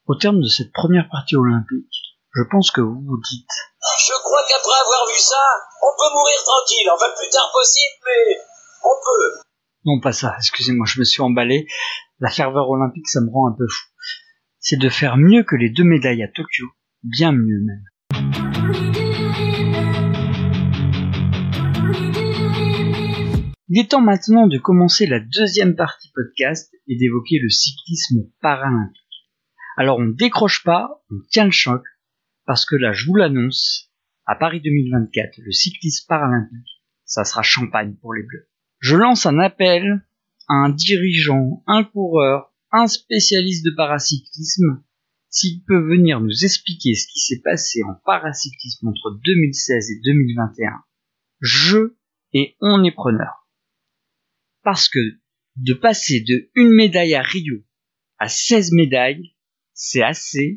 Au 0.06 0.14
terme 0.14 0.40
de 0.40 0.48
cette 0.48 0.72
première 0.72 1.08
partie 1.10 1.36
olympique, 1.36 2.12
je 2.34 2.42
pense 2.50 2.70
que 2.70 2.80
vous 2.80 3.02
vous 3.02 3.20
dites 3.30 3.54
Je 4.06 4.12
crois 4.22 4.42
qu'après 4.48 4.80
avoir 4.80 5.06
vu 5.08 5.18
ça, 5.18 5.42
on 5.82 5.92
peut 5.98 6.14
mourir 6.14 6.38
tranquille, 6.44 6.88
enfin 6.94 7.06
le 7.10 7.18
plus 7.18 7.30
tard 7.30 7.50
possible, 7.52 7.98
mais 8.06 8.36
on 8.84 8.94
peut. 9.04 9.42
Non, 9.84 10.00
pas 10.00 10.12
ça, 10.12 10.34
excusez-moi, 10.38 10.86
je 10.88 11.00
me 11.00 11.04
suis 11.04 11.22
emballé. 11.22 11.66
La 12.22 12.30
ferveur 12.30 12.70
olympique, 12.70 13.08
ça 13.08 13.20
me 13.20 13.28
rend 13.28 13.48
un 13.48 13.56
peu 13.58 13.66
fou. 13.68 13.88
C'est 14.60 14.78
de 14.78 14.88
faire 14.88 15.16
mieux 15.16 15.42
que 15.42 15.56
les 15.56 15.70
deux 15.70 15.82
médailles 15.82 16.22
à 16.22 16.28
Tokyo, 16.28 16.68
bien 17.02 17.32
mieux 17.32 17.58
même. 17.58 17.82
Il 23.68 23.80
est 23.80 23.90
temps 23.90 24.00
maintenant 24.00 24.46
de 24.46 24.56
commencer 24.56 25.06
la 25.06 25.18
deuxième 25.18 25.74
partie 25.74 26.12
podcast 26.14 26.72
et 26.86 26.96
d'évoquer 26.96 27.40
le 27.40 27.48
cyclisme 27.48 28.30
paralympique. 28.40 29.02
Alors 29.76 29.98
on 29.98 30.06
décroche 30.06 30.62
pas, 30.62 31.04
on 31.10 31.16
tient 31.28 31.46
le 31.46 31.50
choc, 31.50 31.82
parce 32.46 32.64
que 32.64 32.76
là 32.76 32.92
je 32.92 33.04
vous 33.04 33.16
l'annonce, 33.16 33.90
à 34.26 34.36
Paris 34.36 34.60
2024, 34.60 35.38
le 35.38 35.50
cyclisme 35.50 36.06
paralympique, 36.06 36.82
ça 37.04 37.24
sera 37.24 37.42
champagne 37.42 37.96
pour 38.00 38.14
les 38.14 38.22
bleus. 38.22 38.48
Je 38.78 38.94
lance 38.94 39.26
un 39.26 39.40
appel 39.40 40.04
un 40.52 40.68
dirigeant, 40.68 41.62
un 41.66 41.82
coureur, 41.84 42.52
un 42.72 42.86
spécialiste 42.86 43.64
de 43.64 43.70
paracyclisme, 43.74 44.82
s'il 45.30 45.64
peut 45.64 45.80
venir 45.80 46.20
nous 46.20 46.44
expliquer 46.44 46.94
ce 46.94 47.06
qui 47.06 47.20
s'est 47.20 47.40
passé 47.42 47.82
en 47.84 47.94
paracyclisme 48.04 48.88
entre 48.88 49.18
2016 49.24 49.90
et 49.90 50.00
2021. 50.04 50.72
Je 51.40 51.94
et 52.34 52.56
on 52.60 52.84
est 52.84 52.92
preneur. 52.92 53.48
Parce 54.62 54.88
que 54.88 55.00
de 55.56 55.74
passer 55.74 56.20
de 56.20 56.50
une 56.54 56.72
médaille 56.72 57.14
à 57.14 57.22
Rio 57.22 57.62
à 58.18 58.28
16 58.28 58.72
médailles, 58.72 59.34
c'est 59.74 60.02
assez. 60.02 60.54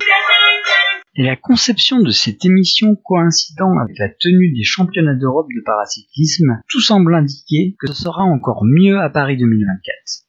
Et 1.17 1.23
la 1.23 1.37
conception 1.37 2.01
de 2.01 2.11
cette 2.11 2.43
émission 2.43 2.95
coïncidant 2.95 3.71
avec 3.81 3.97
la 3.99 4.09
tenue 4.09 4.51
des 4.53 4.63
championnats 4.63 5.15
d'Europe 5.15 5.47
de 5.55 5.61
paracyclisme, 5.63 6.59
tout 6.67 6.81
semble 6.81 7.15
indiquer 7.15 7.75
que 7.79 7.87
ce 7.87 7.93
sera 7.93 8.23
encore 8.23 8.65
mieux 8.65 8.99
à 8.99 9.09
Paris 9.09 9.37
2024. 9.37 10.25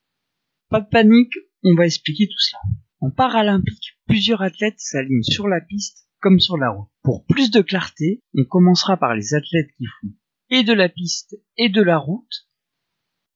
Pas 0.70 0.80
de 0.80 0.88
panique, 0.88 1.34
on 1.64 1.74
va 1.74 1.86
expliquer 1.86 2.28
tout 2.28 2.38
cela. 2.38 2.60
En 3.00 3.10
paralympique, 3.10 3.98
plusieurs 4.06 4.42
athlètes 4.42 4.78
s'alignent 4.78 5.22
sur 5.22 5.48
la 5.48 5.60
piste 5.60 6.06
comme 6.20 6.38
sur 6.38 6.56
la 6.56 6.70
route. 6.70 6.88
Pour 7.02 7.24
plus 7.26 7.50
de 7.50 7.60
clarté, 7.62 8.22
on 8.38 8.44
commencera 8.44 8.96
par 8.96 9.14
les 9.14 9.34
athlètes 9.34 9.70
qui 9.76 9.86
font 9.86 10.08
et 10.50 10.62
de 10.62 10.72
la 10.72 10.88
piste 10.88 11.36
et 11.56 11.68
de 11.68 11.82
la 11.82 11.98
route, 11.98 12.48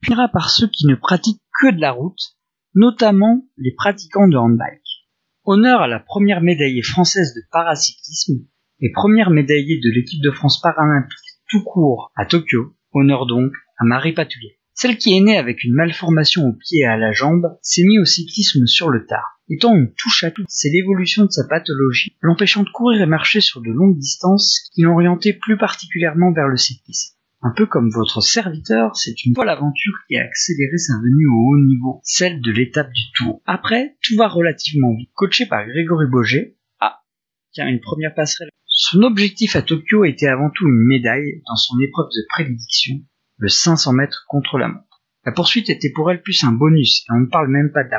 puis 0.00 0.14
par 0.32 0.50
ceux 0.50 0.68
qui 0.68 0.86
ne 0.86 0.94
pratiquent 0.94 1.42
que 1.60 1.72
de 1.72 1.80
la 1.80 1.92
route, 1.92 2.38
notamment 2.74 3.44
les 3.56 3.72
pratiquants 3.72 4.28
de 4.28 4.36
handbike. 4.36 4.89
Honneur 5.44 5.80
à 5.80 5.88
la 5.88 6.00
première 6.00 6.42
médaillée 6.42 6.82
française 6.82 7.32
de 7.34 7.40
paracyclisme 7.50 8.44
et 8.80 8.92
première 8.92 9.30
médaillée 9.30 9.80
de 9.80 9.90
l'équipe 9.90 10.22
de 10.22 10.30
France 10.30 10.60
paralympique 10.60 11.16
tout 11.48 11.64
court 11.64 12.12
à 12.14 12.26
Tokyo. 12.26 12.76
Honneur 12.92 13.24
donc 13.24 13.50
à 13.78 13.84
Marie 13.84 14.12
Patouillet. 14.12 14.58
Celle 14.74 14.98
qui 14.98 15.16
est 15.16 15.20
née 15.20 15.38
avec 15.38 15.64
une 15.64 15.72
malformation 15.72 16.46
au 16.46 16.52
pied 16.52 16.80
et 16.80 16.86
à 16.86 16.98
la 16.98 17.12
jambe 17.12 17.46
s'est 17.62 17.84
mise 17.84 18.00
au 18.00 18.04
cyclisme 18.04 18.66
sur 18.66 18.90
le 18.90 19.06
tard. 19.06 19.40
Étant 19.48 19.74
une 19.74 19.94
touche 19.94 20.24
à 20.24 20.30
tout, 20.30 20.44
c'est 20.46 20.68
l'évolution 20.68 21.24
de 21.24 21.30
sa 21.30 21.48
pathologie, 21.48 22.16
l'empêchant 22.20 22.62
de 22.62 22.70
courir 22.70 23.00
et 23.00 23.06
marcher 23.06 23.40
sur 23.40 23.62
de 23.62 23.70
longues 23.70 23.98
distances, 23.98 24.68
qui 24.74 24.84
orienté 24.84 25.32
plus 25.32 25.56
particulièrement 25.56 26.32
vers 26.32 26.48
le 26.48 26.58
cyclisme. 26.58 27.16
Un 27.42 27.52
peu 27.56 27.64
comme 27.64 27.88
votre 27.88 28.20
serviteur, 28.20 28.94
c'est 28.96 29.24
une 29.24 29.34
folle 29.34 29.48
aventure 29.48 29.94
qui 30.06 30.16
a 30.18 30.24
accéléré 30.24 30.76
sa 30.76 30.98
venue 30.98 31.26
au 31.26 31.48
haut 31.48 31.64
niveau, 31.64 32.00
celle 32.04 32.42
de 32.42 32.52
l'étape 32.52 32.92
du 32.92 33.12
tour. 33.16 33.40
Après, 33.46 33.96
tout 34.02 34.14
va 34.16 34.28
relativement 34.28 34.94
vite. 34.94 35.10
Coaché 35.14 35.46
par 35.46 35.66
Grégory 35.66 36.06
Boger, 36.06 36.58
ah, 36.80 37.00
tiens, 37.52 37.68
une 37.68 37.80
première 37.80 38.14
passerelle. 38.14 38.50
Son 38.66 39.02
objectif 39.02 39.56
à 39.56 39.62
Tokyo 39.62 40.04
était 40.04 40.28
avant 40.28 40.50
tout 40.50 40.66
une 40.68 40.86
médaille 40.86 41.42
dans 41.46 41.56
son 41.56 41.78
épreuve 41.80 42.08
de 42.08 42.26
prédiction, 42.28 42.96
le 43.38 43.48
500 43.48 43.94
mètres 43.94 44.26
contre 44.28 44.58
la 44.58 44.68
montre. 44.68 45.02
La 45.24 45.32
poursuite 45.32 45.70
était 45.70 45.92
pour 45.94 46.10
elle 46.10 46.20
plus 46.20 46.44
un 46.44 46.52
bonus, 46.52 47.04
et 47.08 47.12
on 47.14 47.20
ne 47.20 47.26
parle 47.26 47.48
même 47.48 47.72
pas 47.72 47.84
de. 47.84 47.90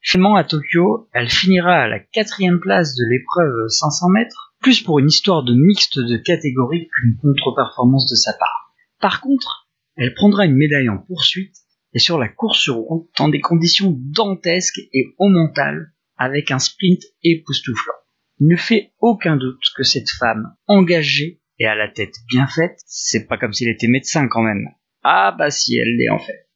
Finalement, 0.00 0.34
à 0.34 0.42
Tokyo, 0.42 1.08
elle 1.12 1.30
finira 1.30 1.82
à 1.82 1.88
la 1.88 2.00
quatrième 2.00 2.58
place 2.58 2.96
de 2.96 3.04
l'épreuve 3.08 3.68
500 3.68 4.08
mètres, 4.08 4.54
plus 4.60 4.82
pour 4.82 4.98
une 4.98 5.06
histoire 5.06 5.44
de 5.44 5.54
mixte 5.54 6.00
de 6.00 6.16
catégorie 6.16 6.88
qu'une 6.88 7.16
contre-performance 7.22 8.10
de 8.10 8.16
sa 8.16 8.32
part. 8.32 8.61
Par 9.02 9.20
contre, 9.20 9.68
elle 9.96 10.14
prendra 10.14 10.46
une 10.46 10.54
médaille 10.54 10.88
en 10.88 10.96
poursuite 10.96 11.56
et 11.92 11.98
sur 11.98 12.18
la 12.18 12.28
course 12.28 12.68
route 12.68 13.10
dans 13.18 13.28
des 13.28 13.40
conditions 13.40 13.94
dantesques 13.98 14.78
et 14.92 15.12
au 15.18 15.28
mental 15.28 15.92
avec 16.16 16.52
un 16.52 16.60
sprint 16.60 17.02
époustouflant. 17.24 17.94
Il 18.38 18.46
ne 18.46 18.56
fait 18.56 18.92
aucun 19.00 19.36
doute 19.36 19.64
que 19.76 19.82
cette 19.82 20.08
femme 20.08 20.54
engagée 20.68 21.42
et 21.58 21.66
à 21.66 21.74
la 21.74 21.88
tête 21.88 22.14
bien 22.28 22.46
faite, 22.46 22.78
c'est 22.86 23.26
pas 23.26 23.38
comme 23.38 23.52
s'il 23.52 23.68
était 23.68 23.88
médecin 23.88 24.28
quand 24.28 24.42
même. 24.42 24.68
Ah 25.02 25.34
bah 25.36 25.50
si 25.50 25.76
elle 25.76 25.96
l'est 25.96 26.10
en 26.10 26.20
fait. 26.20 26.48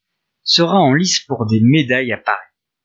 Sera 0.45 0.79
en 0.79 0.95
lice 0.95 1.19
pour 1.27 1.47
des 1.47 1.61
médailles 1.61 2.13
à 2.13 2.19
Paris. 2.19 2.39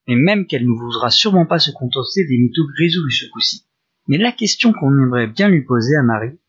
Et 0.07 0.15
même 0.15 0.47
qu'elle 0.47 0.65
ne 0.65 0.75
voudra 0.75 1.11
sûrement 1.11 1.45
pas 1.45 1.59
se 1.59 1.69
contenter 1.69 2.25
des 2.27 2.37
mythos 2.39 2.67
résolus 2.79 3.11
ce 3.11 3.29
coup-ci. 3.29 3.67
Mais 4.07 4.17
la 4.17 4.31
question 4.31 4.73
qu'on 4.73 4.91
aimerait 4.91 5.27
bien 5.27 5.49
lui 5.49 5.63
poser 5.63 5.95
à 5.95 6.03
Marie, 6.03 6.39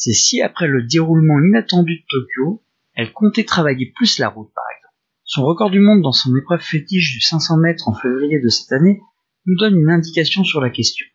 c'est 0.00 0.14
si 0.14 0.40
après 0.40 0.66
le 0.66 0.84
déroulement 0.84 1.38
inattendu 1.40 1.96
de 1.96 2.04
Tokyo, 2.08 2.64
elle 2.94 3.12
comptait 3.12 3.44
travailler 3.44 3.92
plus 3.94 4.18
la 4.18 4.30
route 4.30 4.50
par 4.54 4.64
exemple. 4.74 4.94
Son 5.24 5.44
record 5.44 5.70
du 5.70 5.78
monde 5.78 6.00
dans 6.00 6.10
son 6.10 6.34
épreuve 6.36 6.62
fétiche 6.62 7.12
du 7.12 7.20
500 7.20 7.58
mètres 7.58 7.86
en 7.86 7.92
février 7.92 8.40
de 8.40 8.48
cette 8.48 8.72
année 8.72 9.02
nous 9.44 9.56
donne 9.58 9.76
une 9.76 9.90
indication 9.90 10.42
sur 10.42 10.62
la 10.62 10.70
question. 10.70 11.06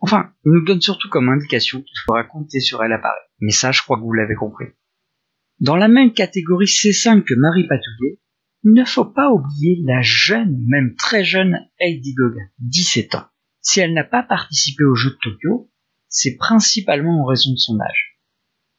Enfin, 0.00 0.32
il 0.46 0.52
nous 0.52 0.64
donne 0.64 0.80
surtout 0.80 1.10
comme 1.10 1.28
indication 1.28 1.82
qu'il 1.82 1.98
faudra 2.06 2.24
compter 2.24 2.60
sur 2.60 2.82
elle 2.82 2.94
à 2.94 2.98
Paris. 2.98 3.20
Mais 3.40 3.52
ça, 3.52 3.72
je 3.72 3.82
crois 3.82 3.98
que 3.98 4.02
vous 4.02 4.14
l'avez 4.14 4.36
compris. 4.36 4.68
Dans 5.60 5.76
la 5.76 5.88
même 5.88 6.14
catégorie 6.14 6.64
C5 6.64 7.24
que 7.24 7.34
Marie 7.34 7.66
Patouillet, 7.68 8.20
il 8.64 8.72
ne 8.72 8.86
faut 8.86 9.04
pas 9.04 9.30
oublier 9.30 9.82
la 9.84 10.00
jeune, 10.00 10.64
même 10.66 10.94
très 10.96 11.24
jeune 11.24 11.58
Heidi 11.78 12.14
Gogan, 12.14 12.48
17 12.60 13.16
ans. 13.16 13.26
Si 13.60 13.80
elle 13.80 13.92
n'a 13.92 14.04
pas 14.04 14.22
participé 14.22 14.82
aux 14.84 14.94
Jeux 14.94 15.10
de 15.10 15.18
Tokyo, 15.22 15.70
c'est 16.08 16.36
principalement 16.36 17.22
en 17.22 17.26
raison 17.26 17.52
de 17.52 17.58
son 17.58 17.78
âge. 17.80 18.13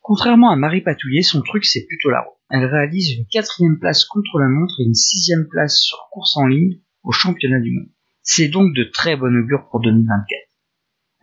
Contrairement 0.07 0.51
à 0.51 0.55
Marie 0.55 0.81
Patouillet, 0.81 1.23
son 1.23 1.41
truc 1.41 1.65
c'est 1.65 1.83
plutôt 1.87 2.11
la 2.11 2.21
route. 2.21 2.37
Elle 2.51 2.65
réalise 2.65 3.17
une 3.17 3.25
quatrième 3.25 3.79
place 3.79 4.05
contre 4.05 4.37
la 4.37 4.47
montre 4.47 4.75
et 4.79 4.83
une 4.83 4.93
sixième 4.93 5.47
place 5.49 5.79
sur 5.79 5.97
course 6.11 6.37
en 6.37 6.45
ligne 6.45 6.79
au 7.01 7.11
championnat 7.11 7.59
du 7.59 7.71
monde. 7.71 7.89
C'est 8.21 8.47
donc 8.47 8.75
de 8.75 8.83
très 8.83 9.15
bonne 9.15 9.35
augure 9.35 9.67
pour 9.71 9.81
2024. 9.81 10.27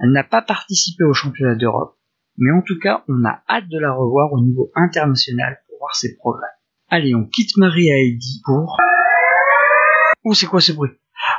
Elle 0.01 0.11
n'a 0.11 0.25
pas 0.25 0.43
participé 0.43 1.05
au 1.05 1.15
championnat 1.15 1.55
d'Europe, 1.55 1.97
mais 2.39 2.51
en 2.51 2.61
tout 2.61 2.77
cas 2.81 3.05
on 3.07 3.25
a 3.25 3.45
hâte 3.49 3.69
de 3.69 3.79
la 3.79 3.93
revoir 3.93 4.33
au 4.33 4.41
niveau 4.41 4.73
international 4.75 5.59
pour 5.69 5.79
voir 5.79 5.95
ses 5.95 6.17
progrès. 6.17 6.51
Allez, 6.89 7.15
on 7.15 7.25
quitte 7.25 7.57
Marie 7.59 7.87
et 7.87 8.09
Heidi 8.09 8.43
pour... 8.45 8.79
Ouh, 10.25 10.35
c'est 10.35 10.47
quoi 10.47 10.61
ce 10.61 10.73
bruit? 10.73 10.91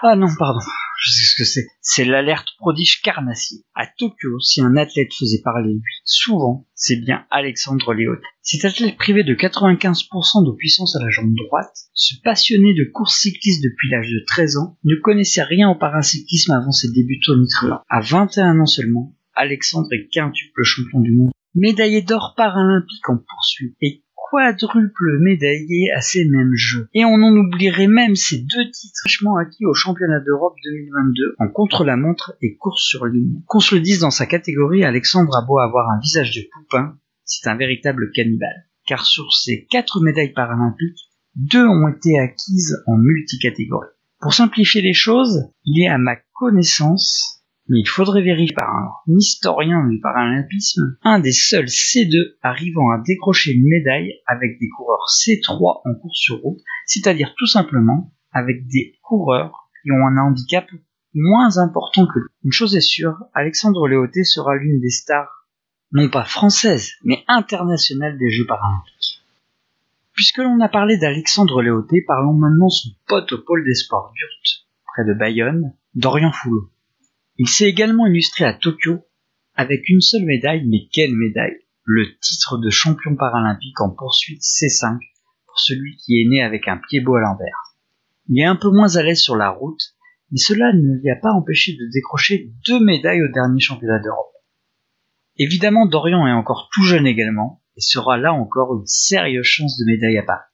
Ah 0.01 0.15
non, 0.15 0.27
pardon 0.39 0.61
je 0.99 1.11
sais 1.11 1.23
ce 1.23 1.35
que 1.37 1.43
c'est. 1.43 1.67
C'est 1.81 2.05
l'alerte 2.05 2.49
prodige 2.57 3.01
carnassier. 3.01 3.59
À 3.75 3.87
Tokyo, 3.87 4.39
si 4.39 4.61
un 4.61 4.75
athlète 4.75 5.13
faisait 5.13 5.41
parler 5.43 5.73
lui, 5.73 5.93
souvent, 6.05 6.67
c'est 6.75 6.97
bien 6.97 7.25
Alexandre 7.31 7.93
Léot. 7.93 8.15
Cet 8.41 8.65
athlète 8.65 8.97
privé 8.97 9.23
de 9.23 9.33
95% 9.33 10.45
de 10.45 10.55
puissance 10.55 10.95
à 10.95 11.03
la 11.03 11.09
jambe 11.09 11.33
droite, 11.33 11.75
ce 11.93 12.15
passionné 12.23 12.73
de 12.73 12.89
course 12.91 13.17
cycliste 13.19 13.63
depuis 13.63 13.89
l'âge 13.89 14.09
de 14.09 14.23
13 14.25 14.57
ans, 14.57 14.77
ne 14.83 14.95
connaissait 14.95 15.43
rien 15.43 15.69
au 15.69 15.75
paracyclisme 15.75 16.51
avant 16.51 16.71
ses 16.71 16.91
débuts 16.91 17.19
tonitruants. 17.19 17.81
À 17.89 18.01
21 18.01 18.59
ans 18.59 18.65
seulement, 18.65 19.15
Alexandre 19.35 19.91
est 19.93 20.07
quintuple 20.11 20.63
champion 20.63 20.99
du 20.99 21.11
monde 21.11 21.31
médaillé 21.55 22.01
d'or 22.01 22.33
paralympique 22.35 23.09
en 23.09 23.17
poursuite 23.17 23.75
et 23.81 24.02
quadruple 24.33 25.19
médaillé 25.19 25.91
à 25.95 26.01
ces 26.01 26.25
mêmes 26.25 26.55
jeux. 26.55 26.87
Et 26.95 27.05
on 27.05 27.21
en 27.21 27.37
oublierait 27.37 27.85
même 27.85 28.15
ces 28.15 28.39
deux 28.39 28.71
titres 28.71 28.99
fraîchement 29.01 29.37
acquis 29.37 29.65
au 29.67 29.75
championnat 29.75 30.21
d'Europe 30.21 30.55
2022 30.63 31.35
en 31.37 31.49
contre-la-montre 31.49 32.33
et 32.41 32.55
course 32.55 32.81
sur 32.81 33.05
ligne. 33.05 33.41
Qu'on 33.45 33.59
se 33.59 33.75
le 33.75 33.81
dise 33.81 33.99
dans 33.99 34.09
sa 34.09 34.25
catégorie, 34.25 34.83
Alexandre 34.83 35.37
a 35.37 35.45
beau 35.45 35.59
avoir 35.59 35.87
un 35.91 35.99
visage 35.99 36.35
de 36.35 36.41
poupin, 36.51 36.97
c'est 37.25 37.47
un 37.47 37.55
véritable 37.55 38.11
cannibale. 38.11 38.65
Car 38.87 39.05
sur 39.05 39.31
ces 39.33 39.67
quatre 39.69 40.01
médailles 40.01 40.33
paralympiques, 40.33 41.11
deux 41.35 41.67
ont 41.67 41.87
été 41.89 42.17
acquises 42.17 42.81
en 42.87 42.97
multicatégorie. 42.97 43.89
Pour 44.19 44.33
simplifier 44.33 44.81
les 44.81 44.93
choses, 44.93 45.43
il 45.63 45.83
est 45.83 45.89
à 45.89 45.99
ma 45.99 46.15
connaissance 46.33 47.42
mais 47.69 47.79
il 47.79 47.87
faudrait 47.87 48.21
vérifier 48.21 48.55
par 48.55 48.69
un 48.69 48.91
historien 49.07 49.87
du 49.87 49.99
paralympisme, 49.99 50.97
un 51.03 51.19
des 51.19 51.31
seuls 51.31 51.65
C2 51.65 52.35
arrivant 52.41 52.91
à 52.91 53.01
décrocher 53.05 53.53
une 53.53 53.67
médaille 53.67 54.13
avec 54.27 54.59
des 54.59 54.69
coureurs 54.69 55.05
C3 55.07 55.81
en 55.85 55.95
course 55.95 56.17
sur 56.17 56.41
route, 56.41 56.59
c'est-à-dire 56.85 57.33
tout 57.37 57.47
simplement 57.47 58.11
avec 58.31 58.67
des 58.67 58.95
coureurs 59.01 59.69
qui 59.81 59.91
ont 59.91 60.07
un 60.07 60.17
handicap 60.17 60.67
moins 61.13 61.57
important 61.57 62.05
que 62.07 62.19
lui. 62.19 62.29
Une 62.43 62.51
chose 62.51 62.75
est 62.75 62.81
sûre, 62.81 63.17
Alexandre 63.33 63.87
Léoté 63.87 64.23
sera 64.23 64.55
l'une 64.55 64.81
des 64.81 64.89
stars, 64.89 65.47
non 65.91 66.09
pas 66.09 66.25
françaises, 66.25 66.91
mais 67.03 67.23
internationales 67.27 68.17
des 68.17 68.29
Jeux 68.29 68.47
paralympiques. 68.47 69.21
Puisque 70.13 70.39
l'on 70.39 70.59
a 70.59 70.69
parlé 70.69 70.97
d'Alexandre 70.97 71.61
Léoté, 71.61 72.03
parlons 72.05 72.33
maintenant 72.33 72.69
son 72.69 72.89
pote 73.07 73.31
au 73.31 73.39
pôle 73.39 73.63
des 73.63 73.73
sports 73.73 74.11
d'Urt, 74.13 74.67
près 74.93 75.05
de 75.05 75.13
Bayonne, 75.13 75.73
Dorian 75.95 76.31
Foulot. 76.31 76.69
Il 77.37 77.49
s'est 77.49 77.67
également 77.67 78.05
illustré 78.05 78.45
à 78.45 78.53
Tokyo 78.53 78.99
avec 79.55 79.89
une 79.89 80.01
seule 80.01 80.23
médaille, 80.23 80.65
mais 80.67 80.87
quelle 80.91 81.15
médaille? 81.15 81.57
Le 81.83 82.05
titre 82.19 82.59
de 82.59 82.69
champion 82.69 83.15
paralympique 83.15 83.81
en 83.81 83.89
poursuite 83.89 84.41
C5 84.41 84.99
pour 85.45 85.59
celui 85.59 85.97
qui 85.97 86.21
est 86.21 86.29
né 86.29 86.43
avec 86.43 86.67
un 86.67 86.77
pied 86.77 87.01
beau 87.01 87.15
à 87.15 87.21
l'envers. 87.21 87.75
Il 88.29 88.39
est 88.39 88.45
un 88.45 88.55
peu 88.55 88.69
moins 88.69 88.95
à 88.97 89.03
l'aise 89.03 89.19
sur 89.19 89.35
la 89.35 89.49
route, 89.49 89.81
mais 90.31 90.37
cela 90.37 90.73
ne 90.73 91.01
lui 91.01 91.09
a 91.09 91.15
pas 91.15 91.31
empêché 91.31 91.73
de 91.73 91.91
décrocher 91.91 92.51
deux 92.67 92.79
médailles 92.79 93.23
au 93.23 93.31
dernier 93.33 93.59
championnat 93.59 93.99
d'Europe. 93.99 94.31
Évidemment, 95.37 95.87
Dorian 95.87 96.27
est 96.27 96.31
encore 96.31 96.69
tout 96.71 96.83
jeune 96.83 97.07
également, 97.07 97.63
et 97.75 97.81
sera 97.81 98.17
là 98.17 98.31
encore 98.31 98.75
une 98.75 98.85
sérieuse 98.85 99.45
chance 99.45 99.77
de 99.79 99.85
médaille 99.91 100.19
à 100.19 100.23
Paris. 100.23 100.45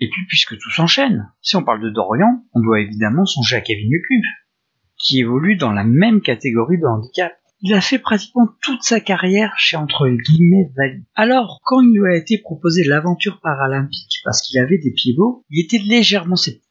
Et 0.00 0.10
puis, 0.10 0.26
puisque 0.28 0.58
tout 0.58 0.70
s'enchaîne, 0.70 1.32
si 1.40 1.56
on 1.56 1.64
parle 1.64 1.82
de 1.82 1.90
Dorian, 1.90 2.44
on 2.52 2.60
doit 2.60 2.80
évidemment 2.80 3.24
songer 3.24 3.56
à 3.56 3.60
Kevin 3.62 3.90
Lecuve 3.90 4.24
qui 4.98 5.20
évolue 5.20 5.56
dans 5.56 5.72
la 5.72 5.84
même 5.84 6.20
catégorie 6.20 6.78
de 6.78 6.86
handicap. 6.86 7.32
Il 7.60 7.74
a 7.74 7.80
fait 7.80 7.98
pratiquement 7.98 8.48
toute 8.62 8.82
sa 8.82 9.00
carrière 9.00 9.52
chez 9.56 9.76
entre 9.76 10.08
guillemets 10.08 10.70
valides. 10.76 11.04
Alors, 11.14 11.60
quand 11.64 11.80
il 11.80 11.98
lui 11.98 12.12
a 12.12 12.16
été 12.16 12.38
proposé 12.38 12.84
l'aventure 12.84 13.40
paralympique 13.40 14.20
parce 14.24 14.42
qu'il 14.42 14.60
avait 14.60 14.78
des 14.78 14.92
pieds 14.92 15.14
beaux, 15.14 15.44
il 15.50 15.64
était 15.64 15.78
légèrement 15.78 16.36
sceptique. 16.36 16.62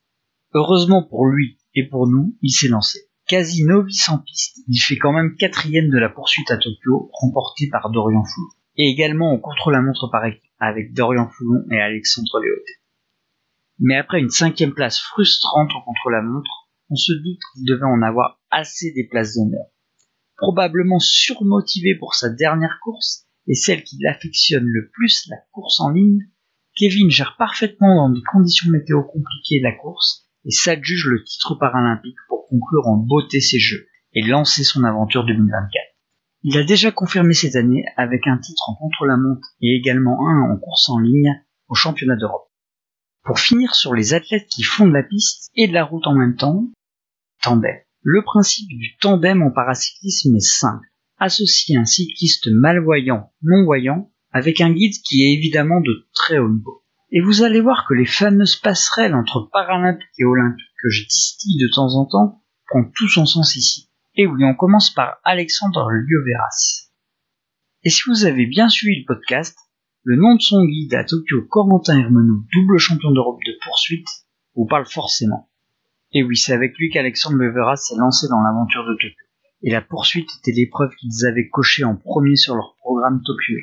Heureusement 0.54 1.04
pour 1.04 1.26
lui 1.28 1.58
et 1.76 1.88
pour 1.88 2.08
nous, 2.08 2.38
il 2.42 2.52
s'est 2.52 2.70
lancé. 2.70 3.00
Quasi 3.28 3.66
novice 3.66 4.08
en 4.08 4.20
piste, 4.20 4.60
il 4.70 4.78
fait 4.78 4.98
quand 4.98 5.12
même 5.12 5.36
quatrième 5.36 5.90
de 5.90 5.98
la 5.98 6.08
poursuite 6.08 6.50
à 6.50 6.58
Tokyo, 6.58 7.10
remportée 7.12 7.68
par 7.70 7.90
Dorian 7.92 8.24
Foulon. 8.24 8.48
Et 8.78 8.90
également 8.90 9.34
au 9.34 9.40
contre-la-montre 9.40 10.08
par 10.10 10.24
équipe, 10.26 10.42
avec 10.60 10.94
Dorian 10.94 11.28
Foulon 11.28 11.66
et 11.72 11.82
Alexandre 11.82 12.40
Léoté. 12.40 12.74
Mais 13.80 13.98
après 13.98 14.20
une 14.20 14.30
cinquième 14.30 14.74
place 14.74 15.00
frustrante 15.00 15.72
en 15.76 15.82
contre-la-montre, 15.82 16.67
on 16.90 16.96
se 16.96 17.14
doute 17.14 17.40
qu'il 17.54 17.66
devait 17.66 17.86
en 17.86 18.02
avoir 18.02 18.40
assez 18.52 18.92
des 18.94 19.08
places 19.08 19.36
d'honneur. 19.36 19.66
Probablement 20.38 21.00
surmotivé 21.00 21.96
pour 21.96 22.16
sa 22.16 22.30
dernière 22.30 22.80
course 22.84 23.26
et 23.48 23.56
celle 23.56 23.84
qui 23.84 23.98
l'affectionne 24.02 24.66
le 24.66 24.90
plus, 24.90 25.28
la 25.30 25.38
course 25.52 25.80
en 25.80 25.90
ligne, 25.90 26.28
Kevin 26.76 27.10
gère 27.10 27.36
parfaitement 27.38 27.96
dans 27.96 28.14
des 28.14 28.22
conditions 28.32 28.70
météo 28.70 29.02
compliquées 29.02 29.60
la 29.62 29.72
course 29.72 30.28
et 30.46 30.52
s'adjuge 30.52 31.08
le 31.08 31.24
titre 31.24 31.56
paralympique 31.56 32.18
pour 32.30 32.48
conclure 32.48 32.88
en 32.88 32.98
beauté 32.98 33.42
ses 33.42 33.60
jeux 33.60 33.88
et 34.14 34.22
lancer 34.22 34.64
son 34.64 34.84
aventure 34.84 35.26
2024. 35.26 35.72
Il 36.44 36.58
a 36.58 36.64
déjà 36.64 36.92
confirmé 36.92 37.34
cette 37.34 37.56
année 37.56 37.84
avec 37.98 38.28
un 38.28 38.38
titre 38.38 38.70
en 38.70 38.76
contre-la-montre 38.76 39.48
et 39.62 39.76
également 39.76 40.28
un 40.30 40.52
en 40.52 40.58
course 40.58 40.88
en 40.90 41.00
ligne 41.00 41.34
au 41.68 41.74
championnat 41.74 42.16
d'Europe. 42.16 42.48
Pour 43.24 43.40
finir 43.40 43.76
sur 43.76 43.94
les 43.94 44.14
athlètes 44.14 44.48
qui 44.48 44.64
font 44.64 44.88
de 44.88 44.94
la 44.94 45.04
piste 45.04 45.52
et 45.56 45.68
de 45.68 45.74
la 45.74 45.84
route 45.84 46.08
en 46.08 46.16
même 46.16 46.36
temps, 46.36 46.70
tandem. 47.42 47.76
Le 48.02 48.24
principe 48.24 48.70
du 48.70 48.98
tandem 49.02 49.42
en 49.42 49.52
paracyclisme 49.52 50.36
est 50.36 50.40
simple. 50.40 50.86
Associer 51.18 51.78
un 51.78 51.86
cycliste 51.86 52.48
malvoyant, 52.52 53.32
non-voyant, 53.42 54.12
avec 54.32 54.62
un 54.62 54.72
guide 54.72 54.94
qui 55.04 55.24
est 55.24 55.34
évidemment 55.34 55.82
de 55.82 56.08
très 56.14 56.38
haut 56.38 56.50
niveau. 56.50 56.84
Et 57.12 57.22
vous 57.22 57.42
allez 57.42 57.62
voir 57.62 57.86
que 57.88 57.94
les 57.94 58.06
fameuses 58.06 58.56
passerelles 58.56 59.16
entre 59.16 59.50
paralympique 59.52 60.08
et 60.20 60.26
olympique 60.26 60.66
que 60.82 60.90
je 60.90 61.04
distille 61.06 61.58
de 61.58 61.74
temps 61.74 61.96
en 61.96 62.06
temps 62.06 62.44
prend 62.68 62.84
tout 62.96 63.08
son 63.08 63.26
sens 63.26 63.56
ici. 63.56 63.90
Et 64.16 64.28
oui, 64.28 64.44
on 64.44 64.56
commence 64.56 64.94
par 64.94 65.18
Alexandre 65.24 65.90
Lioveras. 65.92 66.90
Et 67.84 67.90
si 67.90 68.02
vous 68.08 68.26
avez 68.26 68.46
bien 68.46 68.68
suivi 68.68 69.00
le 69.00 69.06
podcast, 69.06 69.58
le 70.04 70.18
nom 70.18 70.36
de 70.36 70.42
son 70.42 70.66
guide 70.66 70.94
à 70.94 71.04
Tokyo, 71.04 71.44
Corentin 71.50 72.00
Hermenou, 72.00 72.46
double 72.54 72.78
champion 72.78 73.12
d'Europe 73.12 73.40
de 73.46 73.58
poursuite, 73.64 74.08
vous 74.56 74.66
parle 74.66 74.86
forcément. 74.86 75.50
Et 76.18 76.24
oui, 76.24 76.36
c'est 76.36 76.54
avec 76.54 76.76
lui 76.78 76.90
qu'Alexandre 76.90 77.38
Lioveras 77.38 77.76
s'est 77.76 77.96
lancé 77.98 78.28
dans 78.28 78.42
l'aventure 78.42 78.86
de 78.86 78.94
Tokyo. 78.94 79.16
Et 79.62 79.70
la 79.70 79.82
poursuite 79.82 80.30
était 80.40 80.56
l'épreuve 80.56 80.90
qu'ils 80.96 81.28
avaient 81.28 81.48
cochée 81.48 81.84
en 81.84 81.96
premier 81.96 82.36
sur 82.36 82.56
leur 82.56 82.76
programme 82.80 83.22
Tokyo 83.24 83.56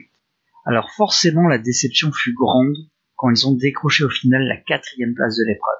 alors 0.65 0.91
forcément 0.93 1.47
la 1.47 1.59
déception 1.59 2.11
fut 2.13 2.35
grande 2.35 2.77
quand 3.17 3.31
ils 3.31 3.47
ont 3.47 3.55
décroché 3.55 4.05
au 4.05 4.09
final 4.09 4.43
la 4.43 4.57
quatrième 4.57 5.15
place 5.15 5.37
de 5.37 5.45
l'épreuve. 5.47 5.79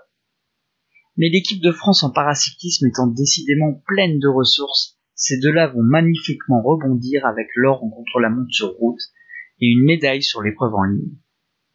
Mais 1.17 1.29
l'équipe 1.29 1.63
de 1.63 1.73
France 1.73 2.03
en 2.03 2.11
paracyclisme 2.11 2.87
étant 2.87 3.07
décidément 3.07 3.83
pleine 3.87 4.19
de 4.19 4.29
ressources, 4.29 4.99
ces 5.15 5.39
deux-là 5.39 5.69
vont 5.69 5.83
magnifiquement 5.83 6.61
rebondir 6.63 7.25
avec 7.25 7.49
l'or 7.55 7.83
en 7.85 7.91
contre-la-montre 7.91 8.51
sur 8.51 8.69
route 8.75 9.01
et 9.61 9.67
une 9.67 9.85
médaille 9.85 10.23
sur 10.23 10.43
l'épreuve 10.43 10.75
en 10.75 10.85
ligne. 10.85 11.17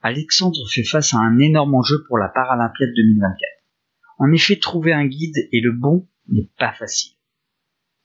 Alexandre 0.01 0.67
fait 0.69 0.83
face 0.83 1.13
à 1.13 1.17
un 1.17 1.39
énorme 1.39 1.75
enjeu 1.75 2.03
pour 2.07 2.17
la 2.17 2.29
Paralympiade 2.29 2.91
2024. 2.95 3.58
En 4.19 4.31
effet, 4.33 4.57
trouver 4.57 4.91
un 4.91 5.05
guide 5.05 5.47
et 5.53 5.61
le 5.61 5.71
bon 5.71 6.07
n'est 6.27 6.49
pas 6.57 6.73
facile. 6.73 7.13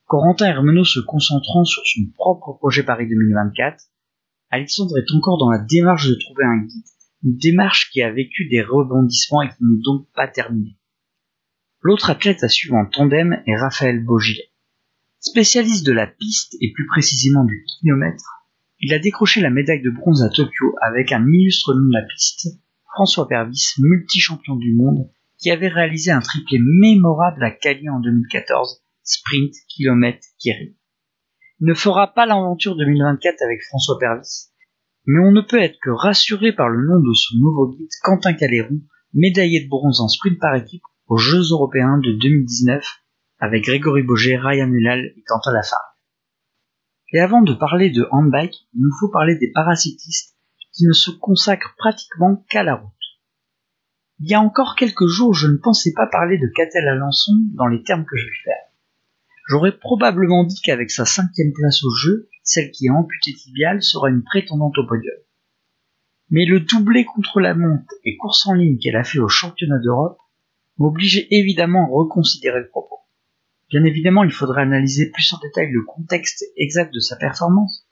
Corentin 0.07 0.47
Hermenot 0.47 0.85
se 0.85 1.01
concentrant 1.01 1.65
sur 1.65 1.83
son 1.85 2.07
propre 2.15 2.53
projet 2.53 2.85
Paris 2.85 3.09
2024, 3.09 3.85
Alexandre 4.51 4.97
est 4.99 5.13
encore 5.13 5.39
dans 5.39 5.51
la 5.51 5.59
démarche 5.59 6.07
de 6.07 6.15
trouver 6.15 6.45
un 6.45 6.59
guide, 6.59 6.85
une 7.25 7.37
démarche 7.37 7.91
qui 7.91 8.01
a 8.01 8.13
vécu 8.13 8.47
des 8.49 8.63
rebondissements 8.63 9.43
et 9.43 9.49
qui 9.49 9.65
n'est 9.65 9.83
donc 9.83 10.07
pas 10.15 10.29
terminée. 10.29 10.79
L'autre 11.81 12.11
athlète 12.11 12.45
à 12.45 12.49
suivre 12.49 12.77
en 12.77 12.87
tandem 12.87 13.43
est 13.47 13.57
Raphaël 13.57 14.05
Beaugilet. 14.05 14.51
Spécialiste 15.19 15.85
de 15.85 15.93
la 15.93 16.07
piste 16.07 16.55
et 16.61 16.71
plus 16.73 16.87
précisément 16.87 17.45
du 17.45 17.65
kilomètre, 17.81 18.45
il 18.79 18.93
a 18.93 19.01
décroché 19.01 19.41
la 19.41 19.51
médaille 19.51 19.83
de 19.83 19.91
bronze 19.91 20.23
à 20.23 20.29
Tokyo 20.29 20.77
avec 20.81 21.11
un 21.11 21.27
illustre 21.27 21.75
nom 21.75 21.89
de 21.89 21.95
la 21.95 22.03
piste, 22.03 22.49
François 22.93 23.27
Pervis, 23.27 23.75
multi-champion 23.79 24.57
du 24.57 24.75
monde, 24.75 25.11
qui 25.39 25.51
avait 25.51 25.69
réalisé 25.69 26.11
un 26.11 26.21
triplé 26.21 26.59
mémorable 26.61 27.45
à 27.45 27.51
Cali 27.51 27.89
en 27.89 28.01
2014, 28.01 28.83
sprint, 29.03 29.55
kilomètre, 29.69 30.27
Kerry 30.43 30.77
ne 31.61 31.75
fera 31.75 32.13
pas 32.13 32.27
l'aventure 32.27 32.77
2024 32.77 33.43
avec 33.43 33.63
François 33.63 33.99
Pervis, 33.99 34.51
mais 35.07 35.21
on 35.21 35.33
ne 35.33 35.41
peut 35.41 35.63
être 35.63 35.79
que 35.83 35.91
rassuré 35.91 36.53
par 36.53 36.69
le 36.69 36.87
nom 36.87 37.01
de 37.01 37.13
son 37.15 37.37
nouveau 37.39 37.75
guide 37.75 37.89
Quentin 38.03 38.35
Caléron, 38.35 38.81
médaillé 39.13 39.65
de 39.65 39.69
bronze 39.69 40.01
en 40.01 40.09
sprint 40.09 40.39
par 40.41 40.55
équipe 40.57 40.83
aux 41.07 41.17
Jeux 41.17 41.53
européens 41.53 41.99
de 41.99 42.13
2019 42.13 42.85
avec 43.39 43.65
Grégory 43.65 44.03
Boger, 44.03 44.37
Ryan 44.37 44.67
Mulal 44.67 45.13
et 45.17 45.23
Quentin 45.27 45.53
Lafargue. 45.53 45.83
Et 47.13 47.21
avant 47.21 47.43
de 47.43 47.55
parler 47.55 47.91
de 47.91 48.07
handbike, 48.11 48.55
il 48.75 48.81
nous 48.81 48.97
faut 48.99 49.11
parler 49.11 49.37
des 49.37 49.53
paracyclistes 49.53 50.37
qui 50.73 50.87
ne 50.87 50.93
se 50.93 51.13
consacrent 51.13 51.75
pratiquement 51.79 52.45
qu'à 52.51 52.65
la 52.65 52.77
route. 52.77 52.94
Il 54.21 54.31
y 54.31 54.35
a 54.35 54.41
encore 54.41 54.77
quelques 54.77 55.07
jours, 55.07 55.35
je 55.35 55.49
ne 55.49 55.57
pensais 55.57 55.93
pas 55.93 56.07
parler 56.07 56.39
de 56.39 56.47
Catel 56.55 56.87
Alençon 56.87 57.33
dans 57.55 57.67
les 57.67 57.83
termes 57.83 58.05
que 58.05 58.17
je 58.17 58.27
vais 58.27 58.43
faire. 58.45 58.63
J'aurais 59.49 59.77
probablement 59.77 60.45
dit 60.45 60.61
qu'avec 60.63 60.91
sa 60.91 61.05
cinquième 61.05 61.53
place 61.53 61.83
au 61.83 61.91
jeu, 61.91 62.29
celle 62.45 62.71
qui 62.71 62.87
est 62.87 62.91
amputée 62.91 63.35
tibiale 63.35 63.83
sera 63.83 64.11
une 64.11 64.23
prétendante 64.23 64.79
au 64.79 64.87
podium. 64.87 65.17
Mais 66.31 66.47
le 66.47 66.61
doublé 66.61 67.05
contre 67.05 67.41
la 67.41 67.55
monte 67.55 67.91
et 68.05 68.17
course 68.17 68.47
en 68.47 68.55
ligne 68.55 68.79
qu'elle 68.79 68.97
a 68.97 69.05
fait 69.05 69.19
au 69.19 69.29
championnat 69.29 69.79
d'Europe 69.79 70.19
m'obligeait 70.79 71.27
évidemment 71.31 71.85
à 71.85 71.91
reconsidérer 71.91 72.61
le 72.61 72.69
propos. 72.69 73.01
Bien 73.69 73.85
évidemment, 73.85 74.23
il 74.23 74.33
faudrait 74.33 74.63
analyser 74.63 75.11
plus 75.11 75.33
en 75.33 75.39
détail 75.39 75.73
le 75.73 75.83
contexte 75.83 76.45
exact 76.57 76.95
de 76.95 77.01
sa 77.01 77.17
performance, 77.17 77.89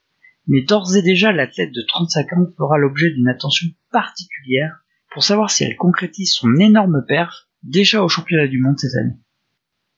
mais 0.47 0.61
d'ores 0.61 0.95
et 0.95 1.01
déjà 1.01 1.33
l'athlète 1.33 1.73
de 1.73 1.81
35 1.81 2.33
ans 2.33 2.47
fera 2.57 2.77
l'objet 2.77 3.11
d'une 3.11 3.27
attention 3.27 3.67
particulière 3.91 4.82
pour 5.13 5.23
savoir 5.23 5.51
si 5.51 5.63
elle 5.63 5.77
concrétise 5.77 6.33
son 6.33 6.55
énorme 6.55 7.03
perf 7.07 7.47
déjà 7.63 8.03
au 8.03 8.09
championnat 8.09 8.47
du 8.47 8.59
monde 8.59 8.79
cette 8.79 8.95
année. 8.95 9.15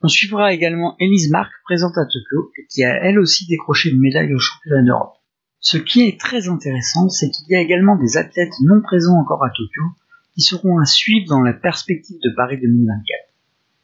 On 0.02 0.08
suivra 0.08 0.54
également 0.54 0.96
Elise 1.00 1.32
Mark, 1.32 1.52
présente 1.64 1.98
à 1.98 2.06
Tokyo, 2.06 2.52
et 2.58 2.68
qui 2.70 2.84
a 2.84 3.04
elle 3.04 3.18
aussi 3.18 3.48
décroché 3.48 3.90
une 3.90 4.02
médaille 4.02 4.34
au 4.36 4.40
championnat 4.40 4.84
d'Europe. 4.84 5.16
Ce 5.60 5.78
qui 5.78 6.02
est 6.04 6.20
très 6.20 6.48
intéressant, 6.48 7.10
c'est 7.10 7.32
qu'il 7.32 7.46
y 7.50 7.56
a 7.56 7.62
également 7.62 7.96
des 7.96 8.18
athlètes 8.18 8.54
non 8.62 8.82
présents 8.82 9.20
encore 9.20 9.44
à 9.44 9.50
Tokyo 9.50 9.82
qui 10.36 10.42
seront 10.42 10.80
à 10.80 10.86
suivre 10.86 11.28
dans 11.28 11.42
la 11.42 11.54
perspective 11.54 12.20
de 12.22 12.30
Paris 12.36 12.60
2024. 12.62 13.04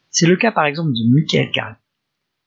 C'est 0.09 0.27
le 0.27 0.35
cas 0.35 0.51
par 0.51 0.65
exemple 0.65 0.91
de 0.91 1.13
Michael 1.13 1.49
Carl. 1.51 1.77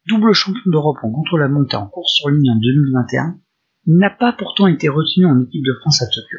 Double 0.07 0.35
champion 0.35 0.71
d'Europe 0.71 0.99
en 1.03 1.11
contre-la-montre 1.11 1.77
en 1.77 1.87
course 1.87 2.13
sur 2.13 2.29
ligne 2.29 2.51
en 2.51 2.61
2021, 2.61 3.39
il 3.87 3.97
n'a 3.97 4.11
pas 4.11 4.35
pourtant 4.35 4.67
été 4.67 4.89
retenu 4.89 5.25
en 5.25 5.41
équipe 5.41 5.65
de 5.65 5.75
France 5.81 6.03
à 6.03 6.07
Tokyo. 6.07 6.39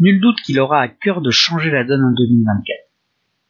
Nul 0.00 0.20
doute 0.20 0.40
qu'il 0.42 0.60
aura 0.60 0.80
à 0.80 0.88
cœur 0.88 1.20
de 1.20 1.30
changer 1.30 1.70
la 1.70 1.84
donne 1.84 2.04
en 2.04 2.12
2024. 2.12 2.64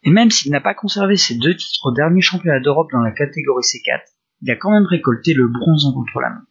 Et 0.05 0.11
même 0.11 0.31
s'il 0.31 0.51
n'a 0.51 0.61
pas 0.61 0.75
conservé 0.75 1.17
ses 1.17 1.37
deux 1.37 1.55
titres 1.55 1.87
au 1.87 1.93
dernier 1.93 2.23
championnat 2.23 2.61
d'Europe 2.61 2.89
dans 2.93 3.01
la 3.01 3.13
catégorie 3.13 3.63
C4, 3.63 4.01
il 4.43 4.51
a 4.51 4.57
quand 4.57 4.71
même 4.71 4.87
récolté 4.87 5.35
le 5.35 5.49
bronze 5.49 5.85
en 5.85 5.93
contre-la-montre. 5.93 6.47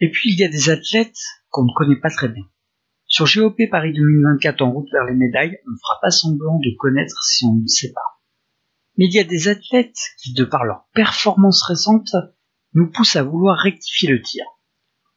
Et 0.00 0.10
puis 0.10 0.32
il 0.32 0.40
y 0.40 0.44
a 0.44 0.48
des 0.48 0.70
athlètes 0.70 1.20
qu'on 1.50 1.64
ne 1.64 1.74
connaît 1.74 2.00
pas 2.00 2.10
très 2.10 2.28
bien. 2.28 2.44
Sur 3.06 3.26
GOP 3.26 3.56
Paris 3.70 3.92
2024 3.92 4.62
en 4.62 4.72
route 4.72 4.88
vers 4.92 5.04
les 5.04 5.14
médailles, 5.14 5.58
on 5.66 5.70
ne 5.70 5.76
fera 5.76 5.98
pas 6.02 6.10
semblant 6.10 6.58
de 6.58 6.76
connaître 6.78 7.22
si 7.22 7.44
on 7.46 7.54
ne 7.54 7.66
sait 7.66 7.92
pas. 7.92 8.20
Mais 8.96 9.06
il 9.06 9.14
y 9.14 9.20
a 9.20 9.24
des 9.24 9.48
athlètes 9.48 9.98
qui, 10.18 10.32
de 10.32 10.44
par 10.44 10.64
leur 10.64 10.86
performance 10.92 11.62
récente, 11.62 12.10
nous 12.74 12.90
poussent 12.90 13.16
à 13.16 13.22
vouloir 13.22 13.56
rectifier 13.58 14.10
le 14.10 14.20
tir. 14.20 14.44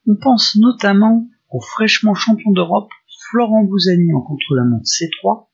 On 0.08 0.16
pense 0.16 0.56
notamment 0.56 1.28
au 1.50 1.60
fraîchement 1.62 2.14
champion 2.14 2.52
d'Europe 2.52 2.90
Florent 3.32 3.64
Bouzani 3.64 4.14
en 4.14 4.22
contre-la-montre 4.22 4.84
C3 4.84 5.48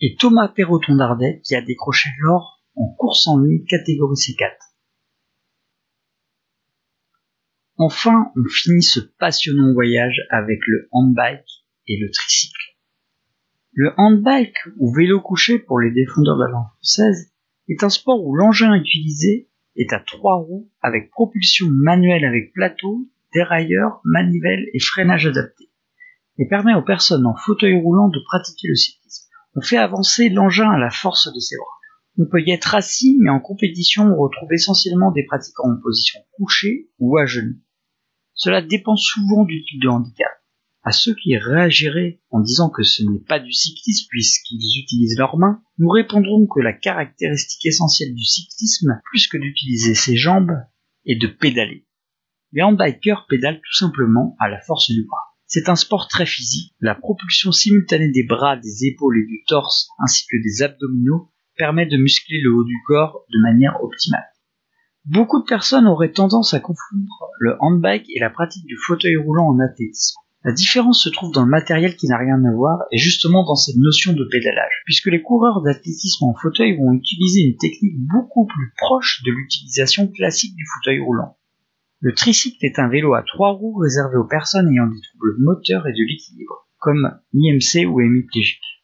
et 0.00 0.14
Thomas 0.14 0.46
Perroton-Dardet 0.46 1.40
qui 1.44 1.56
a 1.56 1.60
décroché 1.60 2.08
l'or 2.20 2.62
en 2.76 2.94
course 2.94 3.26
en 3.26 3.40
ligne 3.40 3.64
catégorie 3.64 4.14
C4. 4.14 4.52
Enfin, 7.76 8.30
on 8.36 8.48
finit 8.48 8.84
ce 8.84 9.00
passionnant 9.00 9.72
voyage 9.72 10.20
avec 10.30 10.60
le 10.68 10.88
handbike 10.92 11.64
et 11.88 11.98
le 11.98 12.08
tricycle. 12.08 12.76
Le 13.72 13.92
handbike, 13.96 14.58
ou 14.76 14.94
vélo 14.94 15.20
couché 15.20 15.58
pour 15.58 15.80
les 15.80 15.90
défendeurs 15.90 16.36
de 16.36 16.44
la 16.44 16.50
langue 16.50 16.70
française, 16.76 17.32
est 17.68 17.82
un 17.82 17.90
sport 17.90 18.24
où 18.24 18.36
l'engin 18.36 18.74
utilisé 18.74 19.50
est 19.74 19.92
à 19.92 19.98
trois 19.98 20.36
roues 20.36 20.70
avec 20.80 21.10
propulsion 21.10 21.66
manuelle 21.68 22.24
avec 22.24 22.52
plateau, 22.52 23.08
dérailleur, 23.34 24.00
manivelle 24.04 24.66
et 24.72 24.78
freinage 24.78 25.26
adapté, 25.26 25.71
et 26.38 26.48
permet 26.48 26.74
aux 26.74 26.84
personnes 26.84 27.26
en 27.26 27.36
fauteuil 27.36 27.80
roulant 27.80 28.08
de 28.08 28.20
pratiquer 28.24 28.68
le 28.68 28.74
cyclisme. 28.74 29.28
On 29.54 29.60
fait 29.60 29.76
avancer 29.76 30.28
l'engin 30.28 30.70
à 30.70 30.78
la 30.78 30.90
force 30.90 31.32
de 31.32 31.40
ses 31.40 31.56
bras. 31.56 31.82
On 32.18 32.26
peut 32.30 32.42
y 32.42 32.50
être 32.50 32.74
assis, 32.74 33.16
mais 33.20 33.30
en 33.30 33.40
compétition, 33.40 34.04
on 34.04 34.16
retrouve 34.16 34.52
essentiellement 34.52 35.12
des 35.12 35.24
pratiquants 35.24 35.70
en 35.70 35.80
position 35.80 36.20
couchée 36.32 36.90
ou 36.98 37.16
à 37.16 37.26
genoux. 37.26 37.58
Cela 38.34 38.62
dépend 38.62 38.96
souvent 38.96 39.44
du 39.44 39.62
type 39.64 39.82
de 39.82 39.88
handicap. 39.88 40.30
À 40.84 40.90
ceux 40.90 41.14
qui 41.14 41.36
réagiraient 41.36 42.20
en 42.30 42.40
disant 42.40 42.68
que 42.68 42.82
ce 42.82 43.02
n'est 43.04 43.20
pas 43.20 43.38
du 43.38 43.52
cyclisme 43.52 44.06
puisqu'ils 44.10 44.82
utilisent 44.82 45.16
leurs 45.16 45.38
mains, 45.38 45.62
nous 45.78 45.88
répondrons 45.88 46.46
que 46.46 46.60
la 46.60 46.72
caractéristique 46.72 47.64
essentielle 47.66 48.14
du 48.14 48.24
cyclisme, 48.24 49.00
plus 49.04 49.28
que 49.28 49.38
d'utiliser 49.38 49.94
ses 49.94 50.16
jambes, 50.16 50.56
est 51.06 51.20
de 51.20 51.28
pédaler. 51.28 51.86
Les 52.52 52.62
handbikers 52.62 53.26
pédalent 53.28 53.60
tout 53.60 53.74
simplement 53.74 54.36
à 54.40 54.48
la 54.48 54.60
force 54.60 54.90
du 54.90 55.04
bras. 55.04 55.31
C'est 55.54 55.68
un 55.68 55.76
sport 55.76 56.08
très 56.08 56.24
physique. 56.24 56.72
La 56.80 56.94
propulsion 56.94 57.52
simultanée 57.52 58.08
des 58.08 58.22
bras, 58.22 58.56
des 58.56 58.86
épaules 58.86 59.18
et 59.18 59.26
du 59.26 59.44
torse, 59.46 59.90
ainsi 59.98 60.24
que 60.26 60.42
des 60.42 60.62
abdominaux, 60.62 61.30
permet 61.58 61.84
de 61.84 61.98
muscler 61.98 62.40
le 62.40 62.54
haut 62.54 62.64
du 62.64 62.78
corps 62.86 63.26
de 63.30 63.38
manière 63.38 63.76
optimale. 63.84 64.24
Beaucoup 65.04 65.40
de 65.40 65.44
personnes 65.44 65.86
auraient 65.86 66.12
tendance 66.12 66.54
à 66.54 66.60
confondre 66.60 67.28
le 67.38 67.56
handbike 67.60 68.06
et 68.08 68.18
la 68.18 68.30
pratique 68.30 68.64
du 68.64 68.78
fauteuil 68.78 69.16
roulant 69.16 69.48
en 69.48 69.60
athlétisme. 69.60 70.16
La 70.42 70.52
différence 70.52 71.02
se 71.02 71.10
trouve 71.10 71.34
dans 71.34 71.44
le 71.44 71.50
matériel 71.50 71.96
qui 71.96 72.06
n'a 72.06 72.16
rien 72.16 72.42
à 72.46 72.54
voir 72.54 72.84
et 72.90 72.96
justement 72.96 73.44
dans 73.44 73.54
cette 73.54 73.76
notion 73.76 74.14
de 74.14 74.24
pédalage, 74.24 74.80
puisque 74.86 75.08
les 75.08 75.20
coureurs 75.20 75.60
d'athlétisme 75.60 76.24
en 76.24 76.34
fauteuil 76.34 76.78
vont 76.78 76.94
utiliser 76.94 77.42
une 77.42 77.58
technique 77.58 77.98
beaucoup 78.10 78.46
plus 78.46 78.72
proche 78.78 79.22
de 79.22 79.30
l'utilisation 79.30 80.08
classique 80.08 80.56
du 80.56 80.64
fauteuil 80.76 81.00
roulant. 81.00 81.36
Le 82.02 82.12
tricycle 82.14 82.66
est 82.66 82.80
un 82.80 82.88
vélo 82.88 83.14
à 83.14 83.22
trois 83.22 83.52
roues 83.52 83.78
réservé 83.78 84.16
aux 84.16 84.26
personnes 84.26 84.68
ayant 84.72 84.88
des 84.88 85.00
troubles 85.00 85.36
moteurs 85.38 85.86
et 85.86 85.92
de 85.92 86.04
l'équilibre, 86.04 86.68
comme 86.78 87.16
l'IMC 87.32 87.86
ou 87.88 88.00
hémiplégique. 88.00 88.82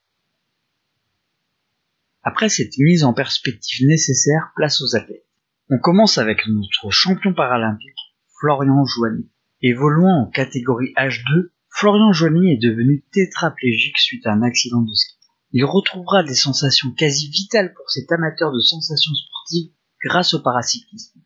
Après 2.22 2.48
cette 2.48 2.78
mise 2.78 3.02
en 3.02 3.12
perspective 3.12 3.88
nécessaire, 3.88 4.52
place 4.54 4.80
aux 4.82 4.94
athlètes. 4.94 5.26
On 5.68 5.80
commence 5.80 6.16
avec 6.16 6.46
notre 6.46 6.90
champion 6.90 7.34
paralympique, 7.34 8.14
Florian 8.38 8.84
Joigny. 8.84 9.28
Évoluant 9.62 10.22
en 10.22 10.30
catégorie 10.30 10.92
H2, 10.96 11.50
Florian 11.70 12.12
Joigny 12.12 12.52
est 12.52 12.62
devenu 12.62 13.04
tétraplégique 13.12 13.98
suite 13.98 14.28
à 14.28 14.32
un 14.32 14.42
accident 14.42 14.82
de 14.82 14.94
ski. 14.94 15.16
Il 15.50 15.64
retrouvera 15.64 16.22
des 16.22 16.36
sensations 16.36 16.92
quasi 16.92 17.28
vitales 17.30 17.74
pour 17.74 17.90
cet 17.90 18.12
amateur 18.12 18.52
de 18.52 18.60
sensations 18.60 19.14
sportives 19.14 19.72
grâce 20.04 20.34
au 20.34 20.40
paracyclisme. 20.40 21.20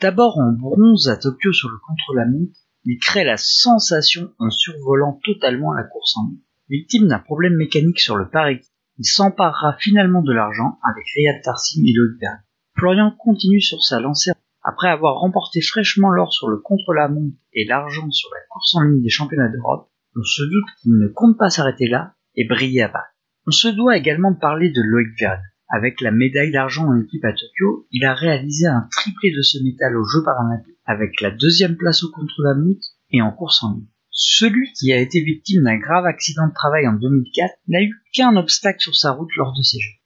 D'abord 0.00 0.38
en 0.38 0.52
bronze 0.52 1.08
à 1.08 1.16
Tokyo 1.16 1.52
sur 1.52 1.70
le 1.70 1.78
contre-la-montre, 1.78 2.58
il 2.84 2.98
crée 2.98 3.24
la 3.24 3.38
sensation 3.38 4.30
en 4.38 4.50
survolant 4.50 5.18
totalement 5.24 5.72
la 5.72 5.84
course 5.84 6.16
en 6.18 6.28
ligne. 6.28 6.40
Victime 6.68 7.08
d'un 7.08 7.18
problème 7.18 7.56
mécanique 7.56 8.00
sur 8.00 8.16
le 8.16 8.28
pare 8.28 8.50
il 8.98 9.04
s'emparera 9.04 9.76
finalement 9.78 10.22
de 10.22 10.32
l'argent 10.32 10.78
avec 10.82 11.04
Riyad 11.14 11.42
Tarsim 11.42 11.82
et 11.86 11.92
Loïc 11.92 12.20
Florian 12.76 13.10
continue 13.10 13.60
sur 13.60 13.82
sa 13.82 14.00
lancée 14.00 14.32
après 14.62 14.88
avoir 14.88 15.20
remporté 15.20 15.62
fraîchement 15.62 16.10
l'or 16.10 16.32
sur 16.32 16.48
le 16.48 16.58
contre-la-montre 16.58 17.36
et 17.54 17.66
l'argent 17.66 18.10
sur 18.10 18.28
la 18.34 18.40
course 18.50 18.74
en 18.74 18.82
ligne 18.82 19.02
des 19.02 19.08
championnats 19.08 19.48
d'Europe. 19.48 19.90
On 20.14 20.22
se 20.22 20.42
doute 20.42 20.68
qu'il 20.82 20.98
ne 20.98 21.08
compte 21.08 21.38
pas 21.38 21.50
s'arrêter 21.50 21.88
là 21.88 22.14
et 22.34 22.46
briller 22.46 22.82
à 22.82 22.88
Paris. 22.88 23.12
On 23.46 23.50
se 23.50 23.68
doit 23.68 23.96
également 23.96 24.34
parler 24.34 24.70
de 24.70 24.82
Loïc 24.82 25.18
Verne. 25.18 25.42
Avec 25.68 26.00
la 26.00 26.12
médaille 26.12 26.52
d'argent 26.52 26.86
en 26.86 27.00
équipe 27.00 27.24
à 27.24 27.32
Tokyo, 27.32 27.88
il 27.90 28.04
a 28.04 28.14
réalisé 28.14 28.66
un 28.66 28.86
triplé 28.90 29.32
de 29.32 29.42
ce 29.42 29.62
métal 29.64 29.96
aux 29.96 30.04
Jeux 30.04 30.22
paralympiques, 30.24 30.78
avec 30.84 31.20
la 31.20 31.32
deuxième 31.32 31.76
place 31.76 32.04
au 32.04 32.10
contre-la-montre 32.10 32.86
et 33.10 33.20
en 33.20 33.32
course 33.32 33.64
en 33.64 33.74
ligne. 33.74 33.88
Celui 34.10 34.72
qui 34.72 34.92
a 34.92 35.00
été 35.00 35.20
victime 35.20 35.64
d'un 35.64 35.78
grave 35.78 36.06
accident 36.06 36.46
de 36.46 36.54
travail 36.54 36.86
en 36.86 36.94
2004 36.94 37.54
n'a 37.68 37.82
eu 37.82 37.92
qu'un 38.12 38.36
obstacle 38.36 38.80
sur 38.80 38.96
sa 38.96 39.10
route 39.10 39.34
lors 39.36 39.52
de 39.52 39.62
ces 39.62 39.78
Jeux. 39.80 39.98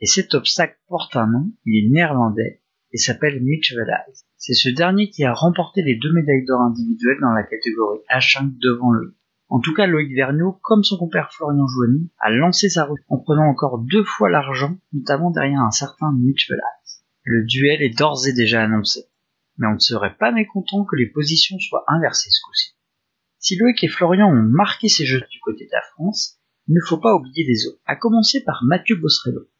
Et 0.00 0.06
cet 0.06 0.34
obstacle 0.34 0.78
porte 0.88 1.14
un 1.14 1.26
nom, 1.26 1.52
il 1.64 1.84
est 1.84 1.90
néerlandais 1.90 2.62
et 2.92 2.98
s'appelle 2.98 3.42
Mitch 3.42 3.72
Vedal. 3.72 4.04
C'est 4.36 4.54
ce 4.54 4.68
dernier 4.68 5.10
qui 5.10 5.24
a 5.24 5.32
remporté 5.32 5.82
les 5.82 5.96
deux 5.96 6.12
médailles 6.12 6.44
d'or 6.44 6.62
individuelles 6.62 7.20
dans 7.20 7.32
la 7.32 7.44
catégorie 7.44 8.00
H5 8.10 8.58
devant 8.58 8.90
Loïc. 8.90 9.14
En 9.52 9.60
tout 9.60 9.74
cas, 9.74 9.86
Loïc 9.86 10.14
Vergniaud, 10.14 10.58
comme 10.62 10.82
son 10.82 10.96
compère 10.96 11.30
Florian 11.30 11.66
Joigny, 11.66 12.08
a 12.18 12.30
lancé 12.30 12.70
sa 12.70 12.86
route 12.86 13.02
en 13.10 13.18
prenant 13.18 13.44
encore 13.44 13.80
deux 13.80 14.02
fois 14.02 14.30
l'argent, 14.30 14.78
notamment 14.94 15.30
derrière 15.30 15.60
un 15.60 15.70
certain 15.70 16.10
Mitch. 16.10 16.50
Le 17.24 17.44
duel 17.44 17.82
est 17.82 17.94
d'ores 17.94 18.26
et 18.26 18.32
déjà 18.32 18.62
annoncé. 18.62 19.04
Mais 19.58 19.66
on 19.66 19.74
ne 19.74 19.78
serait 19.78 20.16
pas 20.16 20.32
mécontent 20.32 20.86
que 20.86 20.96
les 20.96 21.04
positions 21.04 21.58
soient 21.58 21.84
inversées 21.88 22.30
ce 22.30 22.40
coup-ci. 22.46 22.74
Si 23.40 23.56
Loïc 23.56 23.84
et 23.84 23.88
Florian 23.88 24.30
ont 24.30 24.42
marqué 24.42 24.88
ces 24.88 25.04
jeux 25.04 25.20
du 25.30 25.38
côté 25.40 25.66
de 25.66 25.72
la 25.72 25.82
France, 25.82 26.40
il 26.66 26.74
ne 26.74 26.80
faut 26.80 26.96
pas 26.96 27.14
oublier 27.14 27.44
les 27.44 27.66
autres, 27.66 27.82
à 27.84 27.94
commencer 27.94 28.42
par 28.44 28.64
Mathieu 28.64 28.96
Bossrello. 28.96 29.50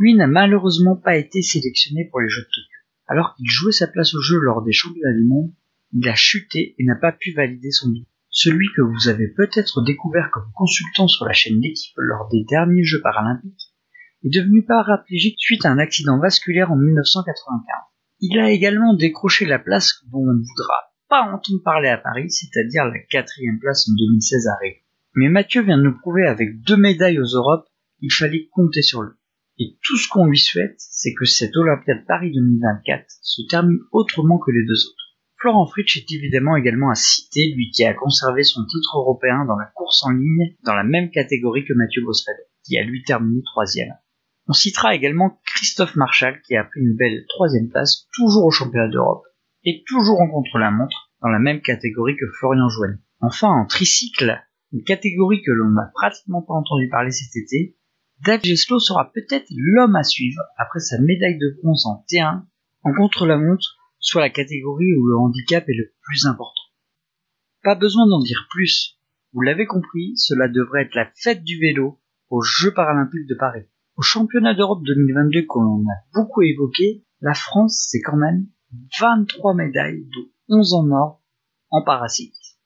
Lui 0.00 0.14
n'a 0.14 0.26
malheureusement 0.26 0.96
pas 0.96 1.16
été 1.16 1.42
sélectionné 1.42 2.08
pour 2.10 2.20
les 2.20 2.28
Jeux 2.28 2.42
de 2.42 2.46
Tokyo. 2.46 2.82
Alors 3.06 3.36
qu'il 3.36 3.48
jouait 3.48 3.70
sa 3.70 3.86
place 3.86 4.16
au 4.16 4.20
jeu 4.20 4.40
lors 4.40 4.62
des 4.62 4.72
championnats 4.72 5.16
du 5.16 5.22
monde, 5.22 5.52
il 5.92 6.08
a 6.08 6.16
chuté 6.16 6.74
et 6.76 6.84
n'a 6.84 6.96
pas 6.96 7.12
pu 7.12 7.32
valider 7.34 7.70
son 7.70 7.90
billet. 7.90 8.08
Celui 8.40 8.68
que 8.76 8.82
vous 8.82 9.08
avez 9.08 9.26
peut-être 9.26 9.82
découvert 9.82 10.30
comme 10.32 10.52
consultant 10.54 11.08
sur 11.08 11.26
la 11.26 11.32
chaîne 11.32 11.58
d'équipe 11.58 11.96
lors 11.96 12.28
des 12.28 12.44
derniers 12.48 12.84
Jeux 12.84 13.00
paralympiques 13.02 13.74
est 14.22 14.32
devenu 14.32 14.64
paraplégique 14.64 15.40
suite 15.40 15.66
à 15.66 15.72
un 15.72 15.78
accident 15.78 16.20
vasculaire 16.20 16.70
en 16.70 16.76
1995. 16.76 17.64
Il 18.20 18.38
a 18.38 18.52
également 18.52 18.94
décroché 18.94 19.44
la 19.44 19.58
place 19.58 20.04
dont 20.12 20.20
on 20.20 20.34
ne 20.34 20.38
voudra 20.38 20.74
pas 21.08 21.22
entendre 21.22 21.64
parler 21.64 21.88
à 21.88 21.98
Paris, 21.98 22.30
c'est-à-dire 22.30 22.84
la 22.84 23.00
quatrième 23.10 23.58
place 23.58 23.88
en 23.88 23.94
2016 23.98 24.46
à 24.46 24.54
Rio. 24.62 24.74
Mais 25.16 25.28
Mathieu 25.28 25.64
vient 25.64 25.78
de 25.78 25.82
nous 25.82 25.98
prouver 25.98 26.28
avec 26.28 26.62
deux 26.62 26.76
médailles 26.76 27.18
aux 27.18 27.34
Europes 27.34 27.66
qu'il 27.98 28.12
fallait 28.12 28.46
compter 28.52 28.82
sur 28.82 29.02
lui. 29.02 29.16
Et 29.58 29.76
tout 29.82 29.96
ce 29.96 30.08
qu'on 30.08 30.26
lui 30.26 30.38
souhaite, 30.38 30.76
c'est 30.78 31.12
que 31.12 31.24
cette 31.24 31.56
Olympiade 31.56 32.06
Paris 32.06 32.30
2024 32.32 33.04
se 33.20 33.42
termine 33.48 33.80
autrement 33.90 34.38
que 34.38 34.52
les 34.52 34.64
deux 34.64 34.86
autres. 34.86 35.07
Florent 35.40 35.66
Fritsch 35.66 35.96
est 35.96 36.12
évidemment 36.12 36.56
également 36.56 36.90
à 36.90 36.96
citer, 36.96 37.52
lui 37.54 37.70
qui 37.70 37.84
a 37.84 37.94
conservé 37.94 38.42
son 38.42 38.64
titre 38.64 38.98
européen 38.98 39.44
dans 39.44 39.56
la 39.56 39.70
course 39.74 40.04
en 40.04 40.10
ligne 40.10 40.56
dans 40.64 40.74
la 40.74 40.82
même 40.82 41.10
catégorie 41.10 41.64
que 41.64 41.74
Mathieu 41.74 42.02
Bosfeld, 42.04 42.38
qui 42.64 42.76
a 42.76 42.82
lui 42.82 43.04
terminé 43.04 43.42
troisième. 43.44 43.94
On 44.48 44.52
citera 44.52 44.96
également 44.96 45.38
Christophe 45.46 45.94
Marchal 45.94 46.40
qui 46.42 46.56
a 46.56 46.64
pris 46.64 46.80
une 46.80 46.96
belle 46.96 47.24
troisième 47.28 47.68
place, 47.68 48.08
toujours 48.14 48.46
au 48.46 48.50
championnat 48.50 48.88
d'Europe, 48.88 49.22
et 49.62 49.84
toujours 49.86 50.20
en 50.20 50.28
contre-la-montre, 50.28 51.12
dans 51.22 51.28
la 51.28 51.38
même 51.38 51.60
catégorie 51.60 52.16
que 52.16 52.26
Florian 52.38 52.68
Joigny. 52.68 52.98
Enfin, 53.20 53.48
en 53.48 53.66
tricycle, 53.66 54.40
une 54.72 54.82
catégorie 54.82 55.42
que 55.42 55.52
l'on 55.52 55.70
n'a 55.70 55.90
pratiquement 55.94 56.42
pas 56.42 56.54
entendu 56.54 56.88
parler 56.88 57.12
cet 57.12 57.36
été, 57.36 57.76
Dave 58.24 58.42
Geslow 58.42 58.80
sera 58.80 59.12
peut-être 59.12 59.46
l'homme 59.54 59.94
à 59.94 60.02
suivre 60.02 60.42
après 60.56 60.80
sa 60.80 60.98
médaille 61.00 61.38
de 61.38 61.56
bronze 61.62 61.86
en 61.86 62.04
T1 62.10 62.42
en 62.82 62.92
contre-la-montre, 62.92 63.77
soit 63.98 64.20
la 64.20 64.30
catégorie 64.30 64.94
où 64.96 65.06
le 65.06 65.16
handicap 65.16 65.68
est 65.68 65.76
le 65.76 65.92
plus 66.02 66.26
important. 66.26 66.62
Pas 67.62 67.74
besoin 67.74 68.06
d'en 68.06 68.20
dire 68.20 68.46
plus. 68.50 68.98
Vous 69.32 69.40
l'avez 69.40 69.66
compris, 69.66 70.16
cela 70.16 70.48
devrait 70.48 70.82
être 70.82 70.94
la 70.94 71.10
fête 71.14 71.44
du 71.44 71.58
vélo 71.58 72.00
aux 72.30 72.42
Jeux 72.42 72.72
paralympiques 72.72 73.28
de 73.28 73.34
Paris. 73.34 73.66
Au 73.96 74.02
championnat 74.02 74.54
d'Europe 74.54 74.84
2022 74.84 75.46
qu'on 75.46 75.82
a 75.82 75.96
beaucoup 76.14 76.42
évoqué, 76.42 77.04
la 77.20 77.34
France 77.34 77.88
c'est 77.90 78.00
quand 78.00 78.16
même 78.16 78.46
23 79.00 79.54
médailles, 79.54 80.06
dont 80.14 80.56
11 80.56 80.74
en 80.74 80.90
or 80.90 81.22
en 81.70 81.82
paracyclisme. 81.82 82.58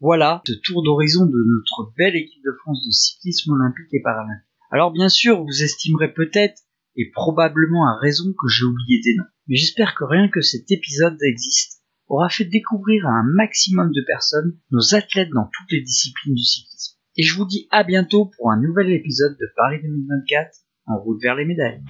Voilà 0.00 0.42
ce 0.46 0.54
tour 0.64 0.82
d'horizon 0.82 1.26
de 1.26 1.44
notre 1.46 1.92
belle 1.96 2.16
équipe 2.16 2.42
de 2.44 2.56
France 2.60 2.84
de 2.84 2.90
cyclisme 2.90 3.52
olympique 3.52 3.92
et 3.92 4.00
paralympique. 4.02 4.46
Alors 4.70 4.92
bien 4.92 5.08
sûr, 5.08 5.42
vous 5.42 5.62
estimerez 5.62 6.12
peut-être, 6.12 6.62
et 6.96 7.10
probablement 7.12 7.86
à 7.86 7.98
raison, 7.98 8.32
que 8.32 8.48
j'ai 8.48 8.64
oublié 8.64 9.00
des 9.02 9.14
noms. 9.16 9.30
Mais 9.48 9.56
j'espère 9.56 9.94
que 9.94 10.04
rien 10.04 10.28
que 10.28 10.40
cet 10.40 10.70
épisode 10.70 11.16
existe 11.22 11.82
aura 12.08 12.28
fait 12.28 12.44
découvrir 12.44 13.06
à 13.06 13.10
un 13.10 13.24
maximum 13.24 13.92
de 13.92 14.04
personnes 14.06 14.58
nos 14.70 14.94
athlètes 14.94 15.30
dans 15.30 15.48
toutes 15.52 15.70
les 15.70 15.82
disciplines 15.82 16.34
du 16.34 16.44
cyclisme. 16.44 16.96
Et 17.16 17.22
je 17.22 17.36
vous 17.36 17.46
dis 17.46 17.68
à 17.70 17.84
bientôt 17.84 18.30
pour 18.36 18.50
un 18.50 18.60
nouvel 18.60 18.90
épisode 18.92 19.36
de 19.38 19.46
Paris 19.56 19.78
2024 19.82 20.50
en 20.86 20.98
route 20.98 21.22
vers 21.22 21.36
les 21.36 21.44
médailles. 21.44 21.82